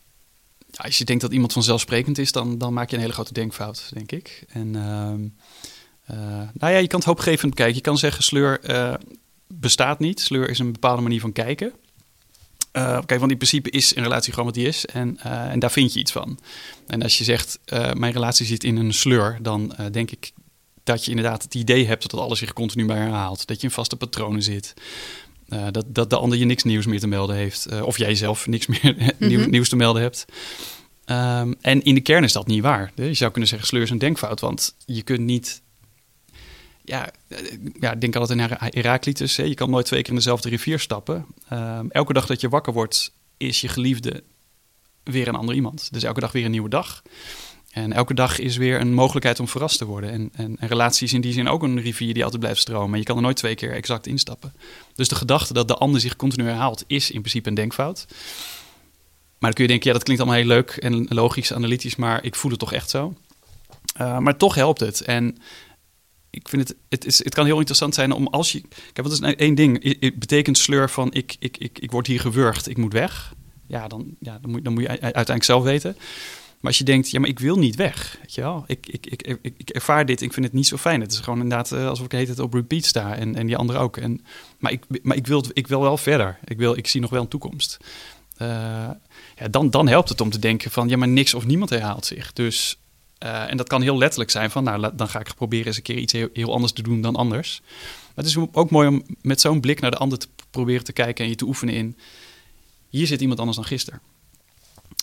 ja. 0.70 0.85
Als 0.85 0.98
je 0.98 1.05
denkt 1.05 1.22
dat 1.22 1.33
iemand 1.33 1.53
vanzelfsprekend 1.53 2.18
is, 2.18 2.33
dan, 2.33 2.59
dan 2.59 2.72
maak 2.72 2.90
je 2.90 2.94
een 2.94 3.03
hele 3.03 3.14
grote 3.14 3.33
denkfout, 3.33 3.90
denk 3.92 4.12
ik. 4.12 4.44
En 4.48 4.66
uh, 4.74 5.12
uh, 6.16 6.48
nou 6.53 6.72
ja, 6.72 6.79
je 6.79 6.87
kan 6.87 6.98
het 6.98 7.09
hoopgevend 7.09 7.50
bekijken. 7.50 7.76
Je 7.76 7.81
kan 7.81 7.98
zeggen, 7.98 8.22
sleur 8.22 8.70
uh, 8.70 8.94
bestaat 9.52 9.98
niet. 9.98 10.20
Sleur 10.20 10.48
is 10.50 10.58
een 10.58 10.72
bepaalde 10.72 11.02
manier 11.02 11.20
van 11.20 11.32
kijken. 11.32 11.72
Uh, 12.72 12.98
kijk, 13.06 13.20
want 13.20 13.30
in 13.30 13.36
principe 13.36 13.70
is 13.70 13.96
een 13.96 14.02
relatie 14.02 14.30
gewoon 14.32 14.44
wat 14.44 14.54
die 14.54 14.66
is 14.66 14.86
en, 14.86 15.18
uh, 15.26 15.50
en 15.50 15.58
daar 15.58 15.70
vind 15.70 15.92
je 15.92 16.00
iets 16.00 16.12
van. 16.12 16.38
En 16.86 17.02
als 17.02 17.18
je 17.18 17.24
zegt, 17.24 17.58
uh, 17.72 17.92
mijn 17.92 18.12
relatie 18.12 18.46
zit 18.46 18.64
in 18.64 18.76
een 18.76 18.92
sleur, 18.94 19.38
dan 19.42 19.74
denk 19.92 20.10
ik 20.10 20.32
dat 20.84 21.04
je 21.04 21.10
inderdaad 21.10 21.42
het 21.42 21.54
idee 21.54 21.86
hebt 21.86 22.10
dat 22.10 22.20
alles 22.20 22.38
zich 22.38 22.52
continu 22.52 22.86
bij 22.86 22.96
herhaalt. 22.96 23.46
Dat 23.46 23.60
je 23.60 23.66
in 23.66 23.72
vaste 23.72 23.96
patronen 23.96 24.42
zit. 24.42 24.74
dat, 25.70 25.84
dat 25.86 26.10
de 26.10 26.16
ander 26.16 26.38
je 26.38 26.44
niks 26.44 26.62
nieuws 26.62 26.86
meer 26.86 27.00
te 27.00 27.06
melden 27.06 27.36
heeft. 27.36 27.82
of 27.82 27.98
jij 27.98 28.14
zelf 28.14 28.46
niks 28.46 28.66
meer 28.66 28.94
nieuw, 29.18 29.40
Mhm. 29.40 29.50
nieuws 29.50 29.68
te 29.68 29.76
melden 29.76 30.02
hebt. 30.02 30.24
Um, 31.06 31.54
en 31.60 31.82
in 31.82 31.94
de 31.94 32.00
kern 32.00 32.24
is 32.24 32.32
dat 32.32 32.46
niet 32.46 32.62
waar. 32.62 32.92
Je 32.94 33.14
zou 33.14 33.30
kunnen 33.30 33.48
zeggen, 33.48 33.68
sleur 33.68 33.82
is 33.82 33.90
een 33.90 33.98
denkfout. 33.98 34.40
Want 34.40 34.74
je 34.86 35.02
kunt 35.02 35.20
niet 35.20 35.62
ja, 36.90 37.11
ja, 37.81 37.94
denk 37.94 38.16
altijd 38.16 38.40
aan 38.40 38.70
Heraclitus. 38.70 39.37
Hè. 39.37 39.42
Je 39.42 39.55
kan 39.55 39.70
nooit 39.70 39.87
twee 39.87 40.00
keer 40.00 40.11
in 40.11 40.16
dezelfde 40.16 40.48
rivier 40.48 40.79
stappen. 40.79 41.26
Um, 41.53 41.90
elke 41.90 42.12
dag 42.12 42.26
dat 42.26 42.40
je 42.40 42.48
wakker 42.48 42.72
wordt, 42.72 43.12
is 43.37 43.61
je 43.61 43.68
geliefde 43.68 44.22
weer 45.05 45.29
een 45.29 45.35
ander 45.35 45.55
iemand. 45.55 45.92
Dus 45.92 46.03
elke 46.03 46.20
dag 46.20 46.33
weer 46.33 46.44
een 46.44 46.50
nieuwe 46.50 46.68
dag. 46.68 47.03
En 47.70 47.92
elke 47.92 48.14
dag 48.14 48.38
is 48.38 48.57
weer 48.57 48.81
een 48.81 48.94
mogelijkheid 48.94 49.40
om 49.40 49.48
verrast 49.48 49.79
te 49.79 49.85
worden. 49.85 50.11
En, 50.11 50.31
en, 50.33 50.57
en 50.59 50.68
relatie 50.68 51.07
is 51.07 51.12
in 51.12 51.20
die 51.20 51.33
zin 51.33 51.48
ook 51.48 51.62
een 51.62 51.81
rivier 51.81 52.14
die 52.14 52.24
altijd 52.24 52.40
blijft 52.40 52.61
stromen. 52.61 52.98
Je 52.98 53.05
kan 53.05 53.16
er 53.16 53.22
nooit 53.22 53.37
twee 53.37 53.55
keer 53.55 53.72
exact 53.72 54.07
instappen. 54.07 54.53
Dus 54.94 55.09
de 55.09 55.14
gedachte 55.14 55.53
dat 55.53 55.68
de 55.68 55.76
ander 55.76 56.00
zich 56.00 56.16
continu 56.16 56.44
herhaalt, 56.44 56.85
is 56.87 57.11
in 57.11 57.20
principe 57.20 57.48
een 57.48 57.55
denkfout. 57.55 58.07
Maar 59.38 59.50
dan 59.50 59.53
kun 59.53 59.62
je 59.62 59.70
denken, 59.70 59.88
ja, 59.88 59.94
dat 59.94 60.03
klinkt 60.03 60.22
allemaal 60.22 60.40
heel 60.40 60.48
leuk 60.48 60.70
en 60.70 61.07
logisch, 61.09 61.53
analytisch, 61.53 61.96
maar 61.96 62.24
ik 62.24 62.35
voel 62.35 62.50
het 62.50 62.61
toch 62.61 62.72
echt 62.72 62.90
zo. 62.90 63.14
Uh, 64.00 64.18
maar 64.18 64.37
toch 64.37 64.55
helpt 64.55 64.81
het. 64.81 65.00
En 65.00 65.38
ik 66.31 66.49
vind 66.49 66.69
het, 66.69 66.77
het, 66.88 67.05
is, 67.05 67.25
het 67.25 67.35
kan 67.35 67.45
heel 67.45 67.57
interessant 67.57 67.95
zijn 67.95 68.12
om 68.12 68.27
als 68.27 68.53
je. 68.53 68.61
Kijk, 68.61 69.03
wat 69.03 69.12
is 69.12 69.21
nou 69.21 69.35
één 69.35 69.55
ding? 69.55 69.99
Het 70.01 70.19
betekent 70.19 70.59
sleur 70.59 70.90
van 70.90 71.12
ik, 71.12 71.37
ik, 71.38 71.57
ik, 71.57 71.79
ik 71.79 71.90
word 71.90 72.07
hier 72.07 72.21
gewurgd, 72.21 72.69
ik 72.69 72.77
moet 72.77 72.93
weg. 72.93 73.35
Ja, 73.66 73.88
dan, 73.88 74.16
ja, 74.21 74.38
dan, 74.38 74.51
moet, 74.51 74.64
dan 74.64 74.73
moet 74.73 74.83
je 74.83 74.88
uiteindelijk 74.88 75.45
zelf 75.45 75.62
weten. 75.62 75.97
Maar 76.61 76.71
als 76.71 76.79
je 76.79 76.85
denkt, 76.85 77.11
ja, 77.11 77.21
maar 77.21 77.29
ik 77.29 77.38
wil 77.38 77.57
niet 77.57 77.77
weg. 77.77 78.16
Weet 78.21 78.35
je 78.35 78.40
wel? 78.40 78.64
Ik, 78.66 78.87
ik, 78.87 79.07
ik, 79.07 79.38
ik, 79.43 79.55
ik 79.57 79.71
ervaar 79.71 80.07
dit, 80.07 80.21
ik 80.21 80.33
vind 80.33 80.47
het 80.47 80.55
niet 80.55 80.66
zo 80.66 80.77
fijn. 80.77 81.01
Het 81.01 81.12
is 81.12 81.19
gewoon 81.19 81.40
inderdaad 81.40 81.73
uh, 81.73 81.88
alsof 81.88 82.05
ik 82.05 82.12
heet 82.12 82.29
het 82.29 82.38
op 82.38 82.55
repeat 82.55 82.85
sta 82.85 83.16
en, 83.16 83.37
en 83.37 83.47
die 83.47 83.57
anderen 83.57 83.81
ook. 83.81 83.97
En, 83.97 84.25
maar 84.59 84.73
ik, 84.73 84.85
maar 85.03 85.16
ik, 85.16 85.27
wil, 85.27 85.45
ik 85.53 85.66
wil 85.66 85.81
wel 85.81 85.97
verder. 85.97 86.38
Ik, 86.45 86.57
wil, 86.57 86.77
ik 86.77 86.87
zie 86.87 87.01
nog 87.01 87.11
wel 87.11 87.21
een 87.21 87.29
toekomst. 87.29 87.77
Uh, 88.43 88.49
ja, 89.37 89.49
dan, 89.51 89.71
dan 89.71 89.88
helpt 89.88 90.09
het 90.09 90.21
om 90.21 90.31
te 90.31 90.38
denken 90.38 90.71
van, 90.71 90.88
ja, 90.88 90.97
maar 90.97 91.09
niks 91.09 91.35
of 91.35 91.47
niemand 91.47 91.71
herhaalt 91.71 92.07
zich. 92.07 92.33
Dus 92.33 92.79
uh, 93.24 93.50
en 93.50 93.56
dat 93.56 93.68
kan 93.68 93.83
heel 93.83 93.98
letterlijk 93.98 94.30
zijn 94.30 94.50
van, 94.50 94.64
nou, 94.64 94.90
dan 94.94 95.09
ga 95.09 95.20
ik 95.20 95.35
proberen 95.35 95.66
eens 95.66 95.76
een 95.76 95.83
keer 95.83 95.98
iets 95.98 96.12
heel, 96.12 96.28
heel 96.33 96.52
anders 96.52 96.72
te 96.72 96.83
doen 96.83 97.00
dan 97.00 97.16
anders. 97.16 97.61
Maar 98.14 98.24
het 98.24 98.26
is 98.26 98.37
ook 98.52 98.70
mooi 98.70 98.88
om 98.88 99.04
met 99.22 99.40
zo'n 99.40 99.61
blik 99.61 99.80
naar 99.80 99.90
de 99.90 99.96
ander 99.96 100.18
te 100.18 100.28
proberen 100.50 100.85
te 100.85 100.92
kijken 100.92 101.24
en 101.24 101.30
je 101.30 101.37
te 101.37 101.46
oefenen 101.46 101.74
in, 101.74 101.96
hier 102.88 103.06
zit 103.06 103.20
iemand 103.20 103.38
anders 103.38 103.56
dan 103.56 103.66
gisteren. 103.66 104.00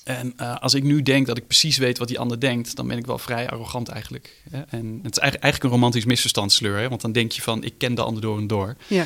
En 0.04 0.34
uh, 0.42 0.58
als 0.58 0.74
ik 0.74 0.84
nu 0.84 1.02
denk 1.02 1.28
dat 1.28 1.38
ik 1.38 1.48
precies 1.48 1.78
weet 1.78 1.98
wat 1.98 2.08
die 2.08 2.20
ander 2.20 2.40
denkt, 2.40 2.76
dan 2.76 2.88
ben 2.88 2.98
ik 2.98 3.06
wel 3.06 3.18
vrij 3.18 3.50
arrogant 3.50 3.88
eigenlijk. 3.88 4.42
Hè? 4.50 4.62
En 4.62 5.00
het 5.04 5.12
is 5.12 5.18
eigenlijk 5.18 5.64
een 5.64 5.70
romantisch 5.70 6.06
misverstandsleur, 6.06 6.78
hè? 6.78 6.90
want 6.90 7.02
dan 7.02 7.12
denk 7.12 7.32
je 7.32 7.42
van, 7.42 7.64
ik 7.64 7.74
ken 7.78 7.96
de 7.96 8.02
ander 8.02 8.22
door 8.22 8.38
en 8.38 8.48
door. 8.48 8.76
Ja. 8.88 9.06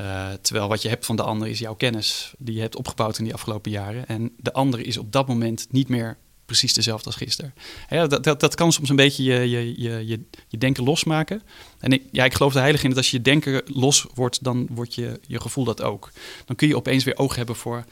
Uh, 0.00 0.28
terwijl 0.40 0.68
wat 0.68 0.82
je 0.82 0.88
hebt 0.88 1.06
van 1.06 1.16
de 1.16 1.22
ander 1.22 1.48
is 1.48 1.58
jouw 1.58 1.74
kennis, 1.74 2.34
die 2.38 2.54
je 2.54 2.60
hebt 2.60 2.76
opgebouwd 2.76 3.18
in 3.18 3.24
die 3.24 3.34
afgelopen 3.34 3.70
jaren. 3.70 4.06
En 4.06 4.32
de 4.36 4.52
ander 4.52 4.86
is 4.86 4.96
op 4.96 5.12
dat 5.12 5.28
moment 5.28 5.66
niet 5.70 5.88
meer 5.88 6.16
precies 6.46 6.74
dezelfde 6.74 7.06
als 7.06 7.16
gisteren. 7.16 7.54
Ja, 7.90 8.06
dat, 8.06 8.24
dat, 8.24 8.40
dat 8.40 8.54
kan 8.54 8.72
soms 8.72 8.88
een 8.88 8.96
beetje 8.96 9.22
je, 9.22 9.50
je, 9.50 9.82
je, 9.82 10.06
je, 10.06 10.20
je 10.48 10.58
denken 10.58 10.84
losmaken. 10.84 11.42
En 11.78 11.92
ik, 11.92 12.02
ja, 12.12 12.24
ik 12.24 12.34
geloof 12.34 12.54
er 12.54 12.60
heilig 12.60 12.82
in 12.82 12.88
dat 12.88 12.98
als 12.98 13.10
je 13.10 13.22
denken 13.22 13.62
los 13.66 14.06
wordt, 14.14 14.44
dan 14.44 14.66
wordt 14.70 14.94
je, 14.94 15.20
je 15.26 15.40
gevoel 15.40 15.64
dat 15.64 15.82
ook. 15.82 16.10
Dan 16.44 16.56
kun 16.56 16.68
je 16.68 16.76
opeens 16.76 17.04
weer 17.04 17.18
oog 17.18 17.36
hebben 17.36 17.56
voor... 17.56 17.84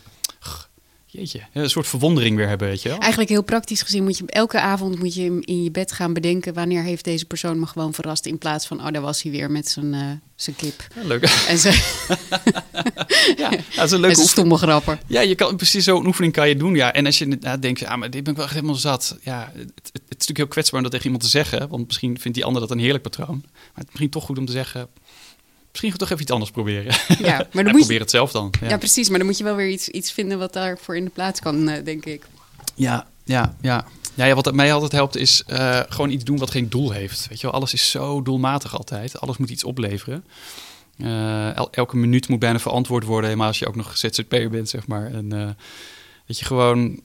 Jeetje, 1.13 1.41
een 1.53 1.71
soort 1.71 1.87
verwondering 1.87 2.37
weer 2.37 2.49
hebben, 2.49 2.69
weet 2.69 2.83
je 2.83 2.89
wel? 2.89 2.99
Eigenlijk 2.99 3.31
heel 3.31 3.43
praktisch 3.43 3.83
gezien 3.83 4.05
moet 4.05 4.19
je 4.19 4.25
elke 4.27 4.61
avond 4.61 4.99
moet 4.99 5.15
je 5.15 5.41
in 5.41 5.63
je 5.63 5.71
bed 5.71 5.93
gaan 5.93 6.13
bedenken... 6.13 6.55
wanneer 6.55 6.83
heeft 6.83 7.05
deze 7.05 7.25
persoon 7.25 7.59
me 7.59 7.67
gewoon 7.67 7.95
verrast... 7.95 8.27
in 8.27 8.39
plaats 8.39 8.67
van, 8.67 8.81
oh, 8.81 8.93
daar 8.93 9.03
was 9.03 9.23
hij 9.23 9.33
weer 9.33 9.51
met 9.51 9.69
zijn, 9.69 9.93
uh, 9.93 10.11
zijn 10.35 10.57
kip. 10.57 10.87
Ja, 10.95 11.03
leuk. 11.05 11.23
En 11.49 11.57
ja, 13.37 13.51
dat 13.75 13.85
is 13.85 13.91
een 13.91 14.01
leuke 14.01 14.21
stomme 14.21 14.57
grappen. 14.57 15.01
Ja, 15.07 15.21
je 15.21 15.35
kan, 15.35 15.57
precies 15.57 15.85
zo'n 15.85 16.07
oefening 16.07 16.33
kan 16.33 16.49
je 16.49 16.57
doen. 16.57 16.75
Ja. 16.75 16.93
En 16.93 17.07
als 17.07 17.19
je 17.19 17.27
nou, 17.27 17.59
denkt, 17.59 17.81
ja, 17.81 17.97
maar 17.97 18.11
dit 18.11 18.23
ben 18.23 18.31
ik 18.33 18.37
wel 18.37 18.47
echt 18.47 18.55
helemaal 18.55 18.77
zat. 18.77 19.19
Ja, 19.23 19.53
het, 19.55 19.71
het, 19.75 19.91
het 19.93 19.93
is 19.93 20.09
natuurlijk 20.09 20.39
heel 20.39 20.47
kwetsbaar 20.47 20.77
om 20.77 20.83
dat 20.83 20.93
tegen 20.93 21.07
iemand 21.07 21.25
te 21.25 21.31
zeggen. 21.31 21.69
Want 21.69 21.87
misschien 21.87 22.19
vindt 22.21 22.37
die 22.37 22.47
ander 22.47 22.61
dat 22.61 22.71
een 22.71 22.79
heerlijk 22.79 23.03
patroon. 23.03 23.41
Maar 23.53 23.71
het 23.75 23.83
is 23.83 23.89
misschien 23.89 24.11
toch 24.11 24.25
goed 24.25 24.39
om 24.39 24.47
te 24.47 24.53
zeggen... 24.53 24.89
Misschien 25.71 25.97
toch 25.97 26.11
even 26.11 26.23
iets 26.23 26.33
anders 26.33 26.51
proberen. 26.51 26.95
Ja, 27.19 27.47
maar 27.53 27.65
dan 27.65 27.73
moet 27.73 27.81
probeer 27.81 27.93
je... 27.93 28.03
het 28.03 28.11
zelf 28.11 28.33
dan. 28.33 28.53
Ja. 28.61 28.69
ja. 28.69 28.79
precies. 28.79 29.09
Maar 29.09 29.19
dan 29.19 29.27
moet 29.27 29.39
je 29.39 29.45
wel 29.45 29.55
weer 29.55 29.69
iets, 29.69 29.89
iets 29.89 30.13
vinden 30.13 30.39
wat 30.39 30.53
daarvoor 30.53 30.97
in 30.97 31.05
de 31.05 31.11
plaats 31.11 31.41
kan, 31.41 31.69
uh, 31.69 31.85
denk 31.85 32.05
ik. 32.05 32.27
Ja, 32.75 33.07
ja, 33.25 33.57
ja. 33.61 33.87
Ja, 34.15 34.25
ja, 34.25 34.35
wat 34.35 34.55
mij 34.55 34.73
altijd 34.73 34.93
helpt 34.93 35.17
is 35.17 35.43
uh, 35.49 35.81
gewoon 35.89 36.11
iets 36.11 36.25
doen 36.25 36.39
wat 36.39 36.51
geen 36.51 36.69
doel 36.69 36.91
heeft. 36.91 37.27
Weet 37.29 37.41
je 37.41 37.47
wel, 37.47 37.57
alles 37.57 37.73
is 37.73 37.91
zo 37.91 38.23
doelmatig 38.23 38.77
altijd. 38.77 39.21
Alles 39.21 39.37
moet 39.37 39.51
iets 39.51 39.65
opleveren. 39.65 40.25
Uh, 40.97 41.57
el 41.57 41.69
elke 41.73 41.97
minuut 41.97 42.29
moet 42.29 42.39
bijna 42.39 42.59
verantwoord 42.59 43.05
worden, 43.05 43.25
helemaal 43.25 43.49
als 43.49 43.59
je 43.59 43.67
ook 43.67 43.77
nog 43.77 43.97
ZZP'er 43.97 44.51
bent, 44.51 44.69
zeg 44.69 44.87
maar. 44.87 45.13
En 45.13 45.35
uh, 45.35 45.51
dat 46.27 46.39
je 46.39 46.45
gewoon, 46.45 47.01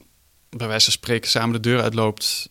bij 0.49 0.67
wijze 0.67 0.83
van 0.83 0.93
spreken, 0.93 1.29
samen 1.29 1.53
de 1.53 1.69
deur 1.69 1.81
uitloopt, 1.81 2.49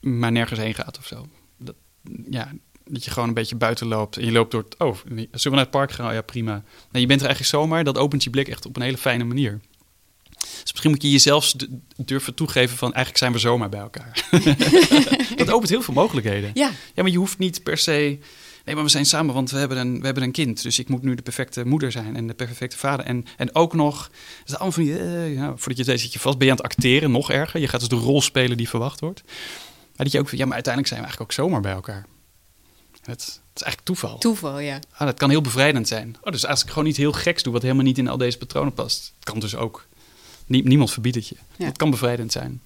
maar 0.00 0.32
nergens 0.32 0.60
heen 0.60 0.74
gaat 0.74 0.98
of 0.98 1.06
zo. 1.06 1.28
Dat, 1.58 1.74
ja, 2.30 2.52
dat 2.90 3.04
je 3.04 3.10
gewoon 3.10 3.28
een 3.28 3.34
beetje 3.34 3.56
buiten 3.56 3.86
loopt 3.86 4.16
en 4.16 4.24
je 4.24 4.32
loopt 4.32 4.50
door 4.50 4.62
het... 4.62 4.78
Oh, 4.78 4.96
zullen 5.06 5.28
we 5.30 5.50
naar 5.50 5.58
het 5.58 5.70
park 5.70 5.92
gaan? 5.92 6.06
Oh, 6.06 6.12
ja, 6.12 6.22
prima. 6.22 6.52
Nou, 6.52 6.64
je 6.90 7.06
bent 7.06 7.20
er 7.20 7.26
eigenlijk 7.26 7.56
zomaar, 7.56 7.84
dat 7.84 7.98
opent 7.98 8.24
je 8.24 8.30
blik 8.30 8.48
echt 8.48 8.66
op 8.66 8.76
een 8.76 8.82
hele 8.82 8.98
fijne 8.98 9.24
manier. 9.24 9.60
Dus 10.38 10.72
misschien 10.72 10.90
moet 10.90 11.02
je 11.02 11.10
jezelf 11.10 11.54
durven 11.96 12.34
toegeven 12.34 12.76
van 12.76 12.92
eigenlijk 12.92 13.18
zijn 13.18 13.32
we 13.32 13.38
zomaar 13.38 13.68
bij 13.68 13.80
elkaar. 13.80 14.28
dat 15.36 15.50
opent 15.50 15.70
heel 15.70 15.82
veel 15.82 15.94
mogelijkheden. 15.94 16.50
Ja. 16.54 16.70
ja, 16.94 17.02
maar 17.02 17.10
je 17.10 17.18
hoeft 17.18 17.38
niet 17.38 17.62
per 17.62 17.78
se... 17.78 18.18
Nee, 18.64 18.74
maar 18.74 18.84
we 18.84 18.90
zijn 18.90 19.06
samen, 19.06 19.34
want 19.34 19.50
we 19.50 19.58
hebben, 19.58 19.78
een, 19.78 19.98
we 19.98 20.04
hebben 20.04 20.22
een 20.22 20.32
kind. 20.32 20.62
Dus 20.62 20.78
ik 20.78 20.88
moet 20.88 21.02
nu 21.02 21.14
de 21.14 21.22
perfecte 21.22 21.66
moeder 21.66 21.92
zijn 21.92 22.16
en 22.16 22.26
de 22.26 22.34
perfecte 22.34 22.76
vader. 22.76 23.04
En, 23.04 23.24
en 23.36 23.54
ook 23.54 23.74
nog, 23.74 24.10
is 24.44 24.52
allemaal 24.52 24.72
van 24.72 24.82
uh, 24.82 25.34
ja, 25.34 25.46
voordat 25.46 25.76
je 25.76 25.82
het 25.82 25.86
weet 25.86 26.00
zit 26.00 26.12
je 26.12 26.18
vast, 26.18 26.38
ben 26.38 26.46
je 26.46 26.52
aan 26.52 26.58
het 26.58 26.66
acteren, 26.66 27.10
nog 27.10 27.30
erger. 27.30 27.60
Je 27.60 27.68
gaat 27.68 27.80
dus 27.80 27.88
de 27.88 27.96
rol 27.96 28.22
spelen 28.22 28.56
die 28.56 28.68
verwacht 28.68 29.00
wordt. 29.00 29.22
Maar 29.96 30.06
dat 30.06 30.12
je 30.12 30.18
ook, 30.18 30.30
ja, 30.30 30.44
maar 30.44 30.54
uiteindelijk 30.54 30.94
zijn 30.94 31.00
we 31.00 31.06
eigenlijk 31.06 31.20
ook 31.20 31.44
zomaar 31.44 31.60
bij 31.60 31.72
elkaar. 31.72 32.06
Het, 33.06 33.24
het 33.24 33.40
is 33.54 33.62
eigenlijk 33.62 33.80
toeval. 33.84 34.18
Toeval, 34.18 34.58
ja. 34.58 34.80
Ah, 34.92 35.06
dat 35.06 35.18
kan 35.18 35.30
heel 35.30 35.40
bevrijdend 35.40 35.88
zijn. 35.88 36.16
Oh, 36.22 36.32
dus 36.32 36.46
als 36.46 36.62
ik 36.62 36.68
gewoon 36.68 36.86
iets 36.88 36.98
heel 36.98 37.12
geks 37.12 37.42
doe 37.42 37.52
wat 37.52 37.62
helemaal 37.62 37.84
niet 37.84 37.98
in 37.98 38.08
al 38.08 38.16
deze 38.16 38.38
patronen 38.38 38.72
past. 38.72 39.12
Het 39.14 39.24
kan 39.24 39.38
dus 39.38 39.54
ook. 39.56 39.86
Nie- 40.46 40.62
niemand 40.62 40.90
verbiedt 40.90 41.16
het 41.16 41.28
je. 41.28 41.36
Ja. 41.56 41.64
Het 41.64 41.76
kan 41.76 41.90
bevrijdend 41.90 42.32
zijn. 42.32 42.62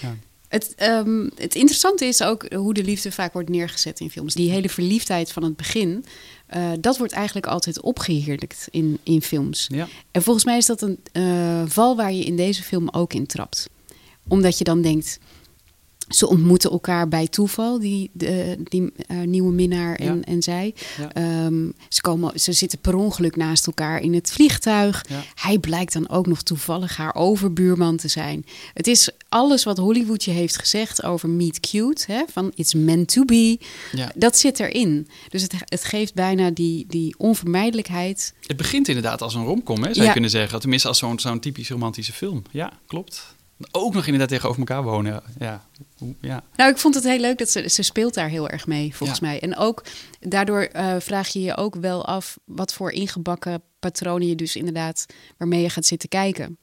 Ja. 0.00 0.16
Het, 0.48 0.74
ehm, 0.74 1.28
het 1.34 1.54
interessante 1.54 2.04
is 2.04 2.22
ook 2.22 2.52
hoe 2.54 2.74
de 2.74 2.84
liefde 2.84 3.12
vaak 3.12 3.32
wordt 3.32 3.48
neergezet 3.48 4.00
in 4.00 4.10
films. 4.10 4.34
Die 4.34 4.50
hele 4.50 4.68
verliefdheid 4.68 5.32
van 5.32 5.42
het 5.42 5.56
begin, 5.56 6.04
eh, 6.46 6.70
dat 6.80 6.98
wordt 6.98 7.12
eigenlijk 7.12 7.46
altijd 7.46 7.80
opgeheerlijkt 7.80 8.68
in, 8.70 8.98
in 9.02 9.22
films. 9.22 9.66
Ja. 9.68 9.88
En 10.10 10.22
volgens 10.22 10.44
mij 10.44 10.56
is 10.56 10.66
dat 10.66 10.82
een 10.82 10.98
eh, 11.12 11.62
val 11.66 11.96
waar 11.96 12.12
je 12.12 12.24
in 12.24 12.36
deze 12.36 12.62
film 12.62 12.88
ook 12.88 13.12
in 13.12 13.26
trapt. 13.26 13.68
Omdat 14.28 14.58
je 14.58 14.64
dan 14.64 14.82
denkt, 14.82 15.18
ze 16.08 16.28
ontmoeten 16.28 16.70
elkaar 16.70 17.08
bij 17.08 17.26
toeval, 17.26 17.78
die, 17.78 18.10
de, 18.12 18.56
die 18.64 18.92
eh, 19.06 19.20
nieuwe 19.20 19.52
minnaar 19.52 19.94
en, 19.94 20.16
Ja. 20.16 20.22
en 20.24 20.42
zij. 20.42 20.74
Ja. 20.98 21.12
Ehm, 21.12 21.70
ze, 21.88 22.00
komen, 22.00 22.40
ze 22.40 22.52
zitten 22.52 22.78
per 22.78 22.94
ongeluk 22.94 23.36
naast 23.36 23.66
elkaar 23.66 24.00
in 24.00 24.14
het 24.14 24.30
vliegtuig. 24.32 25.04
Ja. 25.08 25.22
Hij 25.34 25.58
blijkt 25.58 25.92
dan 25.92 26.08
ook 26.08 26.26
nog 26.26 26.42
toevallig 26.42 26.96
haar 26.96 27.14
overbuurman 27.14 27.96
te 27.96 28.08
zijn. 28.08 28.44
Het 28.74 28.86
is 28.86 29.10
alles 29.28 29.64
wat 29.64 29.78
Hollywood 29.78 30.24
je 30.24 30.30
heeft 30.30 30.58
gezegd 30.58 31.02
over 31.02 31.28
meet 31.28 31.60
cute. 31.60 32.12
Hè? 32.12 32.22
Van 32.32 32.52
it's 32.54 32.74
meant 32.74 33.08
to 33.12 33.24
be. 33.24 33.58
Ja. 33.92 34.12
Dat 34.14 34.38
zit 34.38 34.60
erin. 34.60 35.08
Dus 35.28 35.42
het, 35.42 35.54
het 35.58 35.84
geeft 35.84 36.14
bijna 36.14 36.50
die, 36.50 36.84
die 36.88 37.14
onvermijdelijkheid. 37.18 38.34
Het 38.46 38.56
begint 38.56 38.88
inderdaad 38.88 39.22
als 39.22 39.34
een 39.34 39.44
romcom, 39.44 39.82
hè, 39.82 39.94
zou 39.94 40.06
je 40.06 40.12
kunnen 40.12 40.30
zeggen. 40.30 40.60
Tenminste, 40.60 40.88
als 40.88 40.98
zo'n 40.98 41.18
zo'n 41.18 41.40
typisch 41.40 41.68
romantische 41.70 42.12
film. 42.12 42.42
Ja, 42.50 42.72
klopt. 42.86 43.34
Ook 43.70 43.94
nog 43.94 44.04
inderdaad 44.04 44.28
tegenover 44.28 44.58
elkaar 44.58 44.82
wonen. 44.82 45.22
Ja, 45.38 45.66
Hoe- 46.02 46.14
ja. 46.20 46.42
Nou, 46.56 46.70
ik 46.70 46.78
vond 46.78 46.94
het 46.94 47.04
heel 47.04 47.18
leuk 47.20 47.38
dat 47.38 47.50
ze, 47.50 47.68
ze 47.68 47.82
speelt 47.82 48.14
daar 48.14 48.28
heel 48.28 48.48
erg 48.48 48.66
mee, 48.66 48.94
volgens 48.96 49.18
Ja. 49.18 49.26
mij. 49.26 49.40
En 49.40 49.56
ook 49.56 49.84
daardoor 50.20 50.62
eh, 50.62 50.96
vraag 50.98 51.28
je 51.28 51.40
je 51.40 51.56
ook 51.56 51.74
wel 51.74 52.06
af 52.06 52.38
wat 52.44 52.72
voor 52.74 52.90
ingebakken 52.92 53.62
patronen 53.78 54.28
je 54.28 54.34
dus 54.34 54.56
inderdaad 54.56 55.06
waarmee 55.36 55.62
je 55.62 55.70
gaat 55.70 55.86
zitten 55.86 56.08
kijken. 56.08 56.58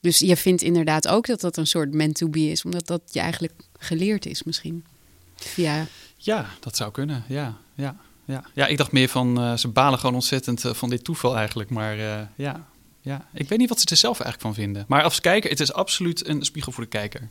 Dus 0.00 0.18
je 0.18 0.36
vindt 0.36 0.62
inderdaad 0.62 1.08
ook 1.08 1.26
dat 1.26 1.40
dat 1.40 1.56
een 1.56 1.66
soort 1.66 1.94
meant 1.94 2.14
to 2.14 2.28
be 2.28 2.50
is, 2.50 2.64
omdat 2.64 2.86
dat 2.86 3.00
je 3.10 3.20
eigenlijk 3.20 3.54
geleerd 3.78 4.26
is 4.26 4.42
misschien. 4.42 4.84
Ja, 5.56 5.86
ja, 6.16 6.46
dat 6.60 6.76
zou 6.76 6.90
kunnen. 6.90 7.24
Ja, 7.28 7.56
ja, 7.74 7.96
ja. 8.24 8.44
ja 8.54 8.66
ik 8.66 8.76
dacht 8.76 8.92
meer 8.92 9.08
van, 9.08 9.38
eh, 9.40 9.56
ze 9.56 9.68
balen 9.68 9.98
gewoon 9.98 10.14
ontzettend 10.14 10.64
eh, 10.64 10.74
van 10.74 10.90
dit 10.90 11.04
toeval 11.04 11.36
eigenlijk. 11.36 11.70
Maar 11.70 11.96
ja, 12.36 12.66
ja, 13.00 13.28
ik 13.34 13.48
weet 13.48 13.58
niet 13.58 13.68
wat 13.68 13.80
ze 13.80 13.86
er 13.86 13.96
zelf 13.96 14.20
eigenlijk 14.20 14.54
van 14.54 14.64
vinden. 14.64 14.84
Maar 14.88 15.02
als 15.02 15.20
kijker, 15.20 15.50
het 15.50 15.60
is 15.60 15.72
absoluut 15.72 16.26
een 16.26 16.44
spiegel 16.44 16.72
voor 16.72 16.82
de 16.82 16.88
kijker. 16.90 17.28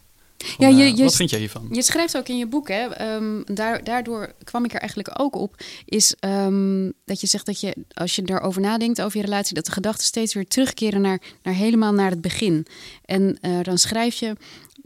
Ja, 0.58 0.67
je- 0.67 0.84
eh, 0.84 0.95
je- 0.97 1.04
wat 1.04 1.15
vind 1.15 1.30
jij 1.30 1.39
hiervan? 1.39 1.67
Je 1.71 1.82
schrijft 1.82 2.17
ook 2.17 2.28
in 2.28 2.38
je 2.38 2.47
boek, 2.47 2.67
hè, 2.67 2.86
ehm, 2.88 3.41
daar, 3.45 3.84
daardoor 3.84 4.34
kwam 4.43 4.65
ik 4.65 4.73
er 4.73 4.80
eigenlijk 4.80 5.19
ook 5.21 5.36
op, 5.36 5.56
is 5.86 6.15
ehm, 6.19 6.91
dat 7.06 7.21
je 7.21 7.28
zegt 7.28 7.45
dat 7.45 7.60
je, 7.60 7.76
als 7.93 8.15
je 8.15 8.21
daarover 8.21 8.62
nadenkt, 8.62 9.02
over 9.02 9.17
je 9.17 9.23
relatie, 9.26 9.56
dat 9.56 9.65
de 9.65 9.71
gedachten 9.71 10.06
steeds 10.06 10.34
weer 10.34 10.47
terugkeren 10.47 11.02
naar, 11.02 11.21
naar 11.43 11.54
helemaal 11.54 11.93
naar 11.93 12.10
het 12.10 12.21
begin. 12.21 12.65
En 13.06 13.38
eh, 13.41 13.60
dan 13.63 13.78
schrijf 13.78 14.15
je, 14.15 14.36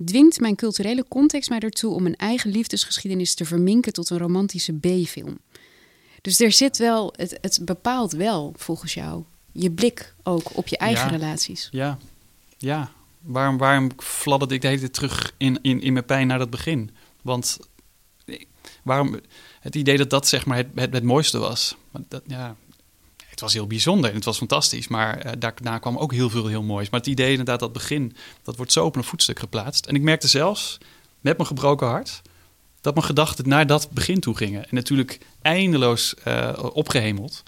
dwingt 0.06 0.40
mijn 0.40 0.56
culturele 0.56 1.06
context 1.08 1.50
mij 1.50 1.60
ertoe 1.60 1.94
om 1.94 2.04
mijn 2.04 2.16
eigen 2.16 2.52
liefdesgeschiedenis 2.52 3.34
te 3.34 3.46
verminken 3.46 3.94
tot 3.94 4.10
een 4.10 4.18
romantische 4.18 4.74
B-film. 4.74 5.40
Dus 6.22 6.40
er 6.40 6.52
zit 6.52 6.78
wel, 6.78 7.14
het, 7.16 7.38
het 7.42 7.60
bepaalt 7.66 8.12
wel, 8.12 8.54
volgens 8.58 8.94
jou, 8.94 9.24
je 9.52 9.72
blik 9.72 10.14
ook 10.24 10.58
op 10.58 10.68
je 10.68 10.78
eigen 10.78 11.06
Ja. 11.06 11.12
relaties. 11.18 11.68
Ja, 11.72 11.98
ja. 12.58 12.92
Waarom, 13.22 13.58
waarom 13.58 13.90
fladderde 13.98 14.54
ik 14.54 14.62
de 14.62 14.68
hele 14.68 14.80
tijd 14.80 14.94
terug 14.94 15.34
in, 15.38 15.60
in, 15.62 15.82
in 15.82 15.94
mijn 15.94 16.06
pijn 16.06 16.28
naar 16.28 16.40
dat 16.40 16.50
begin? 16.50 16.92
Want 17.22 17.60
eh, 18.26 18.44
waarom 18.84 19.20
het 19.60 19.76
idee 19.76 19.98
dat 19.98 20.10
dat 20.10 20.28
zeg 20.28 20.46
maar 20.46 20.58
het, 20.58 20.68
het, 20.76 20.94
het 20.94 21.04
mooiste 21.04 21.38
was. 21.38 21.76
Dat, 22.08 22.22
ja, 22.28 22.56
het 23.28 23.40
was 23.40 23.54
heel 23.54 23.68
bijzonder 23.68 24.10
en 24.10 24.16
het 24.16 24.26
was 24.26 24.38
fantastisch. 24.38 24.88
Maar 24.88 25.18
eh, 25.18 25.32
daarna 25.40 25.78
kwam 25.78 25.98
ook 25.98 26.14
heel 26.14 26.30
veel 26.30 26.48
heel 26.48 26.64
moois. 26.64 26.90
Maar 26.90 27.00
het 27.00 27.10
idee 27.10 27.30
inderdaad, 27.30 27.60
dat 27.60 27.74
begin, 27.74 28.16
dat 28.44 28.56
wordt 28.56 28.72
zo 28.72 28.86
op 28.86 28.96
een 28.96 29.04
voetstuk 29.04 29.40
geplaatst. 29.40 29.86
En 29.86 29.96
ik 29.96 30.02
merkte 30.02 30.28
zelfs, 30.28 30.78
met 31.20 31.38
mijn 31.38 31.48
gebroken 31.48 31.88
hart, 31.88 32.22
dat 32.82 32.94
mijn 32.94 33.06
gedachten 33.06 33.48
naar 33.48 33.68
dat 33.68 33.90
begin 33.92 34.20
toe 34.20 34.36
gingen. 34.36 34.62
En 34.64 34.76
natuurlijk 34.76 35.20
eindeloos 35.42 36.14
eh, 36.14 36.60
opgehemeld. 36.74 37.44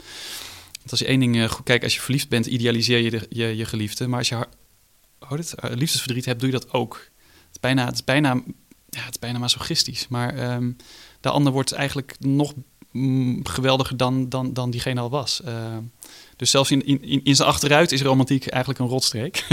Want 0.77 0.91
als 0.91 0.99
je 0.99 1.05
één 1.05 1.19
ding 1.19 1.51
goed 1.51 1.65
kijkt, 1.65 1.83
als 1.83 1.95
je 1.95 2.01
verliefd 2.01 2.29
bent, 2.29 2.45
idealiseer 2.45 2.99
je 2.99 3.27
je, 3.29 3.55
je 3.55 3.65
geliefde. 3.65 4.07
Maar 4.07 4.19
als 4.19 4.29
je 4.29 4.47
hoe 5.27 5.37
heet 5.37 5.51
het, 5.51 5.59
eh, 5.59 5.71
liefdesverdriet 5.75 6.25
hebt, 6.25 6.39
doe 6.39 6.49
je 6.49 6.55
dat 6.55 6.73
ook. 6.73 6.93
Het 7.23 7.51
is 7.51 7.59
bijna, 7.59 7.85
het 7.85 7.93
is 7.93 8.03
bijna, 8.03 8.33
ja, 8.89 9.03
het 9.03 9.13
is 9.13 9.19
bijna 9.19 9.39
masochistisch. 9.39 10.07
Maar 10.07 10.35
ehm, 10.35 10.71
de 11.21 11.29
ander 11.29 11.53
wordt 11.53 11.71
eigenlijk 11.71 12.15
nog 12.19 12.53
mm, 12.91 13.45
geweldiger 13.47 13.97
dan, 13.97 14.29
dan, 14.29 14.53
dan 14.53 14.71
diegene 14.71 14.99
al 14.99 15.09
was. 15.09 15.41
Eh, 15.41 15.77
dus 16.35 16.49
zelfs 16.49 16.71
in, 16.71 16.85
in, 16.85 17.23
in, 17.23 17.35
zijn 17.35 17.47
achteruit 17.47 17.91
is 17.91 18.01
romantiek 18.01 18.47
eigenlijk 18.47 18.79
een 18.83 18.87
rotstreek. 18.87 19.45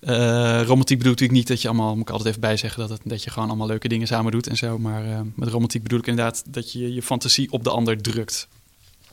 Eh, 0.00 0.62
romantiek 0.62 0.98
bedoelt 0.98 1.20
natuurlijk 1.20 1.38
niet 1.38 1.48
dat 1.48 1.62
je 1.62 1.68
allemaal, 1.68 1.92
moet 1.92 2.02
ik 2.02 2.10
altijd 2.10 2.28
even 2.28 2.40
bijzeggen, 2.40 2.80
dat, 2.80 2.90
het, 2.90 3.00
dat 3.04 3.24
je 3.24 3.30
gewoon 3.30 3.48
allemaal 3.48 3.66
leuke 3.66 3.88
dingen 3.88 4.06
samen 4.06 4.32
doet 4.32 4.46
en 4.46 4.56
zo. 4.56 4.78
Maar 4.78 5.04
eh, 5.04 5.20
met 5.34 5.48
romantiek 5.48 5.82
bedoel 5.82 5.98
ik 5.98 6.06
inderdaad 6.06 6.42
dat 6.46 6.72
je 6.72 6.94
je 6.94 7.02
fantasie 7.02 7.50
op 7.52 7.64
de 7.64 7.70
ander 7.70 8.02
drukt. 8.02 8.48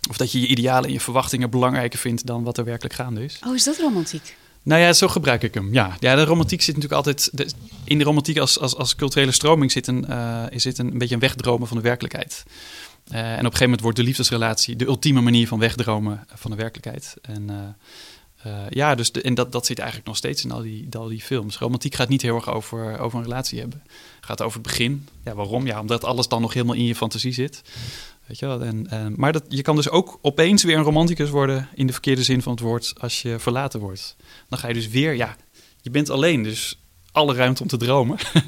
Of 0.09 0.17
dat 0.17 0.31
je 0.31 0.39
je 0.39 0.47
idealen 0.47 0.85
en 0.87 0.93
je 0.93 0.99
verwachtingen 0.99 1.49
belangrijker 1.49 1.99
vindt 1.99 2.25
dan 2.25 2.43
wat 2.43 2.57
er 2.57 2.63
werkelijk 2.63 2.93
gaande 2.93 3.23
is. 3.23 3.39
Oh, 3.45 3.55
is 3.55 3.63
dat 3.63 3.77
romantiek? 3.77 4.37
Nou 4.65 4.81
ja, 4.81 4.93
zo 4.93 5.07
gebruik 5.07 5.43
ik 5.43 5.53
hem. 5.53 5.73
Ja, 5.73 5.97
ja 5.99 6.15
de 6.15 6.23
romantiek 6.23 6.61
zit 6.61 6.75
natuurlijk 6.75 7.07
altijd. 7.07 7.31
In 7.83 7.97
de 7.97 8.03
romantiek 8.03 8.37
als, 8.37 8.59
als, 8.59 8.75
als 8.75 8.95
culturele 8.95 9.31
stroming 9.31 9.71
zit 9.71 9.87
een, 9.87 10.07
eh, 10.07 10.43
zit 10.51 10.77
een, 10.77 10.97
beetje 10.97 11.13
een 11.13 11.21
wegdromen 11.21 11.67
van 11.67 11.77
de 11.77 11.83
werkelijkheid. 11.83 12.43
Eh, 13.07 13.19
en 13.19 13.25
op 13.25 13.35
een 13.37 13.41
gegeven 13.43 13.63
moment 13.63 13.81
wordt 13.81 13.97
de 13.97 14.03
liefdesrelatie 14.03 14.75
de 14.75 14.85
ultieme 14.85 15.21
manier 15.21 15.47
van 15.47 15.59
wegdromen 15.59 16.25
van 16.33 16.51
de 16.51 16.57
werkelijkheid. 16.57 17.15
En 17.21 17.75
eh, 18.45 18.51
ja, 18.69 18.95
dus 18.95 19.11
en 19.11 19.33
dat, 19.33 19.51
dat 19.51 19.65
zit 19.65 19.77
eigenlijk 19.77 20.07
nog 20.07 20.17
steeds 20.17 20.43
in 20.43 20.51
al 20.51 20.61
die, 20.61 20.87
al 20.91 21.07
die 21.07 21.21
films. 21.21 21.57
Romantiek 21.57 21.95
gaat 21.95 22.09
niet 22.09 22.21
heel 22.21 22.35
erg 22.35 22.49
over, 22.49 22.99
over 22.99 23.17
een 23.17 23.25
relatie 23.25 23.59
hebben. 23.59 23.81
Het 24.15 24.25
gaat 24.25 24.41
over 24.41 24.59
het 24.59 24.67
begin. 24.67 25.07
Ja, 25.23 25.33
waarom? 25.33 25.65
Ja, 25.65 25.79
omdat 25.79 26.03
alles 26.03 26.27
dan 26.27 26.41
nog 26.41 26.53
helemaal 26.53 26.75
in 26.75 26.85
je 26.85 26.95
fantasie 26.95 27.33
zit. 27.33 27.61
Weet 28.27 28.39
je 28.39 28.45
wel? 28.45 28.61
En, 28.61 29.13
maar 29.15 29.31
dat, 29.31 29.43
je 29.47 29.61
kan 29.61 29.75
dus 29.75 29.89
ook 29.89 30.19
opeens 30.21 30.63
weer 30.63 30.77
een 30.77 30.83
romanticus 30.83 31.29
worden 31.29 31.69
in 31.73 31.87
de 31.87 31.93
verkeerde 31.93 32.23
zin 32.23 32.41
van 32.41 32.51
het 32.51 32.61
woord 32.61 32.93
als 32.97 33.21
je 33.21 33.39
verlaten 33.39 33.79
wordt. 33.79 34.15
Dan 34.49 34.59
ga 34.59 34.67
je 34.67 34.73
dus 34.73 34.87
weer, 34.87 35.15
ja, 35.15 35.35
je 35.81 35.89
bent 35.89 36.09
alleen, 36.09 36.43
dus 36.43 36.79
alle 37.11 37.33
ruimte 37.33 37.61
om 37.61 37.67
te 37.67 37.77
dromen. 37.77 38.17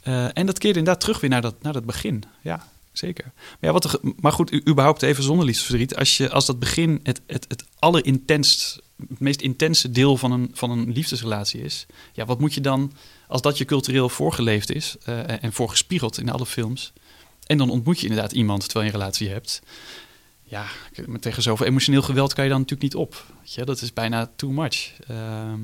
Eh, 0.00 0.28
en 0.32 0.46
dat 0.46 0.58
keert 0.58 0.76
inderdaad 0.76 1.00
terug 1.00 1.20
weer 1.20 1.30
naar 1.30 1.42
dat, 1.42 1.62
naar 1.62 1.72
dat 1.72 1.84
begin. 1.84 2.22
Ja, 2.42 2.68
zeker. 2.92 3.24
Maar, 3.34 3.56
ja, 3.60 3.72
wat 3.72 4.00
maar 4.20 4.32
goed, 4.32 4.68
überhaupt 4.68 5.02
even 5.02 5.22
zonder 5.22 5.46
liefdesverdriet. 5.46 5.96
Als, 5.96 6.16
je, 6.16 6.30
als 6.30 6.46
dat 6.46 6.58
begin 6.58 7.00
het, 7.02 7.20
het, 7.26 7.44
het 7.48 7.64
allerintenst, 7.78 8.82
het 9.08 9.20
meest 9.20 9.40
intense 9.40 9.90
deel 9.90 10.16
van 10.16 10.32
een, 10.32 10.50
van 10.52 10.70
een 10.70 10.92
liefdesrelatie 10.92 11.62
is. 11.62 11.86
Ja, 12.12 12.24
wat 12.24 12.40
moet 12.40 12.54
je 12.54 12.60
dan, 12.60 12.92
als 13.28 13.42
dat 13.42 13.58
je 13.58 13.64
cultureel 13.64 14.08
voorgeleefd 14.08 14.72
is 14.72 14.96
eh, 15.04 15.42
en 15.42 15.52
voorgespiegeld 15.52 16.18
in 16.18 16.30
alle 16.30 16.46
films. 16.46 16.92
En 17.50 17.58
dan 17.58 17.70
ontmoet 17.70 18.00
je 18.00 18.06
inderdaad 18.06 18.32
iemand 18.32 18.62
terwijl 18.64 18.86
je 18.86 18.92
een 18.92 18.98
relatie 18.98 19.28
hebt. 19.28 19.62
Ja, 20.42 20.66
tegen 21.20 21.42
zoveel 21.42 21.66
emotioneel 21.66 22.02
geweld 22.02 22.32
kan 22.34 22.44
je 22.44 22.50
dan 22.50 22.60
natuurlijk 22.60 22.92
niet 22.92 23.02
op. 23.02 23.24
Weet 23.40 23.52
je, 23.52 23.64
dat 23.64 23.80
is 23.80 23.92
bijna 23.92 24.30
too 24.36 24.50
much. 24.50 24.92
Ehm, 25.08 25.60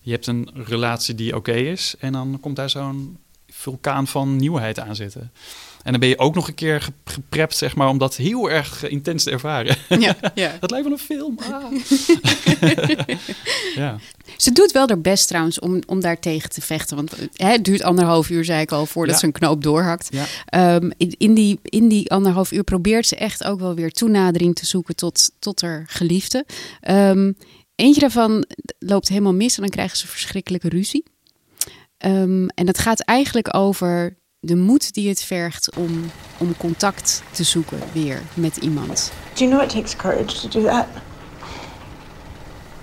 je 0.00 0.10
hebt 0.10 0.26
een 0.26 0.50
relatie 0.54 1.14
die 1.14 1.36
oké 1.36 1.52
is 1.52 1.94
en 1.98 2.12
dan 2.12 2.38
komt 2.40 2.56
daar 2.56 2.70
zo'n 2.70 3.18
vulkaan 3.48 4.06
van 4.06 4.36
nieuwheid 4.36 4.78
aan 4.78 4.96
zitten. 4.96 5.32
En 5.82 5.90
dan 5.90 6.00
ben 6.00 6.08
je 6.08 6.18
ook 6.18 6.34
nog 6.34 6.48
een 6.48 6.54
keer 6.54 6.80
ge- 6.80 6.92
geprept, 7.04 7.56
zeg 7.56 7.76
maar, 7.76 7.88
om 7.88 7.98
dat 7.98 8.16
heel 8.16 8.50
erg 8.50 8.84
eh, 8.84 8.90
intens 8.90 9.24
te 9.24 9.30
ervaren. 9.30 9.76
Ja, 9.88 10.16
ja. 10.34 10.56
dat 10.60 10.70
lijkt 10.70 10.86
wel 10.88 10.96
een 10.98 11.04
film. 11.04 11.38
Ah. 11.52 11.64
ja. 13.74 13.98
Ze 14.36 14.52
doet 14.52 14.72
wel 14.72 14.88
haar 14.88 15.00
best 15.00 15.28
trouwens 15.28 15.58
om, 15.60 15.80
om 15.86 16.00
daar 16.00 16.20
tegen 16.20 16.50
te 16.50 16.60
vechten. 16.60 16.96
Want 16.96 17.12
eh, 17.12 17.26
hè, 17.32 17.50
het 17.52 17.64
duurt 17.64 17.82
anderhalf 17.82 18.30
uur, 18.30 18.44
zei 18.44 18.60
ik 18.60 18.72
al, 18.72 18.86
voordat 18.86 19.14
Ja. 19.14 19.20
ze 19.20 19.26
een 19.26 19.32
knoop 19.32 19.62
doorhakt. 19.62 20.08
Ja. 20.10 20.24
Ehm, 20.46 20.90
in, 20.96 21.14
in, 21.18 21.34
die, 21.34 21.58
in 21.62 21.88
die 21.88 22.10
anderhalf 22.10 22.52
uur 22.52 22.64
probeert 22.64 23.06
ze 23.06 23.16
echt 23.16 23.44
ook 23.44 23.60
wel 23.60 23.74
weer 23.74 23.90
toenadering 23.92 24.54
te 24.54 24.66
zoeken 24.66 24.96
tot, 24.96 25.30
tot 25.38 25.60
haar 25.60 25.84
geliefde. 25.88 26.46
Ehm, 26.80 27.32
eentje 27.74 28.00
daarvan 28.00 28.44
loopt 28.78 29.08
helemaal 29.08 29.34
mis 29.34 29.54
en 29.56 29.62
dan 29.62 29.70
krijgen 29.70 29.96
ze 29.96 30.06
verschrikkelijke 30.06 30.68
ruzie. 30.68 31.04
Ehm, 31.98 32.46
en 32.46 32.66
dat 32.66 32.78
gaat 32.78 33.00
eigenlijk 33.00 33.56
over 33.56 34.16
de 34.44 34.56
moed 34.56 34.94
die 34.94 35.08
het 35.08 35.22
vergt 35.22 35.76
om, 35.76 36.10
om 36.38 36.56
contact 36.56 37.22
te 37.30 37.44
zoeken 37.44 37.78
weer 37.92 38.22
met 38.34 38.56
iemand. 38.56 39.12
Do 39.34 39.44
you 39.44 39.50
know 39.50 39.62
it 39.62 39.70
takes 39.70 39.96
courage 39.96 40.40
to 40.40 40.48
do 40.48 40.62
that? 40.68 40.86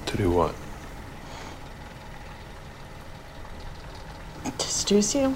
To 0.03 0.17
do 0.17 0.31
what? 0.31 0.53
To 4.55 4.67
seduce 4.67 5.17
you? 5.17 5.33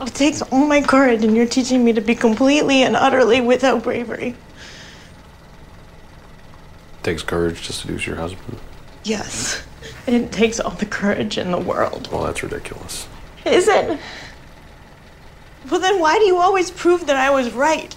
It 0.00 0.14
takes 0.14 0.50
all 0.50 0.66
my 0.66 0.80
courage, 0.80 1.24
and 1.24 1.34
you're 1.34 1.48
teaching 1.48 1.84
me 1.84 1.92
to 1.92 2.00
be 2.00 2.14
completely 2.14 2.84
and 2.84 2.96
utterly 2.96 3.40
without 3.40 3.82
bravery. 3.82 4.34
takes 7.02 7.22
courage 7.22 7.66
to 7.66 7.72
seduce 7.72 8.04
your 8.04 8.16
husband. 8.16 8.58
Yes. 9.04 9.62
It 10.06 10.32
takes 10.32 10.60
all 10.60 10.72
the 10.72 10.86
courage 10.86 11.38
in 11.38 11.50
the 11.50 11.58
world. 11.58 12.08
Well, 12.12 12.24
that's 12.24 12.42
ridiculous. 12.42 13.08
Is 13.44 13.68
it? 13.68 13.98
Well, 15.70 15.80
then 15.80 16.00
why 16.00 16.18
do 16.18 16.24
you 16.24 16.36
always 16.38 16.70
prove 16.70 17.06
that 17.06 17.16
I 17.16 17.30
was 17.30 17.52
right? 17.52 17.94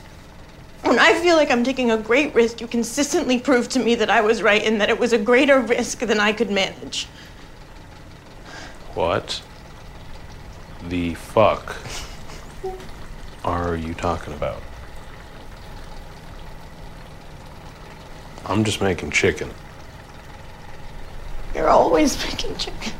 When 0.83 0.97
I 0.97 1.13
feel 1.13 1.35
like 1.35 1.51
I'm 1.51 1.63
taking 1.63 1.91
a 1.91 1.97
great 1.97 2.33
risk, 2.33 2.61
you 2.61 2.67
consistently 2.67 3.39
prove 3.39 3.69
to 3.69 3.79
me 3.79 3.95
that 3.95 4.09
I 4.09 4.21
was 4.21 4.41
right 4.41 4.63
and 4.63 4.79
that 4.79 4.89
it 4.89 4.97
was 4.97 5.13
a 5.13 5.17
greater 5.17 5.59
risk 5.59 5.99
than 5.99 6.19
I 6.19 6.31
could 6.31 6.49
manage. 6.49 7.05
What 8.95 9.41
the 10.87 11.13
fuck 11.15 11.75
are 13.43 13.75
you 13.75 13.93
talking 13.93 14.33
about? 14.33 14.61
I'm 18.45 18.63
just 18.63 18.81
making 18.81 19.11
chicken. 19.11 19.51
You're 21.59 21.73
always 21.73 22.15
making 22.15 22.53
chicken. 22.57 22.91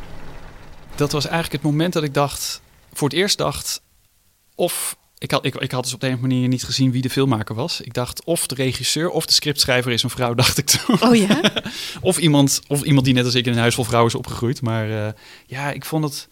Dat 0.95 1.11
was 1.11 1.25
eigenlijk 1.25 1.63
het 1.63 1.71
moment 1.71 1.93
dat 1.93 2.03
ik 2.03 2.13
dacht, 2.13 2.61
voor 2.93 3.07
het 3.09 3.17
eerst 3.17 3.37
dacht, 3.37 3.81
of 4.55 4.97
ik 5.17 5.31
had, 5.31 5.45
ik, 5.45 5.55
ik 5.55 5.71
had 5.71 5.83
dus 5.83 5.93
op 5.93 5.99
de 5.99 6.07
een 6.07 6.19
manier 6.19 6.47
niet 6.47 6.63
gezien 6.63 6.91
wie 6.91 7.01
de 7.01 7.09
filmmaker 7.09 7.55
was. 7.55 7.81
Ik 7.81 7.93
dacht 7.93 8.23
of 8.23 8.47
de 8.47 8.55
regisseur 8.55 9.09
of 9.09 9.25
de 9.25 9.33
scriptschrijver 9.33 9.91
is 9.91 10.03
een 10.03 10.09
vrouw, 10.09 10.33
dacht 10.43 10.57
ik 10.57 10.65
toen. 10.65 11.01
Oh 11.01 11.15
ja? 11.15 11.41
of, 12.01 12.17
iemand, 12.17 12.61
of 12.67 12.81
iemand 12.81 13.05
die 13.05 13.13
net 13.13 13.25
als 13.25 13.35
ik 13.35 13.45
in 13.45 13.51
een 13.51 13.59
huis 13.59 13.75
vol 13.75 13.83
vrouwen 13.83 14.11
is 14.11 14.17
opgegroeid. 14.17 14.61
Maar 14.61 14.89
uh, 14.89 15.07
ja, 15.45 15.71
ik 15.71 15.85
vond 15.85 16.03
het... 16.03 16.27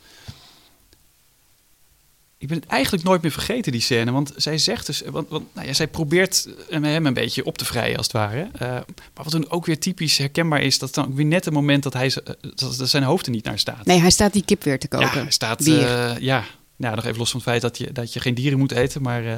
Ik 2.40 2.48
ben 2.48 2.58
het 2.58 2.68
eigenlijk 2.68 3.04
nooit 3.04 3.22
meer 3.22 3.32
vergeten, 3.32 3.72
die 3.72 3.82
scène. 3.82 4.12
Want 4.12 4.34
zij 4.36 4.58
zegt 4.58 4.86
dus... 4.86 5.02
Want, 5.10 5.30
want 5.30 5.46
nou 5.54 5.68
ja, 5.68 5.74
zij 5.74 5.88
probeert 5.88 6.48
hem 6.70 7.06
een 7.06 7.14
beetje 7.14 7.46
op 7.46 7.58
te 7.58 7.66
vrijen, 7.66 7.98
als 7.98 8.06
het 8.06 8.16
ware. 8.16 8.50
Uh, 8.54 8.62
maar 8.62 8.84
wat 9.14 9.32
dan 9.32 9.50
ook 9.50 9.66
weer 9.66 9.80
typisch 9.80 10.18
herkenbaar 10.18 10.62
is... 10.62 10.80
dat 10.80 10.94
dan 10.94 11.06
ook 11.06 11.16
weer 11.16 11.26
net 11.26 11.46
het 11.46 11.54
moment 11.54 11.84
dat, 11.84 11.94
hij, 11.94 12.14
dat 12.56 12.90
zijn 12.90 13.04
hoofd 13.04 13.26
er 13.26 13.32
niet 13.32 13.46
naar 13.46 13.60
staat. 13.60 13.86
Nee, 13.86 14.00
hij 14.00 14.10
staat 14.10 14.34
die 14.34 14.46
kip 14.46 14.64
weer 14.64 14.80
te 14.80 14.88
koken. 14.88 15.08
Ja, 15.08 15.22
hij 15.22 15.32
staat... 15.32 15.68
Uh, 15.68 16.18
ja, 16.18 16.44
nou, 16.78 16.96
nog 16.96 17.06
even 17.06 17.18
los 17.18 17.32
van 17.32 17.40
het 17.40 17.50
feit 17.50 17.62
dat 17.62 17.78
je, 17.78 17.92
dat 17.92 18.14
je 18.14 18.20
geen 18.20 18.34
dieren 18.34 18.60
moet 18.60 18.72
eten. 18.72 19.02
Maar 19.02 19.24
uh, 19.24 19.36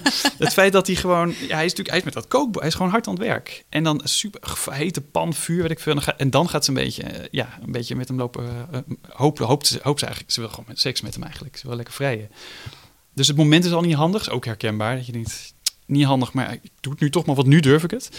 het 0.44 0.52
feit 0.52 0.72
dat 0.72 0.86
hij 0.86 0.96
gewoon... 0.96 1.28
Ja, 1.28 1.54
hij 1.54 1.64
is 1.64 1.70
natuurlijk 1.70 1.90
uit 1.90 2.04
met 2.04 2.14
dat 2.14 2.28
kookboek. 2.28 2.60
Hij 2.60 2.68
is 2.68 2.74
gewoon 2.74 2.90
hard 2.90 3.06
aan 3.06 3.14
het 3.14 3.22
werk. 3.22 3.64
En 3.68 3.84
dan 3.84 4.00
super 4.04 4.40
hete 4.70 5.00
pan, 5.00 5.34
vuur, 5.34 5.62
weet 5.62 5.70
ik 5.70 5.80
veel. 5.80 6.02
En 6.16 6.30
dan 6.30 6.48
gaat 6.48 6.64
ze 6.64 6.70
een 6.70 6.76
beetje, 6.76 7.02
uh, 7.02 7.24
ja, 7.30 7.58
een 7.62 7.72
beetje 7.72 7.96
met 7.96 8.08
hem 8.08 8.16
lopen... 8.16 8.68
Uh, 8.72 8.78
hoop, 9.08 9.38
hoopt, 9.38 9.66
ze, 9.66 9.78
hoopt 9.82 9.98
ze 9.98 10.06
eigenlijk... 10.06 10.34
Ze 10.34 10.40
wil 10.40 10.48
gewoon 10.50 10.76
seks 10.76 11.00
met 11.00 11.14
hem 11.14 11.22
eigenlijk. 11.22 11.56
Ze 11.56 11.66
wil 11.66 11.76
lekker 11.76 11.94
vrijen. 11.94 12.30
Dus 13.14 13.28
het 13.28 13.36
moment 13.36 13.64
is 13.64 13.72
al 13.72 13.82
niet 13.82 13.94
handig. 13.94 14.20
Is 14.20 14.30
ook 14.30 14.44
herkenbaar. 14.44 14.96
Dat 14.96 15.06
je 15.06 15.12
denkt, 15.12 15.54
niet 15.86 16.04
handig, 16.04 16.32
maar 16.32 16.52
ik 16.52 16.70
doe 16.80 16.92
het 16.92 17.00
nu 17.00 17.10
toch 17.10 17.26
maar, 17.26 17.34
want 17.34 17.48
nu 17.48 17.60
durf 17.60 17.84
ik 17.84 17.90
het. 17.90 18.10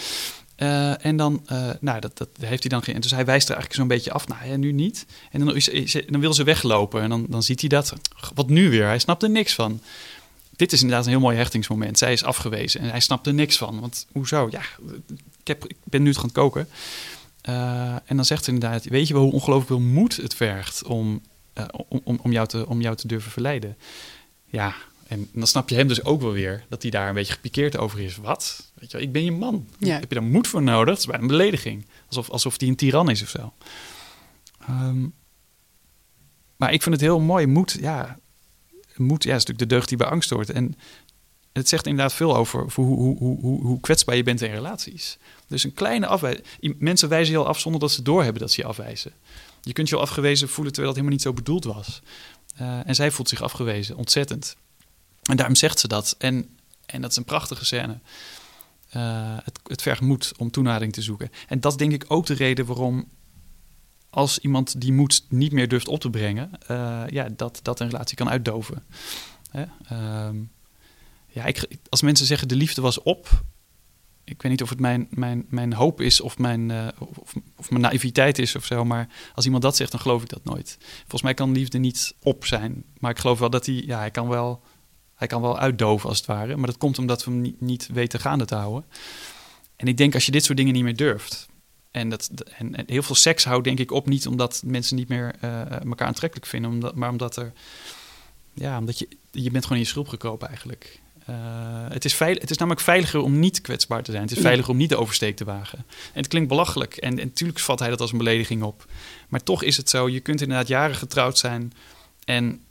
Uh, 0.62 1.04
en 1.04 1.16
dan, 1.16 1.46
uh, 1.52 1.70
nou, 1.80 2.00
dat, 2.00 2.18
dat 2.18 2.28
heeft 2.40 2.62
hij 2.62 2.70
dan 2.70 2.82
geen. 2.82 3.00
Dus 3.00 3.10
hij 3.10 3.24
wijst 3.24 3.48
er 3.48 3.54
eigenlijk 3.54 3.80
zo'n 3.80 3.96
beetje 3.96 4.12
af. 4.12 4.28
Nou, 4.28 4.46
ja, 4.46 4.56
nu 4.56 4.72
niet. 4.72 5.06
En 5.30 5.44
dan, 5.44 5.56
is, 5.56 5.96
dan 6.06 6.20
wil 6.20 6.34
ze 6.34 6.44
weglopen. 6.44 7.02
En 7.02 7.08
dan, 7.08 7.26
dan 7.28 7.42
ziet 7.42 7.60
hij 7.60 7.68
dat. 7.68 7.92
Wat 8.34 8.48
nu 8.48 8.70
weer? 8.70 8.84
Hij 8.84 8.98
snapt 8.98 9.22
er 9.22 9.30
niks 9.30 9.54
van. 9.54 9.80
Dit 10.56 10.72
is 10.72 10.80
inderdaad 10.80 11.04
een 11.04 11.10
heel 11.10 11.20
mooi 11.20 11.36
hechtingsmoment. 11.36 11.98
Zij 11.98 12.12
is 12.12 12.24
afgewezen 12.24 12.80
en 12.80 12.90
hij 12.90 13.00
snapt 13.00 13.26
er 13.26 13.34
niks 13.34 13.56
van. 13.56 13.80
Want 13.80 14.06
hoezo? 14.12 14.48
Ja, 14.50 14.60
ik, 15.44 15.64
ik 15.64 15.76
ben 15.84 16.02
nu 16.02 16.08
het 16.08 16.18
gaan 16.18 16.32
koken. 16.32 16.68
Uh, 17.48 17.92
en 18.04 18.16
dan 18.16 18.24
zegt 18.24 18.44
ze 18.44 18.52
inderdaad: 18.52 18.84
Weet 18.84 19.08
je 19.08 19.14
wel 19.14 19.22
hoe 19.22 19.32
ongelooflijk 19.32 19.68
veel 19.68 19.92
moed 19.92 20.16
het 20.16 20.34
vergt 20.34 20.84
om, 20.84 21.22
om, 21.88 22.18
om, 22.22 22.32
jou 22.32 22.46
te, 22.46 22.66
om 22.66 22.80
jou 22.80 22.96
te 22.96 23.06
durven 23.06 23.30
verleiden? 23.30 23.76
Ja, 24.46 24.74
en 25.10 25.28
dan 25.32 25.46
snap 25.46 25.68
je 25.68 25.74
hem 25.74 25.88
dus 25.88 26.04
ook 26.04 26.20
wel 26.20 26.32
weer 26.32 26.64
dat 26.68 26.82
hij 26.82 26.90
daar 26.90 27.08
een 27.08 27.14
beetje 27.14 27.32
gepikeerd 27.32 27.76
over 27.76 28.00
is. 28.00 28.16
Wat? 28.16 28.70
Weet 28.74 28.90
je, 28.90 28.96
wel, 28.96 29.06
ik 29.06 29.12
ben 29.12 29.24
je 29.24 29.32
man. 29.32 29.68
Ja. 29.78 29.98
Heb 29.98 30.08
je 30.08 30.14
daar 30.14 30.24
moed 30.28 30.48
voor 30.48 30.62
nodig? 30.62 30.88
Dat 30.88 30.98
is 30.98 31.06
bijna 31.06 31.22
een 31.22 31.28
belediging. 31.28 31.86
Alsof, 32.06 32.30
alsof 32.30 32.60
hij 32.60 32.68
een 32.68 32.76
tiran 32.76 33.10
is 33.10 33.22
of 33.22 33.28
zo. 33.28 33.52
Um, 34.70 35.14
maar 36.56 36.72
ik 36.72 36.82
vind 36.82 36.94
het 36.94 37.04
heel 37.04 37.20
mooi. 37.20 37.46
Moed, 37.46 37.76
ja, 37.80 38.18
moed 38.96 39.22
ja, 39.22 39.34
is 39.34 39.44
natuurlijk 39.44 39.68
de 39.68 39.74
deugd 39.74 39.88
die 39.88 39.98
bij 39.98 40.06
angst 40.06 40.30
hoort. 40.30 40.50
En 40.50 40.74
het 41.52 41.68
zegt 41.68 41.86
inderdaad 41.86 42.12
veel 42.12 42.36
over 42.36 42.66
hoe, 42.74 42.86
hoe, 42.86 43.18
hoe, 43.18 43.40
hoe, 43.40 43.60
hoe 43.60 43.80
kwetsbaar 43.80 44.16
je 44.16 44.22
bent 44.22 44.40
in 44.40 44.50
relaties. 44.50 45.18
Dus 45.46 45.64
een 45.64 45.74
kleine 45.74 46.06
afwijzing. 46.06 46.44
Mensen 46.78 47.08
wijzen 47.08 47.32
je 47.32 47.38
al 47.38 47.46
af 47.46 47.60
zonder 47.60 47.80
dat 47.80 47.92
ze 47.92 48.02
doorhebben 48.02 48.40
dat 48.40 48.52
ze 48.52 48.60
je 48.60 48.66
afwijzen. 48.66 49.12
Je 49.62 49.72
kunt 49.72 49.88
je 49.88 49.96
al 49.96 50.02
afgewezen 50.02 50.48
voelen 50.48 50.72
terwijl 50.72 50.94
dat 50.94 51.04
helemaal 51.04 51.18
niet 51.18 51.22
zo 51.22 51.42
bedoeld 51.42 51.64
was. 51.64 52.02
Uh, 52.60 52.88
en 52.88 52.94
zij 52.94 53.10
voelt 53.10 53.28
zich 53.28 53.42
afgewezen, 53.42 53.96
ontzettend. 53.96 54.56
En 55.30 55.36
daarom 55.36 55.54
zegt 55.54 55.80
ze 55.80 55.88
dat. 55.88 56.14
En, 56.18 56.58
en 56.86 57.00
dat 57.00 57.10
is 57.10 57.16
een 57.16 57.24
prachtige 57.24 57.64
scène. 57.64 57.98
Uh, 58.96 59.36
het, 59.44 59.60
het 59.66 59.82
vergt 59.82 60.00
moed 60.00 60.32
om 60.36 60.50
toenadering 60.50 60.92
te 60.92 61.02
zoeken. 61.02 61.30
En 61.48 61.60
dat 61.60 61.72
is 61.72 61.78
denk 61.78 61.92
ik 61.92 62.04
ook 62.08 62.26
de 62.26 62.34
reden 62.34 62.66
waarom 62.66 63.08
als 64.10 64.38
iemand 64.38 64.80
die 64.80 64.92
moed 64.92 65.24
niet 65.28 65.52
meer 65.52 65.68
durft 65.68 65.88
op 65.88 66.00
te 66.00 66.10
brengen, 66.10 66.50
uh, 66.70 67.02
ja, 67.08 67.28
dat, 67.36 67.60
dat 67.62 67.80
een 67.80 67.90
relatie 67.90 68.16
kan 68.16 68.28
uitdoven. 68.28 68.84
Hè? 69.50 69.64
Uh, 69.92 70.40
ja, 71.26 71.44
ik, 71.44 71.66
als 71.88 72.02
mensen 72.02 72.26
zeggen 72.26 72.48
de 72.48 72.56
liefde 72.56 72.80
was 72.80 73.02
op, 73.02 73.44
ik 74.24 74.42
weet 74.42 74.50
niet 74.50 74.62
of 74.62 74.68
het 74.68 74.80
mijn, 74.80 75.06
mijn, 75.10 75.46
mijn 75.48 75.72
hoop 75.72 76.00
is 76.00 76.20
of 76.20 76.38
mijn, 76.38 76.70
uh, 76.70 76.88
of, 76.98 77.34
of, 77.56 77.70
mijn 77.70 77.82
naïviteit 77.82 78.38
is 78.38 78.56
of 78.56 78.64
zo, 78.64 78.84
maar 78.84 79.08
als 79.34 79.44
iemand 79.44 79.62
dat 79.62 79.76
zegt, 79.76 79.90
dan 79.90 80.00
geloof 80.00 80.22
ik 80.22 80.28
dat 80.28 80.44
nooit. 80.44 80.76
Volgens 80.98 81.22
mij 81.22 81.34
kan 81.34 81.52
liefde 81.52 81.78
niet 81.78 82.14
op 82.22 82.44
zijn, 82.44 82.84
maar 82.98 83.10
ik 83.10 83.18
geloof 83.18 83.38
wel 83.38 83.50
dat 83.50 83.66
hij, 83.66 83.74
ja, 83.74 83.98
hij 83.98 84.10
kan 84.10 84.28
wel 84.28 84.62
hij 85.20 85.28
kan 85.28 85.42
wel 85.42 85.58
uitdoven 85.58 86.08
als 86.08 86.18
het 86.18 86.26
ware, 86.26 86.56
maar 86.56 86.66
dat 86.66 86.78
komt 86.78 86.98
omdat 86.98 87.24
we 87.24 87.30
hem 87.30 87.40
niet, 87.40 87.60
niet 87.60 87.88
weten 87.92 88.20
gaande 88.20 88.44
te 88.44 88.54
houden. 88.54 88.84
En 89.76 89.86
ik 89.86 89.96
denk 89.96 90.14
als 90.14 90.26
je 90.26 90.32
dit 90.32 90.44
soort 90.44 90.58
dingen 90.58 90.72
niet 90.72 90.82
meer 90.82 90.96
durft. 90.96 91.48
En, 91.90 92.08
dat, 92.08 92.30
en, 92.58 92.74
en 92.74 92.84
heel 92.86 93.02
veel 93.02 93.14
seks 93.14 93.44
houdt 93.44 93.64
denk 93.64 93.78
ik 93.78 93.90
op 93.90 94.06
niet 94.06 94.26
omdat 94.26 94.62
mensen 94.64 94.96
niet 94.96 95.08
meer 95.08 95.34
uh, 95.44 95.84
elkaar 95.84 96.06
aantrekkelijk 96.06 96.46
vinden, 96.48 96.70
omdat, 96.70 96.94
maar 96.94 97.10
omdat 97.10 97.36
er, 97.36 97.52
ja, 98.54 98.78
omdat 98.78 98.98
je, 98.98 99.08
je 99.30 99.50
bent 99.50 99.62
gewoon 99.62 99.78
in 99.78 99.84
je 99.84 99.90
schulp 99.90 100.08
gekropen 100.08 100.48
eigenlijk. 100.48 101.00
Uh, 101.30 101.36
het, 101.88 102.04
is 102.04 102.14
veil, 102.14 102.34
het 102.34 102.50
is 102.50 102.56
namelijk 102.56 102.84
veiliger 102.84 103.20
om 103.20 103.38
niet 103.38 103.60
kwetsbaar 103.60 104.02
te 104.02 104.10
zijn. 104.10 104.22
Het 104.22 104.32
is 104.32 104.42
veiliger 104.42 104.70
om 104.70 104.76
niet 104.76 104.88
de 104.88 104.96
oversteek 104.96 105.36
te 105.36 105.44
wagen. 105.44 105.78
En 105.88 106.20
het 106.20 106.28
klinkt 106.28 106.48
belachelijk. 106.48 106.96
En, 106.96 107.18
en 107.18 107.26
natuurlijk 107.26 107.58
vat 107.58 107.78
hij 107.78 107.88
dat 107.88 108.00
als 108.00 108.12
een 108.12 108.18
belediging 108.18 108.62
op. 108.62 108.86
Maar 109.28 109.42
toch 109.42 109.62
is 109.62 109.76
het 109.76 109.90
zo. 109.90 110.08
Je 110.08 110.20
kunt 110.20 110.40
inderdaad 110.40 110.68
jaren 110.68 110.96
getrouwd 110.96 111.38
zijn. 111.38 111.72
En 112.24 112.62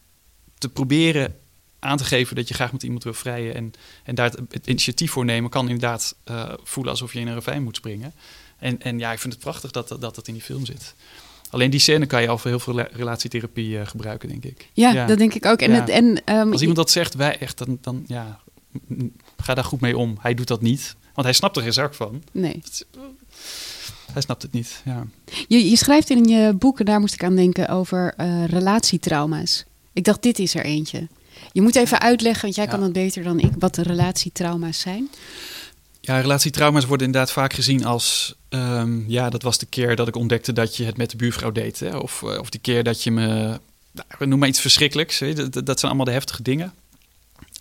te 0.57 0.69
proberen 0.69 1.35
aan 1.79 1.97
te 1.97 2.03
geven 2.03 2.35
dat 2.35 2.47
je 2.47 2.53
graag 2.53 2.71
met 2.71 2.83
iemand 2.83 3.03
wil 3.03 3.13
vrijen 3.13 3.55
en, 3.55 3.71
en 4.03 4.15
daar 4.15 4.29
het, 4.29 4.39
het 4.49 4.67
initiatief 4.67 5.11
voor 5.11 5.25
nemen, 5.25 5.49
kan 5.49 5.69
inderdaad 5.69 6.15
uh, 6.31 6.53
voelen 6.63 6.91
alsof 6.91 7.13
je 7.13 7.19
in 7.19 7.27
een 7.27 7.33
ravijn 7.33 7.63
moet 7.63 7.75
springen. 7.75 8.13
En, 8.57 8.81
en 8.81 8.99
ja, 8.99 9.11
ik 9.11 9.19
vind 9.19 9.33
het 9.33 9.41
prachtig 9.41 9.71
dat, 9.71 9.87
dat 9.87 10.15
dat 10.15 10.27
in 10.27 10.33
die 10.33 10.43
film 10.43 10.65
zit. 10.65 10.93
Alleen 11.49 11.69
die 11.69 11.79
scène 11.79 12.05
kan 12.05 12.21
je 12.21 12.27
al 12.27 12.37
voor 12.37 12.49
heel 12.49 12.59
veel 12.59 12.81
relatietherapie 12.81 13.69
uh, 13.69 13.87
gebruiken, 13.87 14.29
denk 14.29 14.43
ik. 14.43 14.69
Ja, 14.73 14.91
ja, 14.91 15.05
dat 15.05 15.17
denk 15.17 15.33
ik 15.33 15.45
ook. 15.45 15.61
En 15.61 15.71
ja. 15.71 15.79
het, 15.79 15.89
en, 15.89 16.21
um, 16.25 16.51
Als 16.51 16.59
iemand 16.59 16.77
dat 16.77 16.91
zegt, 16.91 17.13
wij 17.13 17.37
echt, 17.37 17.57
dan, 17.57 17.77
dan 17.81 18.03
ja, 18.07 18.39
ga 19.37 19.53
daar 19.53 19.63
goed 19.63 19.79
mee 19.81 19.97
om. 19.97 20.17
Hij 20.19 20.33
doet 20.33 20.47
dat 20.47 20.61
niet, 20.61 20.95
want 21.13 21.27
hij 21.27 21.35
snapt 21.35 21.55
er 21.55 21.61
geen 21.61 21.73
zak 21.73 21.93
van. 21.93 22.23
Nee. 22.31 22.61
Hij 24.11 24.21
snapt 24.21 24.41
het 24.41 24.51
niet, 24.51 24.81
ja. 24.85 25.07
Je, 25.47 25.69
je 25.69 25.75
schrijft 25.75 26.09
in 26.09 26.23
je 26.23 26.53
boeken, 26.53 26.85
daar 26.85 26.99
moest 26.99 27.13
ik 27.13 27.23
aan 27.23 27.35
denken, 27.35 27.69
over 27.69 28.13
uh, 28.17 28.45
relatietrauma's. 28.45 29.65
Ik 29.93 30.03
dacht, 30.03 30.21
dit 30.21 30.39
is 30.39 30.55
er 30.55 30.65
eentje. 30.65 31.07
Je 31.51 31.61
moet 31.61 31.75
even 31.75 31.99
uitleggen, 31.99 32.41
want 32.41 32.55
jij 32.55 32.65
ja. 32.65 32.71
kan 32.71 32.83
het 32.83 32.93
beter 32.93 33.23
dan 33.23 33.39
ik, 33.39 33.51
wat 33.59 33.75
de 33.75 33.83
relatietrauma's 33.83 34.79
zijn. 34.79 35.09
Ja, 36.01 36.19
relatietrauma's 36.19 36.85
worden 36.85 37.05
inderdaad 37.05 37.31
vaak 37.31 37.53
gezien 37.53 37.85
als... 37.85 38.35
Um, 38.49 39.05
ja, 39.07 39.29
dat 39.29 39.41
was 39.41 39.57
de 39.57 39.65
keer 39.65 39.95
dat 39.95 40.07
ik 40.07 40.15
ontdekte 40.15 40.53
dat 40.53 40.75
je 40.77 40.85
het 40.85 40.97
met 40.97 41.09
de 41.09 41.17
buurvrouw 41.17 41.51
deed. 41.51 41.79
Hè? 41.79 41.97
Of, 41.97 42.23
of 42.23 42.49
die 42.49 42.59
keer 42.59 42.83
dat 42.83 43.03
je 43.03 43.11
me... 43.11 43.59
Nou, 43.91 44.27
noem 44.27 44.39
maar 44.39 44.47
iets 44.47 44.59
verschrikkelijks. 44.59 45.19
Hè? 45.19 45.33
Dat, 45.33 45.65
dat, 45.65 45.79
zijn 45.79 45.91
allemaal 45.91 46.05
de 46.05 46.11
heftige 46.11 46.41
dingen. 46.41 46.73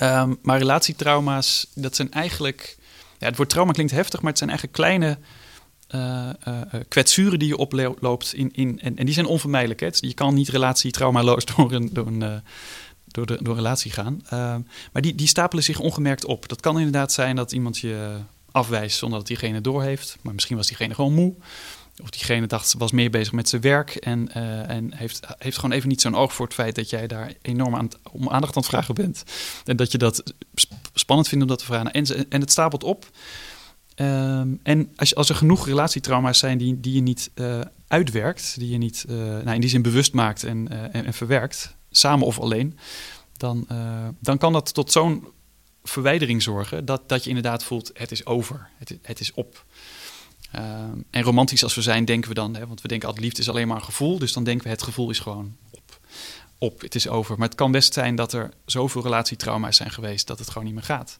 Um, 0.00 0.38
maar 0.42 0.58
relatietrauma's, 0.58 1.66
dat 1.74 1.96
zijn 1.96 2.12
eigenlijk... 2.12 2.76
Ja, 3.18 3.26
het 3.26 3.36
woord 3.36 3.48
trauma 3.48 3.72
klinkt 3.72 3.92
heftig, 3.92 4.20
maar 4.20 4.30
het 4.30 4.38
zijn 4.38 4.50
eigenlijk 4.50 4.78
kleine... 4.78 5.18
Uh, 5.94 6.28
uh, 6.48 6.80
kwetsuren 6.88 7.38
die 7.38 7.48
je 7.48 7.56
oploopt. 7.56 8.32
In, 8.34 8.50
in, 8.52 8.80
en, 8.80 8.96
en 8.96 9.04
die 9.04 9.14
zijn 9.14 9.26
onvermijdelijk. 9.26 9.80
Hè? 9.80 9.88
Je 9.90 10.14
kan 10.14 10.34
niet 10.34 10.48
relatietraumaloos 10.48 11.44
door 11.56 11.72
een... 11.72 11.90
Door 11.92 12.06
een 12.06 12.42
door, 13.18 13.36
de, 13.36 13.42
door 13.44 13.54
relatie 13.54 13.90
gaan. 13.90 14.20
Uh, 14.24 14.30
maar 14.92 15.02
die, 15.02 15.14
die 15.14 15.26
stapelen 15.26 15.64
zich 15.64 15.78
ongemerkt 15.78 16.24
op. 16.24 16.48
Dat 16.48 16.60
kan 16.60 16.76
inderdaad 16.76 17.12
zijn 17.12 17.36
dat 17.36 17.52
iemand 17.52 17.78
je 17.78 18.16
afwijst 18.50 18.98
zonder 18.98 19.18
dat 19.18 19.28
diegene 19.28 19.60
doorheeft. 19.60 20.16
Maar 20.22 20.34
misschien 20.34 20.56
was 20.56 20.66
diegene 20.66 20.94
gewoon 20.94 21.14
moe. 21.14 21.34
Of 22.02 22.10
diegene 22.10 22.46
dacht, 22.46 22.74
was 22.78 22.92
meer 22.92 23.10
bezig 23.10 23.32
met 23.32 23.48
zijn 23.48 23.62
werk. 23.62 23.94
En, 23.94 24.28
uh, 24.36 24.70
en 24.70 24.94
heeft, 24.94 25.26
heeft 25.38 25.56
gewoon 25.56 25.76
even 25.76 25.88
niet 25.88 26.00
zo'n 26.00 26.14
oog 26.14 26.34
voor 26.34 26.46
het 26.46 26.54
feit 26.54 26.74
dat 26.74 26.90
jij 26.90 27.06
daar 27.06 27.32
enorm 27.42 27.74
aan, 27.74 27.88
om 28.10 28.28
aandacht 28.28 28.56
aan 28.56 28.62
het 28.62 28.70
vragen 28.70 28.94
bent. 28.94 29.22
En 29.64 29.76
dat 29.76 29.92
je 29.92 29.98
dat 29.98 30.22
spannend 30.94 31.28
vindt 31.28 31.44
om 31.44 31.50
dat 31.50 31.58
te 31.58 31.64
vragen. 31.64 31.92
En, 31.92 32.30
en 32.30 32.40
het 32.40 32.50
stapelt 32.50 32.84
op. 32.84 33.10
Um, 33.96 34.60
en 34.62 34.92
als, 34.96 35.14
als 35.14 35.28
er 35.28 35.34
genoeg 35.34 35.66
relatietrauma's 35.66 36.38
zijn 36.38 36.58
die, 36.58 36.80
die 36.80 36.94
je 36.94 37.00
niet 37.00 37.30
uh, 37.34 37.60
uitwerkt, 37.88 38.54
die 38.58 38.70
je 38.70 38.78
niet 38.78 39.04
uh, 39.08 39.16
nou, 39.16 39.50
in 39.54 39.60
die 39.60 39.70
zin 39.70 39.82
bewust 39.82 40.12
maakt 40.12 40.44
en, 40.44 40.68
en, 40.92 41.04
en 41.04 41.14
verwerkt, 41.14 41.76
samen 41.90 42.26
of 42.26 42.38
alleen, 42.38 42.78
dan, 43.36 43.66
uh, 43.72 44.08
dan 44.20 44.38
kan 44.38 44.52
dat 44.52 44.74
tot 44.74 44.92
zo'n 44.92 45.28
verwijdering 45.82 46.42
zorgen 46.42 46.84
dat, 46.84 47.08
dat 47.08 47.22
je 47.22 47.28
inderdaad 47.28 47.64
voelt: 47.64 47.90
het 47.94 48.10
is 48.10 48.26
over, 48.26 48.68
het, 48.76 48.98
het 49.02 49.20
is 49.20 49.32
op. 49.32 49.64
Uh, 50.54 50.62
en 51.10 51.22
romantisch 51.22 51.62
als 51.62 51.74
we 51.74 51.82
zijn, 51.82 52.04
denken 52.04 52.28
we 52.28 52.34
dan, 52.34 52.56
hè, 52.56 52.66
want 52.66 52.82
we 52.82 52.88
denken 52.88 53.08
altijd 53.08 53.24
liefde 53.24 53.42
is 53.42 53.48
alleen 53.48 53.68
maar 53.68 53.76
een 53.76 53.82
gevoel, 53.82 54.18
dus 54.18 54.32
dan 54.32 54.44
denken 54.44 54.64
we 54.64 54.70
het 54.70 54.82
gevoel 54.82 55.10
is 55.10 55.18
gewoon 55.18 55.56
op. 55.70 56.00
op, 56.58 56.80
het 56.80 56.94
is 56.94 57.08
over. 57.08 57.38
Maar 57.38 57.48
het 57.48 57.56
kan 57.56 57.72
best 57.72 57.92
zijn 57.92 58.14
dat 58.14 58.32
er 58.32 58.50
zoveel 58.64 59.02
relatietrauma's 59.02 59.76
zijn 59.76 59.90
geweest 59.90 60.26
dat 60.26 60.38
het 60.38 60.48
gewoon 60.48 60.64
niet 60.64 60.74
meer 60.74 60.82
gaat. 60.82 61.18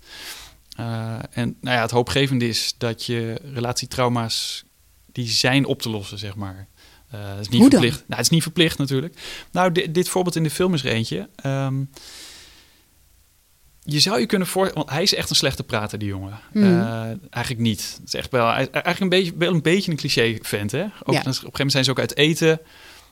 Uh, 0.80 1.18
en 1.30 1.56
nou 1.60 1.76
ja, 1.76 1.82
het 1.82 1.90
hoopgevende 1.90 2.48
is 2.48 2.74
dat 2.78 3.04
je 3.04 3.40
relatietrauma's 3.52 4.64
die 5.12 5.28
zijn 5.28 5.64
op 5.64 5.82
te 5.82 5.88
lossen, 5.88 6.18
zeg 6.18 6.34
maar. 6.34 6.68
Uh, 7.14 7.28
het 7.28 7.40
is 7.40 7.48
niet 7.48 7.60
Hoe 7.60 7.70
dan? 7.70 7.80
verplicht. 7.80 7.98
Nou, 7.98 8.14
het 8.16 8.20
is 8.20 8.28
niet 8.28 8.42
verplicht 8.42 8.78
natuurlijk. 8.78 9.18
Nou, 9.52 9.72
dit, 9.72 9.94
dit 9.94 10.08
voorbeeld 10.08 10.36
in 10.36 10.42
de 10.42 10.50
film 10.50 10.74
is 10.74 10.84
er 10.84 10.92
eentje. 10.92 11.28
Um, 11.46 11.90
je 13.82 14.00
zou 14.00 14.20
je 14.20 14.26
kunnen 14.26 14.48
voor, 14.48 14.70
want 14.74 14.90
hij 14.90 15.02
is 15.02 15.14
echt 15.14 15.30
een 15.30 15.36
slechte 15.36 15.64
prater, 15.64 15.98
die 15.98 16.08
jongen. 16.08 16.38
Hmm. 16.52 16.62
Uh, 16.62 17.02
eigenlijk 17.30 17.58
niet. 17.58 17.94
Het 17.98 18.06
is 18.06 18.14
echt 18.14 18.30
wel, 18.30 18.46
eigenlijk 18.50 19.00
een 19.00 19.08
beetje, 19.08 19.32
wel 19.36 19.52
een 19.54 19.62
beetje 19.62 19.90
een 19.90 19.96
cliché 19.96 20.38
vent, 20.42 20.70
hè? 20.70 20.82
Ook, 20.82 20.90
Ja. 20.90 21.18
Op 21.20 21.26
een 21.26 21.32
gegeven 21.32 21.50
moment 21.50 21.72
zijn 21.72 21.84
ze 21.84 21.90
ook 21.90 21.98
uit 21.98 22.16
eten. 22.16 22.60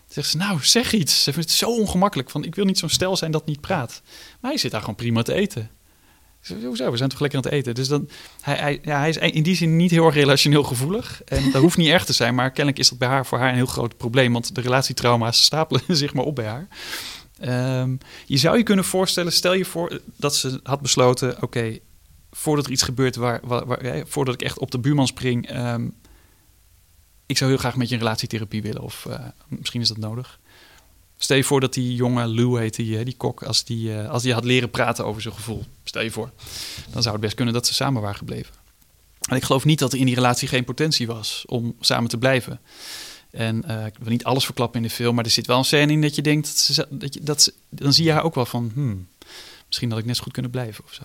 Zegt 0.09 0.28
ze, 0.28 0.36
nou, 0.36 0.62
zeg 0.62 0.92
iets. 0.92 1.22
Ze 1.22 1.32
vindt 1.32 1.49
het 1.49 1.59
zo 1.59 1.70
ongemakkelijk. 1.70 2.30
Van, 2.30 2.44
ik 2.44 2.55
wil 2.55 2.64
niet 2.64 2.78
zo'n 2.78 2.88
stel 2.88 3.16
zijn 3.16 3.30
dat 3.30 3.47
niet 3.47 3.61
praat. 3.61 4.03
Maar 4.40 4.51
hij 4.51 4.61
zit 4.61 4.70
daar 4.70 4.80
gewoon 4.80 4.94
prima 4.94 5.22
te 5.22 5.34
eten. 5.34 5.70
Hoezo? 6.64 6.90
We 6.90 6.97
zijn 6.97 7.09
toch 7.09 7.20
lekker 7.20 7.38
aan 7.38 7.44
het 7.44 7.55
eten? 7.55 7.74
Dus 7.74 7.88
dan, 7.88 8.09
hij, 8.40 8.57
hij, 8.57 8.80
ja, 8.82 8.99
hij 8.99 9.09
is 9.09 9.16
in 9.16 9.42
die 9.42 9.57
zin 9.57 9.76
niet 9.76 9.90
heel 9.90 10.07
erg 10.07 10.14
relationeel 10.14 10.62
gevoelig. 10.62 11.22
En 11.24 11.51
dat 11.51 11.62
hoeft 11.62 11.76
niet 11.76 11.88
erg 11.88 12.05
te 12.05 12.12
zijn. 12.12 12.34
Maar 12.34 12.51
kennelijk 12.51 12.78
is 12.78 12.88
dat 12.88 12.99
bij 12.99 13.09
haar 13.09 13.26
voor 13.26 13.38
haar 13.38 13.49
een 13.49 13.55
heel 13.55 13.66
groot 13.66 13.97
probleem. 13.97 14.32
Want 14.32 14.55
de 14.55 14.61
relatietrauma's 14.61 15.44
stapelen 15.44 15.82
zich 15.97 16.14
maar 16.14 16.24
op 16.24 16.34
bij 16.34 16.47
haar. 16.47 16.68
Ehm, 17.38 17.97
je 18.26 18.36
zou 18.36 18.57
je 18.57 18.62
kunnen 18.62 18.84
voorstellen, 18.84 19.32
stel 19.32 19.53
je 19.53 19.64
voor 19.64 20.01
dat 20.16 20.36
ze 20.36 20.61
had 20.62 20.80
besloten: 20.80 21.42
oké, 21.42 21.78
voordat 22.30 22.66
er 22.66 22.72
iets 22.72 22.82
gebeurt, 22.82 23.16
waar, 23.16 23.40
waar, 23.44 24.03
voordat 24.07 24.34
ik 24.34 24.42
echt 24.42 24.59
op 24.59 24.70
de 24.70 24.78
buurman 24.78 25.07
spring, 25.07 25.49
ehm, 25.49 25.88
ik 27.26 27.36
zou 27.36 27.51
heel 27.51 27.59
graag 27.59 27.76
met 27.76 27.88
je 27.88 27.94
een 27.94 28.01
relatietherapie 28.01 28.62
willen, 28.62 28.82
of 28.82 29.07
eh, 29.07 29.24
misschien 29.49 29.80
is 29.80 29.88
dat 29.88 29.97
nodig. 29.97 30.40
Stel 31.19 31.37
je 31.37 31.45
voor 31.45 31.61
dat 31.61 31.75
die 31.75 31.95
jonge 31.95 32.27
Lou 32.27 32.61
heet, 32.61 32.75
die, 32.75 32.99
eh, 32.99 33.05
die 33.05 33.17
kok, 33.17 33.43
als 33.43 33.64
die, 33.64 33.99
eh, 33.99 34.11
als 34.11 34.23
die 34.23 34.33
had 34.33 34.45
leren 34.45 34.71
praten 34.71 35.05
over 35.05 35.23
zijn 35.23 35.35
gevoel, 35.35 35.64
stel 35.85 36.03
je 36.03 36.11
voor, 36.11 36.31
dan 36.91 37.03
zou 37.03 37.14
het 37.14 37.25
best 37.25 37.35
kunnen 37.35 37.55
dat 37.55 37.67
ze 37.67 37.75
samen 37.75 38.03
waren 38.03 38.17
gebleven. 38.17 38.55
En 39.21 39.37
ik 39.37 39.45
geloof 39.45 39.64
niet 39.64 39.79
dat 39.79 39.93
er 39.93 39.99
in 39.99 40.07
die 40.07 40.14
relatie 40.14 40.49
geen 40.49 40.64
potentie 40.64 41.07
was 41.07 41.45
om 41.47 41.77
samen 41.81 42.09
te 42.09 42.19
blijven. 42.19 42.61
En 43.31 43.64
eh, 43.64 43.87
ik 43.87 43.95
wil 43.99 44.11
niet 44.11 44.25
alles 44.25 44.45
verklappen 44.45 44.81
in 44.81 44.87
de 44.87 44.95
film, 44.95 45.14
maar 45.14 45.25
er 45.25 45.31
zit 45.31 45.47
wel 45.47 45.59
een 45.59 45.64
scène 45.64 45.93
in 45.93 46.01
dat 46.01 46.14
je 46.14 46.23
denkt 46.23 46.47
dat 46.47 46.57
ze, 46.57 46.87
dat 46.91 47.14
je, 47.14 47.21
dat 47.23 47.43
ze, 47.43 47.55
dan 47.69 47.93
zie 47.93 48.05
je 48.05 48.12
haar 48.12 48.23
ook 48.23 48.35
wel 48.35 48.47
van, 48.47 48.71
hmm, 48.75 49.09
misschien 49.67 49.91
had 49.91 49.99
ik 49.99 50.05
net 50.05 50.17
zo 50.17 50.23
goed 50.23 50.33
kunnen 50.33 50.51
blijven 50.51 50.85
of 50.85 50.93
zo. 50.93 51.03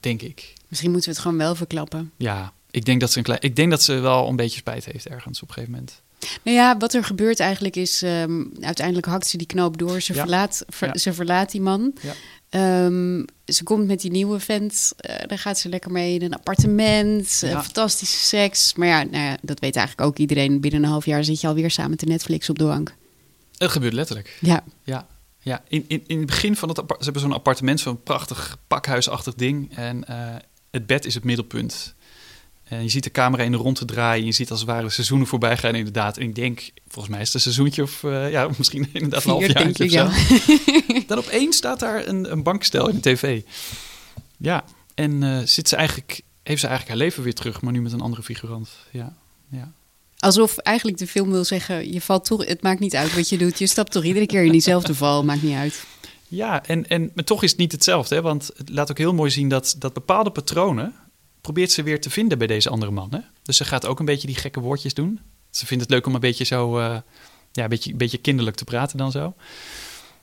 Denk 0.00 0.22
ik. 0.22 0.54
Misschien 0.68 0.90
moeten 0.90 1.08
we 1.08 1.14
het 1.14 1.24
gewoon 1.24 1.38
wel 1.38 1.54
verklappen. 1.54 2.12
Ja, 2.16 2.52
ik 2.70 2.84
denk 2.84 3.00
dat 3.00 3.10
ze 3.12 3.18
een 3.18 3.24
klein, 3.24 3.40
ik 3.42 3.56
denk 3.56 3.70
dat 3.70 3.82
ze 3.82 3.92
wel 3.92 4.28
een 4.28 4.36
beetje 4.36 4.58
spijt 4.58 4.84
heeft 4.84 5.08
ergens 5.08 5.42
op 5.42 5.48
een 5.48 5.54
gegeven 5.54 5.74
moment. 5.74 6.02
Nou 6.42 6.56
ja, 6.56 6.76
wat 6.76 6.94
er 6.94 7.04
gebeurt 7.04 7.40
eigenlijk 7.40 7.76
is... 7.76 8.02
ehm, 8.02 8.44
uiteindelijk 8.60 9.06
hakt 9.06 9.26
ze 9.26 9.36
die 9.36 9.46
knoop 9.46 9.78
door. 9.78 10.00
Ze, 10.00 10.14
Ja. 10.14 10.20
verlaat, 10.20 10.62
ver- 10.68 10.88
Ja. 10.88 10.96
ze 10.98 11.12
verlaat 11.12 11.50
die 11.50 11.60
man. 11.60 11.92
Ja. 12.02 12.12
Ehm, 12.48 13.24
ze 13.44 13.62
komt 13.64 13.86
met 13.86 14.00
die 14.00 14.10
nieuwe 14.10 14.40
vent. 14.40 14.92
eh, 14.96 15.26
daar 15.26 15.38
gaat 15.38 15.58
ze 15.58 15.68
lekker 15.68 15.90
mee 15.90 16.14
in 16.14 16.22
een 16.22 16.34
appartement. 16.34 17.40
eh, 17.44 17.62
fantastische 17.62 18.16
seks. 18.24 18.74
Maar 18.74 18.88
ja, 18.88 19.02
nou 19.02 19.24
ja, 19.24 19.36
dat 19.42 19.60
weet 19.60 19.76
eigenlijk 19.76 20.08
ook 20.08 20.18
iedereen. 20.18 20.60
Binnen 20.60 20.82
een 20.82 20.88
half 20.88 21.04
jaar 21.04 21.24
zit 21.24 21.40
je 21.40 21.46
alweer 21.46 21.70
samen 21.70 21.96
te 21.96 22.04
Netflix 22.04 22.50
op 22.50 22.58
de 22.58 22.64
bank. 22.64 22.94
Het 23.58 23.70
gebeurt 23.70 23.92
letterlijk. 23.92 24.36
Ja. 24.40 24.64
Ja, 24.84 25.06
ja. 25.40 25.62
In, 25.68 25.84
in, 25.88 26.04
in 26.06 26.16
het 26.18 26.26
begin 26.26 26.56
van 26.56 26.68
het 26.68 26.78
ze 26.88 26.94
hebben 27.04 27.22
zo'n 27.22 27.32
appartement, 27.32 27.80
zo'n 27.80 28.02
prachtig 28.02 28.58
pakhuisachtig 28.66 29.34
ding. 29.34 29.76
En 29.76 30.04
eh, 30.04 30.34
het 30.70 30.86
bed 30.86 31.04
is 31.04 31.14
het 31.14 31.24
middelpunt. 31.24 31.94
En 32.68 32.82
je 32.82 32.88
ziet 32.88 33.04
de 33.04 33.10
camera 33.10 33.42
in 33.42 33.50
de 33.50 33.56
rondte 33.56 33.84
draaien. 33.84 34.24
Je 34.24 34.32
ziet 34.32 34.50
als 34.50 34.60
het 34.60 34.68
ware 34.68 34.90
seizoenen 34.90 35.26
voorbij 35.26 35.56
gaan 35.56 35.74
inderdaad. 35.74 36.16
En 36.16 36.22
ik 36.22 36.34
denk, 36.34 36.70
volgens 36.88 37.14
mij 37.14 37.20
is 37.20 37.26
het 37.26 37.34
een 37.34 37.40
seizoentje 37.40 37.82
of 37.82 38.04
eh, 38.04 38.30
ja, 38.30 38.48
misschien 38.58 38.88
inderdaad 38.92 39.24
een 39.24 39.30
half 39.30 39.46
jaar 39.46 39.72
zo. 39.74 39.84
ja. 39.84 40.10
Dan 41.06 41.18
opeens 41.18 41.56
staat 41.56 41.80
daar 41.80 42.06
een, 42.06 42.32
een 42.32 42.42
bankstel 42.42 42.88
in 42.88 42.94
de 42.94 43.00
tv. 43.00 43.42
Ja, 44.38 44.64
en 44.94 45.22
eh, 45.22 45.38
zit 45.44 45.68
ze 45.68 45.76
eigenlijk, 45.76 46.20
heeft 46.42 46.60
ze 46.60 46.66
eigenlijk 46.66 46.98
haar 46.98 47.06
leven 47.06 47.22
weer 47.22 47.34
terug, 47.34 47.60
maar 47.60 47.72
nu 47.72 47.82
met 47.82 47.92
een 47.92 48.00
andere 48.00 48.22
figurant. 48.22 48.68
Ja, 48.90 49.16
ja. 49.50 49.72
Alsof 50.18 50.58
eigenlijk 50.58 50.98
de 50.98 51.06
film 51.06 51.30
wil 51.30 51.44
zeggen... 51.44 51.92
Je 51.92 52.00
valt 52.00 52.24
toch, 52.24 52.46
het 52.46 52.62
maakt 52.62 52.80
niet 52.80 52.96
uit 52.96 53.14
wat 53.14 53.28
je 53.28 53.38
doet. 53.38 53.58
Je 53.58 53.66
stapt 53.66 53.92
toch 53.92 54.04
iedere 54.04 54.26
keer 54.26 54.44
in 54.44 54.52
diezelfde 54.52 54.94
val. 54.94 55.24
Maakt 55.24 55.42
niet 55.42 55.56
uit. 55.56 55.84
Ja, 56.28 56.66
en, 56.66 56.88
en 56.88 57.10
maar 57.14 57.24
toch 57.24 57.42
is 57.42 57.50
het 57.50 57.58
niet 57.58 57.72
hetzelfde. 57.72 58.14
Hè? 58.14 58.22
Want 58.22 58.50
het 58.56 58.68
laat 58.68 58.90
ook 58.90 58.98
heel 58.98 59.14
mooi 59.14 59.30
zien 59.30 59.48
dat, 59.48 59.76
dat 59.78 59.92
bepaalde 59.92 60.30
patronen... 60.30 60.94
probeert 61.48 61.72
ze 61.72 61.82
weer 61.82 62.00
te 62.00 62.10
vinden 62.10 62.38
bij 62.38 62.46
deze 62.46 62.68
andere 62.68 62.90
man. 62.90 63.08
Hè? 63.10 63.18
Dus 63.42 63.56
ze 63.56 63.64
gaat 63.64 63.86
ook 63.86 63.98
een 63.98 64.04
beetje 64.04 64.26
die 64.26 64.36
gekke 64.36 64.60
woordjes 64.60 64.94
doen. 64.94 65.20
Ze 65.50 65.66
vindt 65.66 65.82
het 65.82 65.92
leuk 65.92 66.06
om 66.06 66.14
een 66.14 66.20
beetje 66.20 66.44
zo... 66.44 66.78
eh, 66.78 66.96
ja, 67.52 67.62
een 67.62 67.68
beetje, 67.68 67.90
een 67.90 67.96
beetje 67.96 68.18
kinderlijk 68.18 68.56
te 68.56 68.64
praten 68.64 68.98
dan 68.98 69.10
zo. 69.10 69.34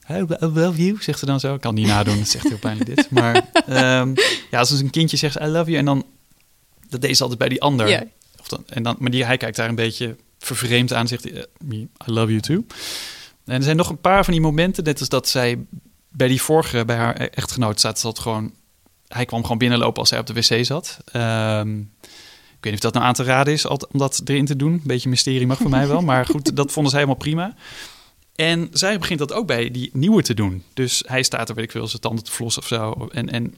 I 0.10 0.26
love 0.40 0.86
you, 0.86 0.98
zegt 1.00 1.20
ze 1.20 1.26
dan 1.26 1.40
zo. 1.40 1.54
Ik 1.54 1.62
kan 1.62 1.74
niet 1.74 1.88
nadoen, 1.88 2.18
dat 2.18 2.34
echt 2.34 2.48
heel 2.48 2.58
pijnlijk 2.58 2.96
dit. 2.96 3.10
Maar 3.10 3.36
ehm, 3.68 4.14
ja, 4.52 4.60
als 4.60 4.72
een 4.72 4.90
kindje 4.90 5.18
zegt 5.18 5.36
I 5.36 5.46
love 5.46 5.66
you... 5.66 5.78
en 5.78 5.86
dan... 5.86 6.06
Dat 6.90 7.02
deed 7.02 7.18
ze 7.18 7.22
altijd 7.22 7.40
bij 7.40 7.50
die 7.50 7.62
ander. 7.62 8.08
Of 8.40 8.48
dan, 8.48 8.64
en 8.68 8.84
dan, 8.84 8.96
maar 9.00 9.12
die, 9.12 9.26
hij 9.26 9.38
kijkt 9.38 9.56
daar 9.56 9.70
een 9.70 9.76
beetje 9.76 10.16
vervreemd 10.40 10.94
aan 10.94 11.08
zegt... 11.08 11.32
eh, 11.32 11.42
I 11.72 11.88
love 12.06 12.28
you 12.28 12.40
too. 12.40 12.66
En 13.46 13.56
er 13.56 13.64
zijn 13.64 13.78
nog 13.78 13.90
een 13.90 14.02
paar 14.02 14.24
van 14.24 14.34
die 14.34 14.42
momenten, 14.42 14.84
net 14.84 15.00
als 15.00 15.10
dat 15.10 15.28
zij 15.30 15.66
bij 16.10 16.28
die 16.28 16.42
vorige, 16.42 16.86
bij 16.86 16.96
haar 16.96 17.16
echtgenoot, 17.16 17.80
staat 17.80 18.02
dat 18.02 18.20
gewoon. 18.20 18.54
Hij 19.08 19.26
kwam 19.26 19.42
gewoon 19.42 19.58
binnenlopen 19.58 20.00
als 20.00 20.10
hij 20.10 20.20
op 20.20 20.28
de 20.28 20.34
wc 20.34 20.66
zat. 20.66 20.98
Ehm, 21.12 21.80
ik 21.80 22.62
weet 22.62 22.74
niet 22.74 22.74
of 22.74 22.80
dat 22.80 22.94
nou 22.94 23.06
aan 23.06 23.14
te 23.14 23.24
raden 23.24 23.54
is 23.54 23.66
om 23.66 23.78
dat 23.92 24.22
erin 24.26 24.46
te 24.46 24.56
doen. 24.56 24.74
Een 24.74 24.82
beetje 24.84 25.10
mysterie 25.10 25.48
mag 25.48 25.58
voor 25.58 25.70
mij 25.70 25.88
wel. 25.88 26.02
Maar 26.02 26.26
goed, 26.26 26.56
dat 26.56 26.72
vonden 26.72 26.92
ze 26.92 26.98
helemaal 26.98 27.20
prima. 27.20 27.56
En 28.36 28.70
zij 28.72 29.00
begint 29.00 29.20
dat 29.20 29.34
ook 29.34 29.48
bij 29.48 29.72
die 29.72 29.90
nieuwe 29.94 30.22
te 30.22 30.34
doen. 30.34 30.64
Dus 30.74 31.04
hij 31.08 31.24
staat 31.24 31.50
er, 31.50 31.56
weet 31.56 31.64
ik 31.64 31.72
veel, 31.72 31.88
zijn 31.88 32.02
tanden 32.02 32.24
te 32.24 32.32
flossen 32.32 32.62
of 32.62 32.68
zo. 32.68 33.08
En, 33.12 33.30
en 33.30 33.56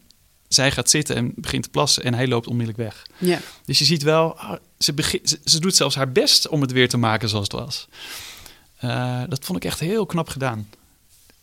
zij 0.48 0.72
gaat 0.72 0.90
zitten 0.90 1.16
en 1.16 1.32
begint 1.36 1.64
te 1.64 1.70
plassen 1.70 2.04
en 2.04 2.14
hij 2.14 2.28
loopt 2.28 2.48
onmiddellijk 2.48 2.90
weg. 2.90 3.06
Ja. 3.18 3.40
Dus 3.66 3.80
je 3.80 3.86
ziet 3.86 4.04
wel, 4.04 4.38
ah, 4.38 4.60
ze, 4.80 4.94
begint, 4.94 5.30
ze, 5.30 5.40
ze 5.44 5.60
doet 5.60 5.76
zelfs 5.76 5.96
haar 5.96 6.12
best 6.12 6.48
om 6.48 6.62
het 6.62 6.72
weer 6.72 6.90
te 6.90 6.98
maken 6.98 7.30
zoals 7.30 7.48
het 7.52 7.60
was. 7.60 7.88
Eh, 8.78 9.22
dat 9.30 9.46
vond 9.46 9.58
ik 9.58 9.66
echt 9.66 9.80
heel 9.80 10.06
knap 10.06 10.30
gedaan. 10.30 10.70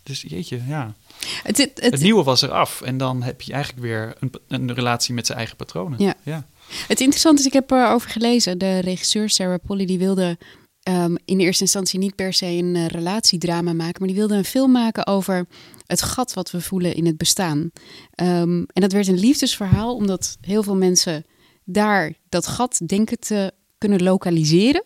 Dus 0.02 0.24
jeetje, 0.28 0.60
ja. 0.66 0.94
Het, 1.42 1.56
het, 1.56 1.70
Het, 1.74 1.92
het, 1.92 2.00
nieuwe 2.00 2.22
was 2.22 2.42
eraf. 2.42 2.80
En 2.80 2.96
dan 2.96 3.22
heb 3.22 3.40
je 3.40 3.52
eigenlijk 3.52 3.82
weer 3.82 4.14
een, 4.20 4.32
een 4.48 4.74
relatie 4.74 5.14
met 5.14 5.26
zijn 5.26 5.38
eigen 5.38 5.56
patronen. 5.56 5.98
Ja. 6.02 6.14
ja. 6.22 6.46
Het 6.68 7.00
interessante 7.00 7.40
is, 7.40 7.46
ik 7.46 7.52
heb 7.52 7.70
erover 7.70 8.10
gelezen. 8.10 8.58
De 8.58 8.78
regisseur 8.78 9.30
Sarah 9.30 9.58
Polly 9.66 9.86
die 9.86 9.98
wilde 9.98 10.38
ehm, 10.82 11.14
in 11.24 11.40
eerste 11.40 11.62
instantie 11.62 11.98
niet 11.98 12.14
per 12.14 12.32
se 12.32 12.46
een 12.46 12.76
eh, 12.76 12.86
relatiedrama 12.86 13.72
maken, 13.72 13.96
maar 13.98 14.08
die 14.08 14.16
wilde 14.16 14.34
een 14.34 14.44
film 14.44 14.72
maken 14.72 15.06
over 15.06 15.46
het 15.86 16.02
gat 16.02 16.34
wat 16.34 16.50
we 16.50 16.60
voelen 16.60 16.94
in 16.94 17.06
het 17.06 17.16
bestaan. 17.16 17.70
Ehm, 18.10 18.62
en 18.66 18.80
dat 18.80 18.92
werd 18.92 19.06
een 19.06 19.18
liefdesverhaal, 19.18 19.94
omdat 19.94 20.36
heel 20.40 20.62
veel 20.62 20.76
mensen 20.76 21.24
daar 21.64 22.12
dat 22.28 22.46
gat 22.46 22.80
denken 22.86 23.18
te 23.18 23.52
kunnen 23.78 24.02
lokaliseren. 24.02 24.84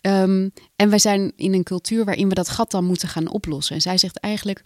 Ehm, 0.00 0.48
en 0.76 0.88
wij 0.90 0.98
zijn 0.98 1.32
in 1.36 1.54
een 1.54 1.62
cultuur 1.62 2.04
waarin 2.04 2.28
we 2.28 2.34
dat 2.34 2.48
gat 2.48 2.70
dan 2.70 2.84
moeten 2.84 3.08
gaan 3.08 3.30
oplossen. 3.30 3.74
En 3.74 3.80
zij 3.80 3.98
zegt 3.98 4.18
eigenlijk, 4.18 4.62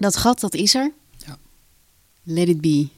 dat 0.00 0.16
gat 0.16 0.40
dat 0.40 0.54
is 0.54 0.74
er. 0.74 0.92
Ja. 1.26 1.38
Let 2.22 2.48
it 2.48 2.60
be. 2.60 2.88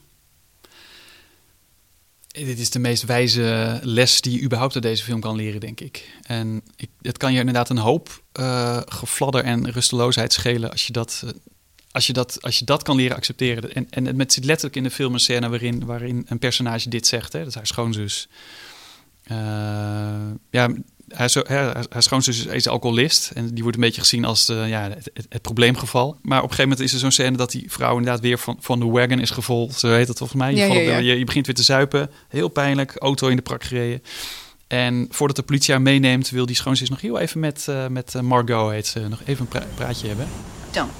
Dit 2.27 2.59
is 2.59 2.69
de 2.69 2.79
meest 2.79 3.03
wijze 3.03 3.79
les 3.83 4.21
die 4.21 4.33
je 4.33 4.41
überhaupt 4.41 4.73
uit 4.73 4.83
deze 4.83 5.03
film 5.03 5.19
kan 5.19 5.35
leren, 5.35 5.59
denk 5.59 5.79
ik. 5.79 6.17
En 6.21 6.61
ik, 6.75 6.89
het 7.01 7.17
kan 7.17 7.33
je 7.33 7.39
inderdaad 7.39 7.69
een 7.69 7.77
hoop 7.77 8.23
eh 8.31 8.81
gefladder 8.85 9.43
en 9.43 9.71
rusteloosheid 9.71 10.33
schelen 10.33 10.71
als 10.71 10.87
je 10.87 10.93
dat, 10.93 11.21
eh, 11.25 11.31
als 11.91 12.07
je 12.07 12.13
dat, 12.13 12.41
als 12.41 12.59
je 12.59 12.65
dat 12.65 12.83
kan 12.83 12.95
leren 12.95 13.15
accepteren. 13.15 13.73
En, 13.73 13.89
en 13.89 14.19
het 14.19 14.33
zit 14.33 14.45
letterlijk 14.45 14.75
in 14.75 14.83
de 14.83 14.91
film 14.91 15.13
een 15.13 15.19
scène 15.19 15.49
waarin, 15.49 15.85
waarin 15.85 16.25
een 16.27 16.39
personage 16.39 16.89
dit 16.89 17.07
zegt. 17.07 17.33
Hè? 17.33 17.39
Dat 17.39 17.47
is 17.47 17.55
haar 17.55 17.67
schoonzus. 17.67 18.27
Eh, 19.23 19.37
ja, 20.49 20.69
haar, 21.13 21.29
zo- 21.29 21.43
haar, 21.47 21.85
haar 21.89 22.03
schoonzus 22.03 22.39
is, 22.39 22.45
is 22.45 22.67
alcoholist. 22.67 23.31
En 23.33 23.47
die 23.53 23.61
wordt 23.63 23.77
een 23.77 23.83
beetje 23.83 24.01
gezien 24.01 24.25
als 24.25 24.45
de, 24.45 24.53
ja, 24.67 24.81
het, 24.89 25.09
het, 25.13 25.25
het 25.29 25.41
probleemgeval. 25.41 26.17
Maar 26.21 26.37
op 26.37 26.43
een 26.43 26.49
gegeven 26.55 26.69
moment 26.69 26.79
is 26.87 26.93
er 26.93 26.99
zo'n 26.99 27.11
scène 27.11 27.37
dat 27.37 27.51
die 27.51 27.65
vrouw 27.71 27.97
inderdaad 27.97 28.19
weer 28.21 28.37
van, 28.37 28.57
van 28.59 28.79
de 28.79 28.85
wagon 28.85 29.19
is 29.19 29.29
gevolgd. 29.29 29.79
Zo 29.79 29.91
heet 29.91 30.07
dat 30.07 30.17
volgens 30.17 30.39
mij. 30.39 30.51
Je, 30.51 30.57
Ja, 30.57 30.65
valt 30.67 30.77
ja, 30.79 30.83
op- 30.85 30.89
ja. 30.91 30.97
Je, 30.97 31.17
je 31.17 31.25
begint 31.25 31.45
weer 31.45 31.55
te 31.55 31.63
zuipen. 31.63 32.09
Heel 32.29 32.47
pijnlijk. 32.47 32.93
Auto 32.97 33.27
in 33.27 33.35
de 33.35 33.41
prak 33.41 33.63
gereden. 33.63 34.03
En 34.67 35.07
voordat 35.09 35.35
de 35.35 35.43
politie 35.43 35.73
haar 35.73 35.81
meeneemt, 35.83 36.29
wil 36.29 36.45
die 36.45 36.55
schoonzus 36.55 36.89
nog 36.89 37.01
heel 37.01 37.19
even 37.19 37.39
met, 37.39 37.65
eh, 37.69 37.87
met 37.87 38.15
eh, 38.15 38.21
Margot, 38.21 38.71
heet 38.71 38.87
ze, 38.87 38.99
nog 38.99 39.19
even 39.25 39.41
een 39.41 39.47
pra- 39.47 39.65
praatje 39.75 40.07
hebben. 40.07 40.27
Don't. 40.71 40.91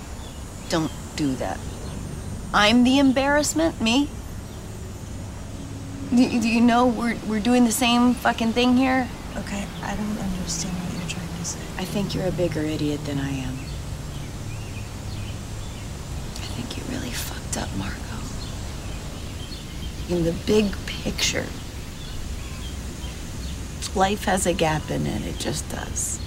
Don't 0.67 0.89
do 1.15 1.25
that. 1.39 1.57
I'm 2.69 2.83
the 2.83 2.89
embarrassment, 2.99 3.79
me? 3.79 4.05
Do, 6.09 6.17
do 6.39 6.47
you 6.47 6.59
know 6.65 6.99
we're, 6.99 7.15
we're 7.27 7.41
doing 7.41 7.65
the 7.65 7.71
same 7.85 8.13
fucking 8.21 8.53
thing 8.53 8.77
here? 8.77 9.05
Okay, 9.37 9.65
I 9.81 9.95
don't 9.95 10.17
understand 10.19 10.73
what 10.75 10.93
you're 10.99 11.09
trying 11.09 11.37
to 11.39 11.45
say. 11.45 11.59
I 11.77 11.85
think 11.85 12.13
you're 12.13 12.27
a 12.27 12.31
bigger 12.31 12.61
idiot 12.61 13.03
than 13.05 13.17
I 13.17 13.29
am. 13.29 13.53
I 16.35 16.47
think 16.55 16.77
you 16.77 16.83
really 16.93 17.11
fucked 17.11 17.57
up, 17.57 17.69
Margot. 17.77 17.97
In 20.09 20.25
the 20.25 20.33
big 20.45 20.75
picture, 20.85 21.45
life 23.95 24.25
has 24.25 24.45
a 24.45 24.53
gap 24.53 24.89
in 24.91 25.07
it, 25.07 25.25
it 25.25 25.39
just 25.39 25.69
does. 25.69 26.19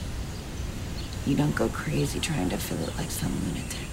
You 1.27 1.37
don't 1.37 1.55
go 1.55 1.69
crazy 1.69 2.21
trying 2.21 2.49
to 2.51 2.57
fill 2.57 2.83
it 2.89 2.97
like 2.97 3.11
some 3.11 3.33
lunatic. 3.47 3.85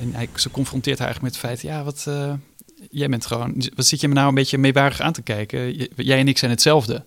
en 0.00 0.14
hij, 0.14 0.28
ze 0.34 0.50
confronteert 0.50 0.98
haar 0.98 1.06
eigenlijk 1.06 1.34
met 1.34 1.42
het 1.42 1.50
feit, 1.50 1.72
ja, 1.72 1.84
wat, 1.84 2.04
eh, 2.08 2.32
jij 2.92 3.08
bent 3.08 3.26
gewoon, 3.26 3.70
wat 3.74 3.86
zit 3.86 4.00
je 4.00 4.08
me 4.08 4.14
nou 4.14 4.28
een 4.28 4.34
beetje 4.34 4.58
meewarig 4.58 5.00
aan 5.00 5.12
te 5.12 5.22
kijken? 5.22 5.74
Jij 5.96 6.18
en 6.18 6.28
ik 6.28 6.38
zijn 6.38 6.50
hetzelfde. 6.50 7.04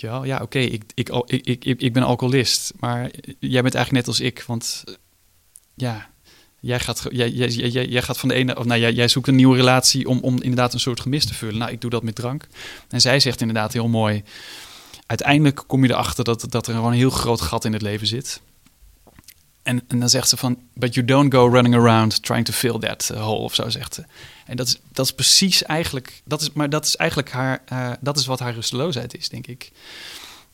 Wel? 0.00 0.24
Ja, 0.24 0.40
oké, 0.42 0.58
ik, 0.58 0.82
ik, 0.94 1.08
ik, 1.26 1.64
ik, 1.64 1.80
ik, 1.80 1.92
ben 1.92 2.02
alcoholist, 2.02 2.72
maar 2.80 3.10
jij 3.38 3.62
bent 3.62 3.74
eigenlijk 3.74 3.92
net 3.92 4.06
als 4.06 4.20
ik, 4.20 4.44
want 4.46 4.84
ja, 5.74 6.10
jij 6.60 6.80
gaat, 6.80 7.06
jij, 7.10 7.30
jij, 7.30 7.48
jij- 7.48 7.86
jij 7.86 8.02
gaat 8.02 8.18
van 8.18 8.28
de 8.28 8.34
ene, 8.34 8.58
of 8.58 8.64
nou, 8.64 8.80
jij, 8.80 8.92
jij 8.92 9.08
zoekt 9.08 9.28
een 9.28 9.34
nieuwe 9.34 9.56
relatie 9.56 10.08
om, 10.08 10.18
om 10.18 10.34
inderdaad 10.42 10.72
een 10.74 10.80
soort 10.80 11.00
gemis 11.00 11.26
te 11.26 11.34
vullen. 11.34 11.58
Nou, 11.58 11.70
ik 11.72 11.80
doe 11.80 11.90
dat 11.90 12.02
met 12.02 12.14
drank. 12.14 12.46
En 12.88 13.00
zij 13.00 13.20
zegt 13.20 13.40
inderdaad 13.40 13.72
heel 13.72 13.88
mooi, 13.88 14.22
uiteindelijk 15.06 15.64
kom 15.66 15.84
je 15.84 15.90
erachter 15.90 16.24
dat, 16.24 16.46
dat 16.48 16.66
er 16.66 16.74
gewoon 16.74 16.92
een 16.92 16.98
heel 16.98 17.10
groot 17.10 17.40
gat 17.40 17.64
in 17.64 17.72
het 17.72 17.82
leven 17.82 18.06
zit. 18.06 18.40
En, 19.64 19.82
en 19.88 20.00
dan 20.00 20.08
zegt 20.08 20.28
ze 20.28 20.36
van, 20.36 20.58
but 20.74 20.94
you 20.94 21.06
don't 21.06 21.34
go 21.34 21.48
running 21.48 21.74
around 21.74 22.22
trying 22.22 22.44
to 22.44 22.52
fill 22.52 22.78
that 22.78 23.10
uh, 23.12 23.24
hole, 23.24 23.38
of 23.38 23.54
zo 23.54 23.68
zegt 23.68 23.94
ze. 23.94 24.04
En 24.46 24.56
dat 24.56 24.66
is, 24.66 24.78
dat 24.92 25.04
is 25.04 25.12
precies 25.12 25.62
eigenlijk, 25.62 26.22
dat 26.24 26.40
is, 26.40 26.52
maar 26.52 26.70
dat 26.70 26.84
is 26.84 26.96
eigenlijk 26.96 27.30
haar, 27.30 27.62
eh, 27.66 27.90
dat 28.00 28.16
is 28.18 28.26
wat 28.26 28.40
haar 28.40 28.54
rusteloosheid 28.54 29.16
is, 29.16 29.28
denk 29.28 29.46
ik. 29.46 29.72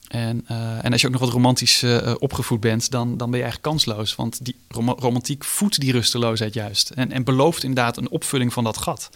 En, 0.09 0.45
eh, 0.47 0.85
en 0.85 0.93
als 0.93 1.01
je 1.01 1.07
ook 1.07 1.13
nog 1.13 1.23
wat 1.23 1.33
romantisch 1.33 1.83
eh, 1.83 2.15
opgevoed 2.19 2.61
bent, 2.61 2.91
dan, 2.91 3.17
dan 3.17 3.31
ben 3.31 3.39
je 3.39 3.45
eigenlijk 3.45 3.63
kansloos. 3.63 4.15
Want 4.15 4.45
die 4.45 4.57
rom- 4.69 4.97
romantiek 4.99 5.45
voedt 5.45 5.81
die 5.81 5.93
rusteloosheid 5.93 6.55
juist. 6.55 6.91
En, 6.91 7.13
en 7.13 7.25
belooft 7.25 7.63
inderdaad 7.63 7.97
een 7.97 8.11
opvulling 8.11 8.53
van 8.53 8.65
dat 8.65 8.77
gat. 8.77 9.11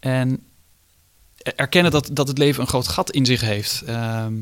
En 0.00 0.42
erkennen 1.56 1.92
dat, 1.92 2.10
dat 2.12 2.28
het 2.28 2.38
leven 2.38 2.62
een 2.62 2.68
groot 2.68 2.88
gat 2.88 3.10
in 3.10 3.26
zich 3.26 3.40
heeft. 3.40 3.82
ehm, 3.86 4.34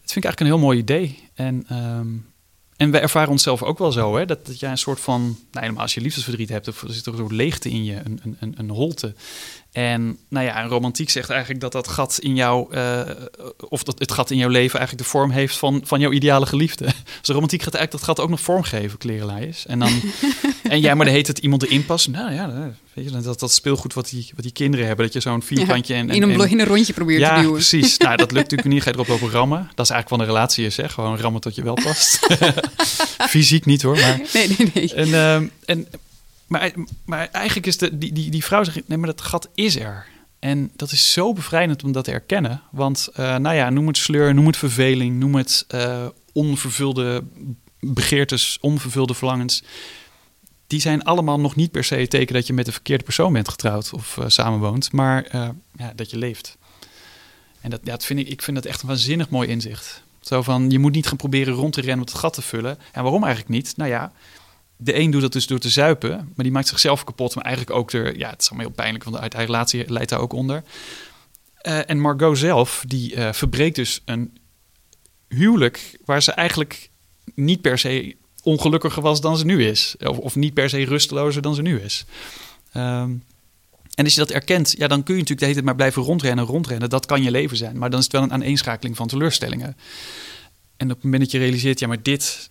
dat 0.00 0.12
vind 0.12 0.24
ik 0.24 0.30
eigenlijk 0.30 0.40
een 0.40 0.46
heel 0.46 0.66
mooi 0.66 0.78
idee. 0.78 1.28
En, 1.34 1.64
ehm, 1.68 2.08
en 2.76 2.90
we 2.90 2.98
ervaren 2.98 3.30
onszelf 3.30 3.62
ook 3.62 3.78
wel 3.78 3.92
zo, 3.92 4.16
hè? 4.16 4.26
Dat, 4.26 4.46
dat 4.46 4.60
jij 4.60 4.70
een 4.70 4.78
soort 4.78 5.00
van, 5.00 5.38
nou, 5.52 5.76
als 5.76 5.94
je 5.94 6.00
liefdesverdriet 6.00 6.48
hebt, 6.48 6.68
of 6.68 6.82
er 6.82 6.92
zit 6.92 7.06
er 7.06 7.20
een 7.20 7.34
leegte 7.34 7.70
in 7.70 7.84
je, 7.84 8.00
een, 8.04 8.36
een, 8.40 8.54
een 8.56 8.70
holte. 8.70 9.14
En 9.74 10.18
nou 10.28 10.46
ja, 10.46 10.62
een 10.62 10.68
romantiek 10.68 11.10
zegt 11.10 11.30
eigenlijk 11.30 11.60
dat 11.60 11.72
dat 11.72 11.88
gat 11.88 12.18
in 12.22 12.34
jou, 12.34 12.74
eh, 12.74 13.00
of 13.68 13.82
dat 13.82 13.98
het 13.98 14.12
gat 14.12 14.30
in 14.30 14.36
jouw 14.36 14.48
leven 14.48 14.78
eigenlijk 14.78 15.08
de 15.08 15.12
vorm 15.12 15.30
heeft 15.30 15.56
van, 15.56 15.80
van 15.84 16.00
jouw 16.00 16.12
ideale 16.12 16.46
geliefde. 16.46 16.84
Dus 17.20 17.34
romantiek 17.34 17.62
gaat 17.62 17.74
eigenlijk 17.74 18.06
dat 18.06 18.16
gat 18.16 18.24
ook 18.24 18.30
nog 18.30 18.40
vormgeven, 18.40 18.98
klerenlijers. 18.98 19.66
En 19.66 19.78
dan, 19.78 19.90
en 20.62 20.80
ja, 20.80 20.94
maar 20.94 21.04
dan 21.06 21.14
heet 21.14 21.26
het 21.26 21.38
iemand 21.38 21.62
erin 21.62 21.84
passen. 21.86 22.12
Nou 22.12 22.32
ja, 22.32 22.72
weet 22.92 23.04
je, 23.04 23.20
dat, 23.20 23.40
dat 23.40 23.52
speelgoed 23.52 23.94
wat 23.94 24.08
die, 24.08 24.30
wat 24.34 24.42
die 24.42 24.52
kinderen 24.52 24.86
hebben, 24.86 25.04
dat 25.04 25.14
je 25.14 25.20
zo'n 25.20 25.42
vierkantje 25.42 25.94
en, 25.94 26.08
en 26.10 26.16
in, 26.16 26.22
een, 26.22 26.40
en- 26.40 26.50
in 26.50 26.60
een 26.60 26.66
rondje 26.66 26.92
probeert 26.92 27.20
ja, 27.20 27.34
te 27.34 27.40
duwen. 27.40 27.54
precies. 27.54 27.96
Nou, 28.04 28.16
dat 28.16 28.30
lukt 28.32 28.50
natuurlijk 28.50 28.68
niet. 28.74 28.82
Ga 28.82 28.88
je 28.88 28.94
erop 28.94 29.08
lopen 29.08 29.30
rammen. 29.30 29.70
Dat 29.74 29.86
is 29.86 29.92
eigenlijk 29.92 30.08
wat 30.08 30.18
een 30.20 30.34
relatie 30.34 30.66
is, 30.66 30.76
hè? 30.76 30.88
Gewoon 30.88 31.18
rammen 31.18 31.40
tot 31.40 31.54
je 31.54 31.62
wel 31.62 31.74
past. 31.74 32.18
Fysiek 33.28 33.64
niet 33.64 33.82
hoor, 33.82 33.98
maar... 33.98 34.20
Nee, 34.32 34.48
nee, 34.58 34.70
nee. 34.74 34.94
En, 34.94 35.14
ehm, 35.14 35.46
en, 35.64 35.86
maar, 36.46 36.72
maar 37.04 37.28
eigenlijk 37.32 37.66
is 37.66 37.78
de, 37.78 37.98
die, 37.98 38.12
die, 38.12 38.30
die 38.30 38.44
vrouw 38.44 38.64
zegt, 38.64 38.88
nee, 38.88 38.98
maar 38.98 39.08
dat 39.08 39.20
gat 39.20 39.48
is 39.54 39.76
er. 39.76 40.06
En 40.38 40.70
dat 40.76 40.92
is 40.92 41.12
zo 41.12 41.32
bevrijdend 41.32 41.84
om 41.84 41.92
dat 41.92 42.04
te 42.04 42.12
erkennen. 42.12 42.62
Want, 42.70 43.08
eh, 43.14 43.36
nou 43.36 43.56
ja, 43.56 43.70
noem 43.70 43.86
het 43.86 43.96
sleur, 43.96 44.34
noem 44.34 44.46
het 44.46 44.56
verveling, 44.56 45.18
noem 45.18 45.34
het 45.34 45.64
eh, 45.68 46.06
onvervulde 46.32 47.24
begeertes, 47.80 48.58
onvervulde 48.60 49.14
verlangens. 49.14 49.62
Die 50.66 50.80
zijn 50.80 51.02
allemaal 51.02 51.40
nog 51.40 51.56
niet 51.56 51.70
per 51.70 51.84
se 51.84 51.94
het 51.94 52.10
teken 52.10 52.34
dat 52.34 52.46
je 52.46 52.52
met 52.52 52.66
de 52.66 52.72
verkeerde 52.72 53.04
persoon 53.04 53.32
bent 53.32 53.48
getrouwd 53.48 53.92
of 53.92 54.18
eh, 54.18 54.24
samenwoont, 54.28 54.92
maar 54.92 55.28
ja, 55.76 55.92
dat 55.96 56.10
je 56.10 56.18
leeft. 56.18 56.56
En 57.60 57.70
dat, 57.70 57.84
dat 57.84 58.04
vind 58.04 58.20
ik, 58.20 58.28
ik 58.28 58.42
vind 58.42 58.56
dat 58.56 58.66
echt 58.66 58.82
een 58.82 58.88
waanzinnig 58.88 59.28
mooi 59.28 59.48
inzicht. 59.48 60.02
Zo 60.20 60.42
van, 60.42 60.70
je 60.70 60.78
moet 60.78 60.92
niet 60.92 61.06
gaan 61.06 61.16
proberen 61.16 61.54
rond 61.54 61.72
te 61.72 61.80
rennen 61.80 62.06
om 62.06 62.12
het 62.12 62.20
gat 62.20 62.34
te 62.34 62.42
vullen. 62.42 62.78
En 62.92 63.02
waarom 63.02 63.24
eigenlijk 63.24 63.54
niet? 63.54 63.76
Nou 63.76 63.90
ja, 63.90 64.12
de 64.84 64.98
een 64.98 65.10
doet 65.10 65.20
dat 65.20 65.32
dus 65.32 65.46
door 65.46 65.58
te 65.58 65.68
zuipen, 65.68 66.10
maar 66.10 66.44
die 66.44 66.52
maakt 66.52 66.68
zichzelf 66.68 67.04
kapot. 67.04 67.34
Maar 67.34 67.44
eigenlijk 67.44 67.76
ook 67.76 67.92
er, 67.92 68.18
ja, 68.18 68.30
het 68.30 68.40
is 68.42 68.48
allemaal 68.48 68.66
heel 68.66 68.76
pijnlijk, 68.76 69.04
want 69.04 69.16
uit 69.16 69.32
haar 69.32 69.44
relatie 69.44 69.90
leidt 69.90 70.10
daar 70.10 70.20
ook 70.20 70.32
onder. 70.32 70.62
Eh, 71.56 71.90
en 71.90 72.00
Margot 72.00 72.38
zelf, 72.38 72.84
die 72.86 73.14
eh, 73.14 73.32
verbreekt 73.32 73.76
dus 73.76 74.02
een 74.04 74.38
huwelijk 75.28 75.98
waar 76.04 76.22
ze 76.22 76.32
eigenlijk 76.32 76.90
niet 77.34 77.60
per 77.60 77.78
se 77.78 78.16
ongelukkiger 78.42 79.02
was 79.02 79.20
dan 79.20 79.38
ze 79.38 79.44
nu 79.44 79.66
is. 79.66 79.94
Of, 79.98 80.18
of 80.18 80.36
niet 80.36 80.54
per 80.54 80.68
se 80.68 80.84
rustelozer 80.84 81.42
dan 81.42 81.54
ze 81.54 81.62
nu 81.62 81.80
is. 81.80 82.04
Ehm, 82.72 83.10
en 83.94 84.04
als 84.04 84.14
je 84.14 84.20
dat 84.20 84.30
erkent, 84.30 84.74
ja, 84.78 84.86
dan 84.86 85.02
kun 85.02 85.14
je 85.14 85.20
natuurlijk 85.20 85.40
de 85.40 85.44
hele 85.44 85.52
tijd 85.54 85.64
maar 85.64 85.74
blijven 85.74 86.02
rondrennen, 86.02 86.44
rondrennen. 86.44 86.90
Dat 86.90 87.06
kan 87.06 87.22
je 87.22 87.30
leven 87.30 87.56
zijn. 87.56 87.78
Maar 87.78 87.90
dan 87.90 87.98
is 87.98 88.04
het 88.04 88.14
wel 88.14 88.22
een 88.22 88.32
aaneenschakeling 88.32 88.96
van 88.96 89.06
teleurstellingen. 89.06 89.76
En 90.76 90.86
op 90.86 90.94
het 90.94 91.04
moment 91.04 91.22
dat 91.22 91.30
je 91.30 91.38
realiseert, 91.38 91.78
ja, 91.78 91.86
maar 91.86 92.02
dit, 92.02 92.50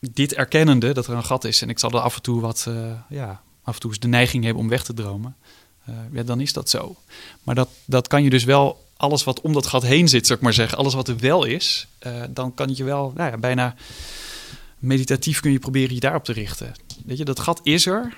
dit 0.00 0.34
erkennende, 0.34 0.92
dat 0.92 1.06
er 1.06 1.14
een 1.14 1.24
gat 1.24 1.44
is. 1.44 1.62
En 1.62 1.68
ik 1.68 1.78
zal 1.78 1.90
er 1.90 2.00
af 2.00 2.16
en 2.16 2.22
toe 2.22 2.40
wat, 2.40 2.64
eh, 2.68 2.74
ja, 3.08 3.40
af 3.62 3.74
en 3.74 3.80
toe 3.80 3.90
eens 3.90 3.98
de 4.00 4.08
neiging 4.08 4.44
hebben 4.44 4.62
om 4.62 4.68
weg 4.68 4.84
te 4.84 4.94
dromen. 4.94 5.36
eh, 5.84 5.94
ja, 6.12 6.22
dan 6.22 6.40
is 6.40 6.52
dat 6.52 6.70
zo. 6.70 6.96
Maar 7.42 7.54
dat, 7.54 7.68
dat 7.84 8.08
kan 8.08 8.22
je 8.22 8.30
dus 8.30 8.44
wel, 8.44 8.84
alles 8.96 9.24
wat 9.24 9.40
om 9.40 9.52
dat 9.52 9.66
gat 9.66 9.82
heen 9.82 10.08
zit, 10.08 10.26
zou 10.26 10.38
ik 10.38 10.44
maar 10.44 10.52
zeggen. 10.52 10.78
Alles 10.78 10.94
wat 10.94 11.08
er 11.08 11.18
wel 11.18 11.44
is, 11.44 11.86
eh, 11.98 12.12
dan 12.30 12.54
kan 12.54 12.74
je 12.76 12.84
wel, 12.84 13.12
nou 13.16 13.30
ja, 13.30 13.36
bijna 13.38 13.74
meditatief 14.78 15.40
kun 15.40 15.52
je 15.52 15.58
proberen 15.58 15.94
je 15.94 16.00
daarop 16.00 16.24
te 16.24 16.32
richten. 16.32 16.72
Weet 17.06 17.18
je, 17.18 17.24
dat 17.24 17.40
gat 17.40 17.60
is 17.62 17.86
er. 17.86 18.16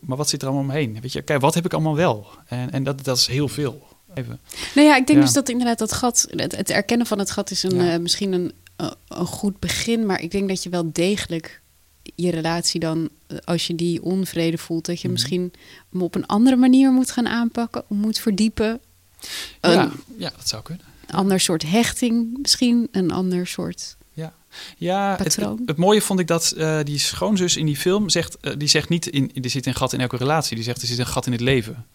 maar 0.00 0.16
wat 0.16 0.28
zit 0.28 0.42
er 0.42 0.48
allemaal 0.48 0.64
omheen? 0.66 1.00
Weet 1.00 1.12
je, 1.12 1.22
kijk, 1.22 1.40
wat 1.40 1.54
heb 1.54 1.64
ik 1.64 1.72
allemaal 1.72 1.96
wel? 1.96 2.26
En, 2.46 2.70
en 2.72 2.84
dat, 2.84 3.04
dat 3.04 3.16
is 3.16 3.26
heel 3.26 3.48
veel. 3.48 3.86
Even. 4.14 4.40
Nou 4.74 4.86
ja, 4.88 4.96
ik 4.96 5.06
denk 5.06 5.18
Ja. 5.18 5.24
dus 5.24 5.34
dat 5.34 5.48
inderdaad 5.48 5.78
dat 5.78 5.92
gat, 5.92 6.26
het, 6.30 6.56
het 6.56 6.70
erkennen 6.70 7.06
van 7.06 7.18
het 7.18 7.30
gat 7.30 7.50
is 7.50 7.62
een, 7.62 7.74
Ja. 7.84 7.98
misschien 7.98 8.32
een, 8.32 8.52
een 9.08 9.26
goed 9.26 9.58
begin. 9.60 10.06
Maar 10.06 10.20
ik 10.20 10.30
denk 10.30 10.48
dat 10.48 10.62
je 10.62 10.68
wel 10.68 10.90
degelijk 10.92 11.60
je 12.14 12.30
relatie 12.30 12.80
dan, 12.80 13.08
eh, 13.26 13.36
als 13.44 13.66
je 13.66 13.74
die 13.74 14.02
onvrede 14.02 14.58
voelt, 14.58 14.84
dat 14.86 15.00
je 15.00 15.08
Mhm. 15.08 15.12
misschien 15.12 15.52
hem 15.92 16.02
op 16.02 16.14
een 16.14 16.26
andere 16.26 16.56
manier 16.56 16.90
moet 16.92 17.10
gaan 17.10 17.26
aanpakken, 17.28 17.84
moet 17.88 18.18
verdiepen. 18.18 18.80
Een 19.60 19.72
Ja, 19.72 19.92
ja, 20.18 20.30
dat 20.36 20.48
zou 20.48 20.62
kunnen. 20.62 20.84
ander 21.10 21.40
soort 21.40 21.62
hechting 21.62 22.38
misschien, 22.38 22.88
een 22.90 23.10
ander 23.10 23.46
soort... 23.46 23.96
Ja, 24.12 24.34
ja 24.76 25.16
het, 25.22 25.36
het 25.66 25.76
mooie 25.76 26.02
vond 26.02 26.20
ik 26.20 26.26
dat 26.26 26.50
eh, 26.50 26.78
die 26.82 26.98
schoonzus 26.98 27.56
in 27.56 27.66
die 27.66 27.76
film 27.76 28.08
zegt, 28.08 28.36
eh, 28.40 28.52
die 28.58 28.68
zegt 28.68 28.88
niet, 28.88 29.06
in, 29.06 29.32
er 29.42 29.50
zit 29.50 29.66
een 29.66 29.74
gat 29.74 29.92
in 29.92 30.00
elke 30.00 30.16
relatie, 30.16 30.54
die 30.54 30.64
zegt 30.64 30.80
er 30.82 30.86
zit 30.88 30.98
een 30.98 31.06
gat 31.06 31.26
in 31.26 31.32
het 31.32 31.40
leven. 31.40 31.86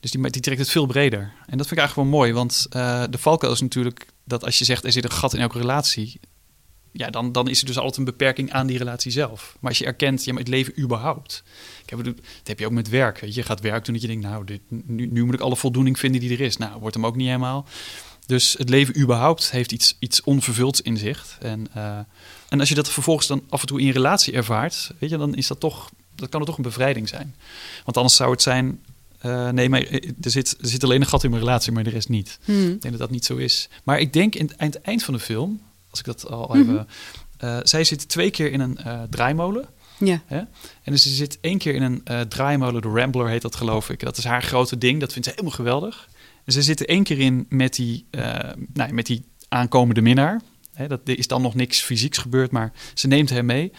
Dus 0.00 0.10
die, 0.10 0.30
die 0.30 0.42
trekt 0.42 0.58
het 0.58 0.70
veel 0.70 0.86
breder. 0.86 1.20
En 1.20 1.58
dat 1.58 1.66
vind 1.66 1.70
ik 1.70 1.78
eigenlijk 1.78 2.10
wel 2.10 2.18
mooi, 2.18 2.32
want 2.32 2.66
eh, 2.70 3.04
de 3.10 3.18
valkuil 3.18 3.52
is 3.52 3.60
natuurlijk 3.60 4.06
dat 4.24 4.44
als 4.44 4.58
je 4.58 4.64
zegt 4.64 4.84
er 4.84 4.92
zit 4.92 5.04
een 5.04 5.10
gat 5.10 5.34
in 5.34 5.40
elke 5.40 5.58
relatie, 5.58 6.20
ja, 6.92 7.10
dan, 7.10 7.32
dan 7.32 7.48
is 7.48 7.60
er 7.60 7.66
dus 7.66 7.76
altijd 7.78 7.96
een 7.96 8.04
beperking 8.04 8.52
aan 8.52 8.66
die 8.66 8.78
relatie 8.78 9.10
zelf. 9.10 9.56
Maar 9.60 9.70
als 9.70 9.78
je 9.78 9.84
erkent, 9.84 10.24
ja, 10.24 10.32
maar 10.32 10.40
het 10.40 10.50
leven 10.50 10.80
überhaupt. 10.80 11.42
Ik 11.82 11.90
heb, 11.90 12.04
dat 12.04 12.14
heb 12.44 12.58
je 12.58 12.66
ook 12.66 12.72
met 12.72 12.88
werk. 12.88 13.24
Je 13.26 13.42
gaat 13.42 13.60
werk 13.60 13.84
doen 13.84 13.94
dat 13.94 14.02
je 14.02 14.08
denkt, 14.08 14.24
nou, 14.24 14.44
dit, 14.44 14.60
nu, 14.68 15.06
nu 15.06 15.24
moet 15.24 15.34
ik 15.34 15.40
alle 15.40 15.56
voldoening 15.56 15.98
vinden 15.98 16.20
die 16.20 16.32
er 16.32 16.40
is. 16.40 16.56
Nou, 16.56 16.80
wordt 16.80 16.94
hem 16.94 17.06
ook 17.06 17.16
niet 17.16 17.26
helemaal. 17.26 17.66
Dus 18.26 18.54
het 18.58 18.68
leven 18.68 19.00
überhaupt 19.00 19.50
heeft 19.50 19.72
iets, 19.72 19.96
iets 19.98 20.22
onvervulds 20.22 20.82
in 20.82 20.96
zich. 20.96 21.36
En, 21.40 21.68
eh, 21.74 21.98
en 22.48 22.60
als 22.60 22.68
je 22.68 22.74
dat 22.74 22.88
vervolgens 22.88 23.26
dan 23.26 23.42
af 23.48 23.60
en 23.60 23.66
toe 23.66 23.80
in 23.80 23.86
je 23.86 23.92
relatie 23.92 24.32
ervaart, 24.32 24.90
weet 24.98 25.10
je, 25.10 25.16
dan 25.16 25.34
is 25.34 25.46
dat 25.46 25.60
toch, 25.60 25.90
dat 26.14 26.28
kan 26.28 26.40
het 26.40 26.48
toch 26.48 26.58
een 26.58 26.64
bevrijding 26.64 27.08
zijn. 27.08 27.34
Want 27.84 27.96
anders 27.96 28.16
zou 28.16 28.30
het 28.30 28.42
zijn, 28.42 28.84
eh, 29.18 29.48
nee, 29.48 29.68
maar 29.68 29.80
er 30.20 30.30
zit, 30.30 30.56
er 30.60 30.68
zit 30.68 30.84
alleen 30.84 31.00
een 31.00 31.06
gat 31.06 31.24
in 31.24 31.30
mijn 31.30 31.42
relatie, 31.42 31.72
maar 31.72 31.84
de 31.84 31.90
rest 31.90 32.08
niet. 32.08 32.38
Hmm. 32.44 32.70
Ik 32.70 32.82
denk 32.82 32.82
dat 32.82 32.98
dat 32.98 33.10
niet 33.10 33.24
zo 33.24 33.36
is. 33.36 33.68
Maar 33.84 34.00
ik 34.00 34.12
denk 34.12 34.34
in, 34.34 34.50
aan 34.56 34.66
het 34.66 34.80
eind 34.80 35.02
van 35.02 35.14
de 35.14 35.20
film, 35.20 35.60
als 35.90 35.98
ik 35.98 36.04
dat 36.04 36.30
al 36.30 36.56
even... 36.56 36.88
eh, 37.38 37.58
zij 37.62 37.84
zit 37.84 38.08
twee 38.08 38.30
keer 38.30 38.52
in 38.52 38.60
een 38.60 38.76
eh, 38.78 39.02
draaimolen. 39.10 39.68
Ja. 39.98 40.22
Hè? 40.26 40.38
En 40.82 40.92
dus 40.92 41.02
ze 41.02 41.08
zit 41.08 41.38
één 41.40 41.58
keer 41.58 41.74
in 41.74 41.82
een 41.82 42.00
eh, 42.04 42.20
draaimolen, 42.20 42.82
de 42.82 42.88
Rambler 42.88 43.28
heet 43.28 43.42
dat 43.42 43.56
geloof 43.56 43.90
ik. 43.90 44.00
Dat 44.00 44.16
is 44.16 44.24
haar 44.24 44.42
grote 44.42 44.78
ding, 44.78 45.00
dat 45.00 45.12
vindt 45.12 45.26
ze 45.26 45.34
helemaal 45.34 45.56
geweldig. 45.56 46.08
En 46.44 46.52
ze 46.52 46.62
zit 46.62 46.80
er 46.80 46.88
één 46.88 47.02
keer 47.02 47.18
in 47.18 47.46
met 47.48 47.74
die, 47.74 48.06
eh, 48.10 48.50
nou, 48.72 48.92
met 48.92 49.06
die 49.06 49.24
aankomende 49.48 50.00
minnaar. 50.00 50.40
Hè, 50.72 50.88
dat 50.88 51.00
er 51.04 51.18
is 51.18 51.26
dan 51.26 51.42
nog 51.42 51.54
niks 51.54 51.80
fysieks 51.80 52.18
gebeurd, 52.18 52.50
maar 52.50 52.72
ze 52.94 53.06
neemt 53.06 53.30
hem 53.30 53.46
mee. 53.46 53.72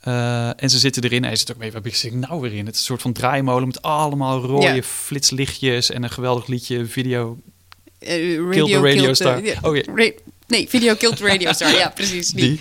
Eh, 0.00 0.62
en 0.62 0.70
ze 0.70 0.78
zitten 0.78 1.02
erin. 1.02 1.24
Hij 1.24 1.36
zit 1.36 1.52
ook 1.52 1.58
mee. 1.58 1.72
Waar 1.72 1.80
ben 1.80 1.92
ik 2.02 2.12
nou 2.12 2.40
weer 2.40 2.52
in? 2.52 2.66
Het 2.66 2.74
is 2.74 2.80
een 2.80 2.86
soort 2.86 3.02
van 3.02 3.12
draaimolen 3.12 3.66
met 3.66 3.82
allemaal 3.82 4.40
rode 4.40 4.66
Ja. 4.66 4.82
flitslichtjes 4.82 5.90
en 5.90 6.02
een 6.02 6.10
geweldig 6.10 6.46
liedje, 6.46 6.86
video. 6.86 7.38
Eh, 7.98 8.08
Kill 8.50 8.64
the 8.66 8.80
radio 8.80 9.14
star. 9.14 9.42
Oh, 9.62 9.76
nee, 10.46 10.68
video 10.68 10.94
killed 10.94 11.20
radio 11.20 11.52
star. 11.52 11.72
Ja, 11.72 11.88
precies. 11.94 12.28
Die. 12.30 12.48
Die. 12.48 12.60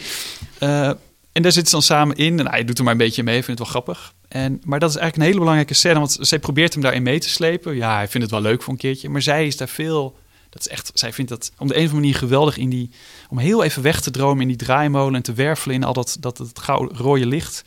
Eh, 0.59 0.87
en 1.31 1.41
daar 1.43 1.51
zitten 1.51 1.65
ze 1.65 1.71
dan 1.71 1.81
samen 1.81 2.15
in. 2.15 2.39
En 2.39 2.49
hij 2.49 2.63
doet 2.65 2.77
er 2.77 2.83
maar 2.83 2.93
een 2.93 2.99
beetje 2.99 3.23
mee. 3.23 3.37
Ik 3.37 3.43
vind 3.43 3.59
het 3.59 3.67
wel 3.71 3.81
grappig. 3.81 4.13
En, 4.27 4.61
maar 4.63 4.79
dat 4.79 4.89
is 4.89 4.95
eigenlijk 4.95 5.15
een 5.15 5.27
hele 5.27 5.39
belangrijke 5.39 5.73
scène. 5.73 5.99
Want 5.99 6.17
zij 6.19 6.39
probeert 6.39 6.73
hem 6.73 6.81
daarin 6.81 7.03
mee 7.03 7.19
te 7.19 7.29
slepen. 7.29 7.75
Ja, 7.75 7.95
hij 7.95 8.07
vindt 8.07 8.31
het 8.31 8.41
wel 8.41 8.51
leuk 8.51 8.61
voor 8.63 8.73
een 8.73 8.79
keertje. 8.79 9.09
Maar 9.09 9.21
zij 9.21 9.47
is 9.47 9.57
daar 9.57 9.67
veel... 9.69 10.17
Dat 10.49 10.61
is 10.61 10.67
echt, 10.67 10.91
zij 10.93 11.13
vindt 11.13 11.29
dat 11.29 11.51
om 11.57 11.67
de 11.67 11.73
een 11.73 11.79
of 11.79 11.89
andere 11.89 12.01
manier 12.01 12.15
geweldig 12.15 12.57
in 12.57 12.69
die... 12.69 12.89
Om 13.29 13.37
heel 13.37 13.63
even 13.63 13.81
weg 13.81 14.01
te 14.01 14.11
dromen 14.11 14.41
in 14.41 14.47
die 14.47 14.57
draaimolen 14.57 15.15
en 15.15 15.21
te 15.21 15.33
wervelen 15.33 15.75
in 15.75 15.83
al 15.83 15.93
dat, 15.93 16.17
dat 16.19 16.37
het 16.37 16.59
gouden 16.59 16.97
rode 16.97 17.25
licht. 17.25 17.63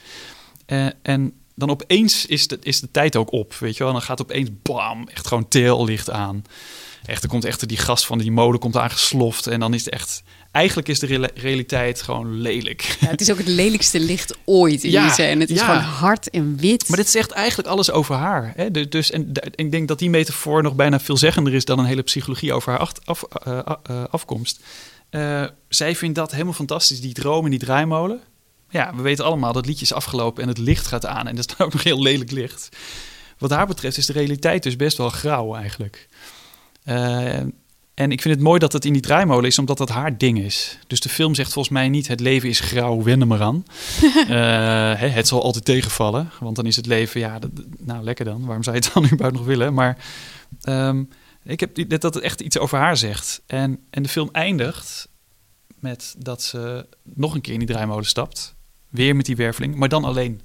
Eh, 0.67 0.87
en 1.03 1.33
dan 1.55 1.71
opeens 1.71 2.27
is 2.27 2.47
de, 2.49 2.59
is 2.63 2.81
de 2.81 2.91
tijd 2.91 3.17
ook 3.17 3.33
op, 3.33 3.55
weet 3.55 3.77
je 3.77 3.85
wel. 3.85 3.93
Dan 3.93 4.03
gaat 4.03 4.21
opeens, 4.21 4.49
bam, 4.63 5.09
echt 5.09 5.27
gewoon 5.27 5.49
teellicht 5.49 6.11
aan. 6.11 6.45
Echt, 7.05 7.23
er 7.23 7.29
komt 7.29 7.45
echt 7.45 7.69
die 7.69 7.77
gast 7.77 8.07
van 8.07 8.19
die 8.19 8.33
molen 8.33 8.61
komt 8.61 8.77
aangesloft. 8.77 9.47
En 9.47 9.61
dan 9.61 9.75
is 9.75 9.85
het 9.85 9.95
echt... 9.95 10.23
Eigenlijk 10.53 10.89
is 10.89 10.99
de 10.99 11.07
re- 11.07 11.29
realiteit 11.35 12.03
gewoon 12.03 12.41
lelijk. 12.41 12.97
Ja, 13.01 13.07
het 13.07 13.21
is 13.21 13.31
ook 13.31 13.39
het 13.39 13.47
lelijkste 13.47 14.01
licht 14.01 14.37
ooit 14.45 14.85
in 14.85 14.91
Ja, 14.91 15.03
die 15.03 15.13
scène. 15.13 15.41
Het 15.41 15.51
is 15.51 15.59
ja. 15.59 15.65
gewoon 15.65 15.81
hard 15.81 16.31
en 16.31 16.57
wit. 16.57 16.89
Maar 16.89 16.97
dit 16.97 17.09
zegt 17.11 17.31
eigenlijk 17.31 17.69
alles 17.69 17.91
over 17.91 18.15
haar. 18.15 18.53
Hè? 18.57 18.71
Du- 18.71 18.89
Dus, 18.89 19.11
en, 19.11 19.33
ik 19.55 19.71
denk 19.71 19.89
dat 19.89 19.99
die 19.99 20.11
metafoor 20.11 20.63
nog 20.63 20.75
bijna 20.75 21.01
veelzeggender 21.01 21.55
is 21.55 21.65
dan 21.65 21.79
een 21.79 21.85
hele 21.85 22.03
psychologie 22.03 22.53
over 22.53 22.71
haar 22.73 22.89
af, 23.05 23.23
eh, 23.23 23.59
eh, 23.83 24.05
afkomst. 24.11 24.61
Eh, 25.11 25.45
zij 25.69 25.97
vindt 25.97 26.15
dat 26.17 26.33
helemaal 26.33 26.53
fantastisch, 26.53 27.01
die 27.01 27.13
droom 27.15 27.45
in 27.45 27.51
die 27.51 27.59
draaimolen. 27.61 28.21
Ja, 28.71 28.95
we 28.97 29.03
weten 29.03 29.25
allemaal 29.25 29.53
dat 29.53 29.67
liedje 29.67 29.85
is 29.85 29.93
afgelopen 29.93 30.43
en 30.43 30.49
het 30.49 30.59
licht 30.59 30.87
gaat 30.87 31.07
aan. 31.07 31.27
En 31.29 31.37
dat 31.37 31.49
is 31.51 31.57
dan 31.57 31.67
ook 31.67 31.73
nog 31.73 31.83
heel 31.85 32.03
lelijk 32.03 32.31
licht. 32.31 32.69
Wat 33.39 33.51
haar 33.51 33.67
betreft 33.67 33.97
is 33.97 34.07
de 34.07 34.13
realiteit 34.13 34.63
dus 34.63 34.77
best 34.77 34.97
wel 34.97 35.09
grauw 35.09 35.55
eigenlijk. 35.55 36.09
Eh, 36.85 37.39
en 38.01 38.13
ik 38.13 38.21
vind 38.23 38.35
het 38.35 38.43
mooi 38.45 38.59
dat 38.59 38.73
het 38.73 38.85
in 38.85 38.93
die 38.93 39.03
draaimolen 39.03 39.45
is, 39.45 39.59
omdat 39.59 39.79
dat 39.79 39.89
haar 39.89 40.19
ding 40.19 40.39
is. 40.39 40.79
Dus 40.87 41.01
de 41.01 41.09
film 41.09 41.35
zegt 41.35 41.53
volgens 41.53 41.75
mij 41.75 41.89
niet: 41.89 42.09
het 42.09 42.21
leven 42.21 42.49
is 42.49 42.61
grauw, 42.61 43.03
wend 43.03 43.21
er 43.21 43.27
maar 43.27 43.43
aan. 43.43 43.65
Eh, 44.21 44.99
hè, 45.01 45.07
het 45.09 45.29
zal 45.29 45.43
altijd 45.43 45.65
tegenvallen, 45.65 46.31
want 46.41 46.57
dan 46.57 46.67
is 46.67 46.77
het 46.77 46.87
leven, 46.87 47.21
ja, 47.21 47.39
dat- 47.39 47.51
nou 47.79 48.05
lekker 48.05 48.25
dan. 48.25 48.45
Waarom 48.45 48.63
zou 48.63 48.77
je 48.77 48.83
het 48.83 48.93
dan 48.95 49.05
überhaupt 49.13 49.37
nog 49.37 49.45
willen? 49.47 49.75
Maar 49.75 50.05
ehm, 50.63 51.05
ik 51.45 51.61
heb 51.61 51.89
dat 51.89 52.03
het 52.15 52.19
echt 52.23 52.41
iets 52.41 52.59
over 52.59 52.79
haar 52.79 52.97
zegt. 52.97 53.43
En, 53.47 53.79
en 53.91 54.03
de 54.03 54.09
film 54.09 54.29
eindigt 54.33 55.09
met 55.79 56.15
dat 56.19 56.43
ze 56.43 56.87
nog 57.03 57.35
een 57.35 57.41
keer 57.41 57.53
in 57.53 57.59
die 57.59 57.69
draaimolen 57.69 58.05
stapt. 58.07 58.55
Weer 58.89 59.17
met 59.17 59.27
die 59.27 59.37
werveling, 59.37 59.75
maar 59.75 59.89
dan 59.89 60.05
alleen. 60.05 60.41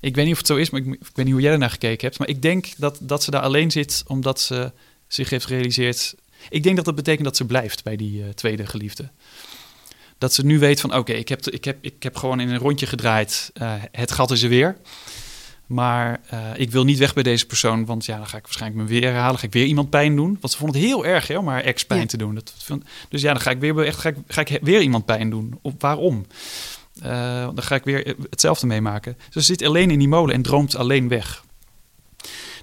Ik 0.00 0.14
weet 0.14 0.24
niet 0.24 0.32
of 0.32 0.38
het 0.38 0.46
zo 0.48 0.56
is, 0.56 0.70
maar 0.70 0.80
ik, 0.80 0.86
ik 0.86 1.10
weet 1.14 1.24
niet 1.24 1.34
hoe 1.34 1.42
jij 1.42 1.52
ernaar 1.52 1.70
gekeken 1.70 2.06
hebt. 2.06 2.18
Maar 2.18 2.28
ik 2.28 2.42
denk 2.42 2.66
dat, 2.76 2.98
dat 3.00 3.22
ze 3.22 3.30
daar 3.30 3.42
alleen 3.42 3.70
zit 3.70 4.04
omdat 4.06 4.40
ze 4.40 4.72
zich 5.06 5.30
heeft 5.30 5.46
gerealiseerd. 5.46 6.14
Ik 6.48 6.62
denk 6.62 6.76
dat 6.76 6.84
dat 6.84 6.94
betekent 6.94 7.24
dat 7.24 7.36
ze 7.36 7.44
blijft 7.44 7.82
bij 7.84 7.96
die 7.96 8.22
eh, 8.22 8.28
tweede 8.28 8.66
geliefde. 8.66 9.08
Dat 10.18 10.32
ze 10.34 10.44
nu 10.44 10.58
weet 10.58 10.80
van 10.80 10.94
oké, 10.94 11.12
ik, 11.12 11.28
heb, 11.28 11.46
ik, 11.46 11.64
heb, 11.64 11.76
ik 11.80 12.02
heb 12.02 12.16
gewoon 12.16 12.40
in 12.40 12.48
een 12.48 12.58
rondje 12.58 12.86
gedraaid. 12.86 13.50
eh, 13.54 13.72
het 13.92 14.10
gat 14.12 14.30
is 14.30 14.42
er 14.42 14.48
weer. 14.48 14.76
Maar 15.66 16.20
eh, 16.26 16.38
ik 16.56 16.70
wil 16.70 16.84
niet 16.84 16.98
weg 16.98 17.14
bij 17.14 17.22
deze 17.22 17.46
persoon, 17.46 17.84
want 17.84 18.04
ja, 18.04 18.16
dan 18.16 18.26
ga 18.26 18.36
ik 18.36 18.42
waarschijnlijk 18.42 18.82
me 18.82 18.88
weer 18.88 19.02
herhalen. 19.02 19.38
Ga 19.38 19.46
ik 19.46 19.52
weer 19.52 19.64
iemand 19.64 19.90
pijn 19.90 20.16
doen? 20.16 20.36
Want 20.40 20.52
ze 20.52 20.58
vond 20.58 20.74
het 20.74 20.82
heel 20.84 21.06
erg 21.06 21.26
hè, 21.26 21.38
om 21.38 21.48
haar 21.48 21.62
ex 21.62 21.84
pijn 21.84 22.00
Ja. 22.00 22.06
te 22.06 22.16
doen. 22.16 22.34
Dat, 22.34 22.54
dus 23.08 23.20
ja, 23.22 23.32
dan 23.32 23.42
ga 23.42 23.50
ik 23.50 23.58
weer, 23.60 23.78
echt, 23.84 23.98
ga 23.98 24.08
ik, 24.08 24.16
ga 24.26 24.40
ik 24.40 24.58
weer 24.62 24.80
iemand 24.80 25.04
pijn 25.04 25.30
doen. 25.30 25.58
Op, 25.62 25.80
waarom? 25.80 26.26
Dan 27.02 27.62
ga 27.62 27.74
ik 27.74 27.84
weer 27.84 28.14
hetzelfde 28.30 28.66
meemaken. 28.66 29.16
Ze 29.30 29.40
zit 29.40 29.62
alleen 29.62 29.90
in 29.90 29.98
die 29.98 30.08
molen 30.08 30.34
en 30.34 30.42
droomt 30.42 30.76
alleen 30.76 31.08
weg. 31.08 31.44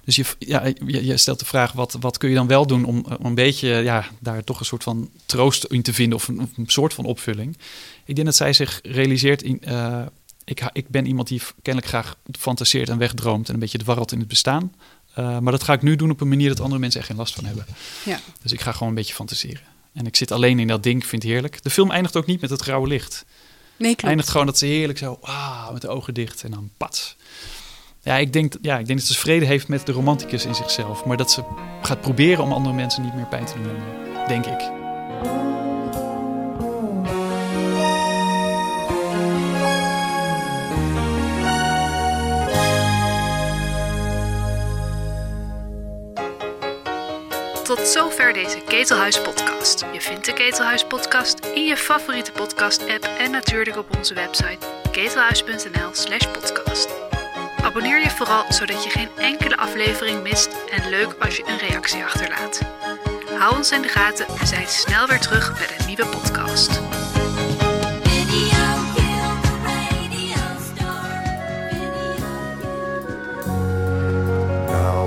Dus 0.08 0.16
je, 0.16 0.24
ja, 0.38 0.64
je, 0.86 1.06
je 1.06 1.16
stelt 1.16 1.38
de 1.38 1.44
vraag, 1.44 1.72
wat, 1.72 1.96
wat 2.00 2.18
kun 2.18 2.28
je 2.28 2.34
dan 2.34 2.46
wel 2.46 2.66
doen 2.66 2.84
om, 2.84 3.04
om 3.18 3.26
een 3.26 3.34
beetje 3.34 3.68
ja, 3.68 4.06
daar 4.20 4.44
toch 4.44 4.60
een 4.60 4.66
soort 4.66 4.82
van 4.82 5.10
troost 5.26 5.64
in 5.64 5.82
te 5.82 5.92
vinden 5.92 6.18
of 6.18 6.28
een, 6.28 6.40
of 6.40 6.48
een 6.56 6.68
soort 6.68 6.94
van 6.94 7.04
opvulling? 7.04 7.56
Ik 8.04 8.14
denk 8.14 8.26
dat 8.26 8.36
zij 8.36 8.52
zich 8.52 8.80
realiseert, 8.82 9.42
in, 9.42 9.62
eh, 9.62 10.06
ik, 10.44 10.70
ik 10.72 10.88
ben 10.88 11.06
iemand 11.06 11.28
die 11.28 11.42
kennelijk 11.62 11.92
graag 11.92 12.16
fantaseert 12.38 12.88
en 12.88 12.98
wegdroomt 12.98 13.48
en 13.48 13.54
een 13.54 13.60
beetje 13.60 13.78
dwarrelt 13.78 14.12
in 14.12 14.18
het 14.18 14.28
bestaan. 14.28 14.74
Eh, 15.14 15.38
maar 15.38 15.52
dat 15.52 15.62
ga 15.62 15.72
ik 15.72 15.82
nu 15.82 15.96
doen 15.96 16.10
op 16.10 16.20
een 16.20 16.28
manier 16.28 16.48
dat 16.48 16.60
andere 16.60 16.80
mensen 16.80 17.00
echt 17.00 17.08
geen 17.08 17.18
last 17.18 17.34
van 17.34 17.44
hebben. 17.44 17.66
Ja. 18.04 18.20
Dus 18.42 18.52
ik 18.52 18.60
ga 18.60 18.72
gewoon 18.72 18.88
een 18.88 18.94
beetje 18.94 19.14
fantaseren. 19.14 19.62
En 19.92 20.06
ik 20.06 20.16
zit 20.16 20.32
alleen 20.32 20.58
in 20.58 20.66
dat 20.66 20.82
ding, 20.82 21.06
vind 21.06 21.22
het 21.22 21.30
heerlijk. 21.32 21.62
De 21.62 21.70
film 21.70 21.90
eindigt 21.90 22.16
ook 22.16 22.26
niet 22.26 22.40
met 22.40 22.50
het 22.50 22.62
grauwe 22.62 22.88
licht. 22.88 23.24
Nee, 23.76 23.90
klopt. 23.90 24.04
eindigt 24.04 24.30
gewoon 24.30 24.46
dat 24.46 24.58
ze 24.58 24.66
heerlijk 24.66 24.98
zo, 24.98 25.18
ah, 25.20 25.72
met 25.72 25.82
de 25.82 25.88
ogen 25.88 26.14
dicht 26.14 26.42
en 26.42 26.50
dan 26.50 26.70
pats. 26.76 27.16
Ja 28.08 28.16
ik, 28.16 28.32
denk, 28.32 28.52
ja, 28.60 28.78
ik 28.78 28.86
denk 28.86 28.98
dat 28.98 29.08
ze 29.08 29.14
vrede 29.14 29.44
heeft 29.44 29.68
met 29.68 29.86
de 29.86 29.92
romanticus 29.92 30.44
in 30.44 30.54
zichzelf. 30.54 31.04
Maar 31.04 31.16
dat 31.16 31.30
ze 31.30 31.42
gaat 31.82 32.00
proberen 32.00 32.44
om 32.44 32.52
andere 32.52 32.74
mensen 32.74 33.02
niet 33.02 33.14
meer 33.14 33.26
pijn 33.26 33.44
te 33.44 33.54
doen. 33.62 33.76
Denk 34.26 34.46
ik. 34.46 34.70
Tot 47.64 47.86
zover 47.86 48.32
deze 48.32 48.62
Ketelhuis 48.66 49.20
podcast. 49.20 49.84
Je 49.92 50.00
vindt 50.00 50.24
de 50.24 50.32
Ketelhuis 50.32 50.84
podcast 50.84 51.38
in 51.54 51.64
je 51.64 51.76
favoriete 51.76 52.32
podcast 52.32 52.80
app 52.88 53.04
en 53.18 53.30
natuurlijk 53.30 53.76
op 53.76 53.96
onze 53.96 54.14
website 54.14 54.66
ketelhuis.nl 54.90 55.90
slash 55.92 56.26
podcast. 56.26 56.88
Abonneer 57.62 58.00
je 58.00 58.10
vooral 58.10 58.44
zodat 58.48 58.84
je 58.84 58.90
geen 58.90 59.08
enkele 59.16 59.56
aflevering 59.56 60.22
mist 60.22 60.48
en 60.70 60.88
leuk 60.88 61.16
als 61.18 61.36
je 61.36 61.44
een 61.46 61.58
reactie 61.58 62.04
achterlaat. 62.04 62.60
Hou 63.38 63.56
ons 63.56 63.72
in 63.72 63.82
de 63.82 63.88
gaten, 63.88 64.26
we 64.38 64.46
zijn 64.46 64.66
snel 64.66 65.06
weer 65.06 65.20
terug 65.20 65.58
met 65.58 65.74
een 65.78 65.86
nieuwe 65.86 66.06
podcast. 66.06 66.80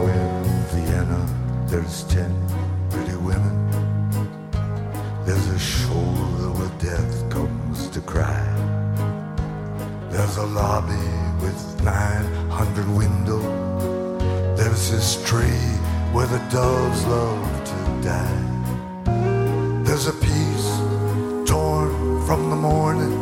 In 0.03 0.65
Vienna, 0.69 1.25
pretty 2.89 3.15
women. 3.15 3.69
There's 5.25 5.47
a 5.47 5.59
shoulder 5.59 6.31
to 7.91 8.01
cry. 8.01 8.45
There's 10.11 10.37
a 10.37 10.45
lobby 10.45 11.20
with 11.41 11.83
900 11.83 12.87
windows. 12.95 13.43
There's 14.57 14.91
this 14.91 15.23
tree 15.25 15.69
where 16.13 16.27
the 16.27 16.39
doves 16.49 17.05
love 17.07 17.63
to 17.71 18.03
die. 18.03 19.83
There's 19.83 20.07
a 20.07 20.13
piece 20.13 20.69
torn 21.49 22.25
from 22.25 22.49
the 22.49 22.55
morning, 22.55 23.17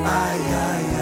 ay, 0.05 0.39
ay. 0.67 0.92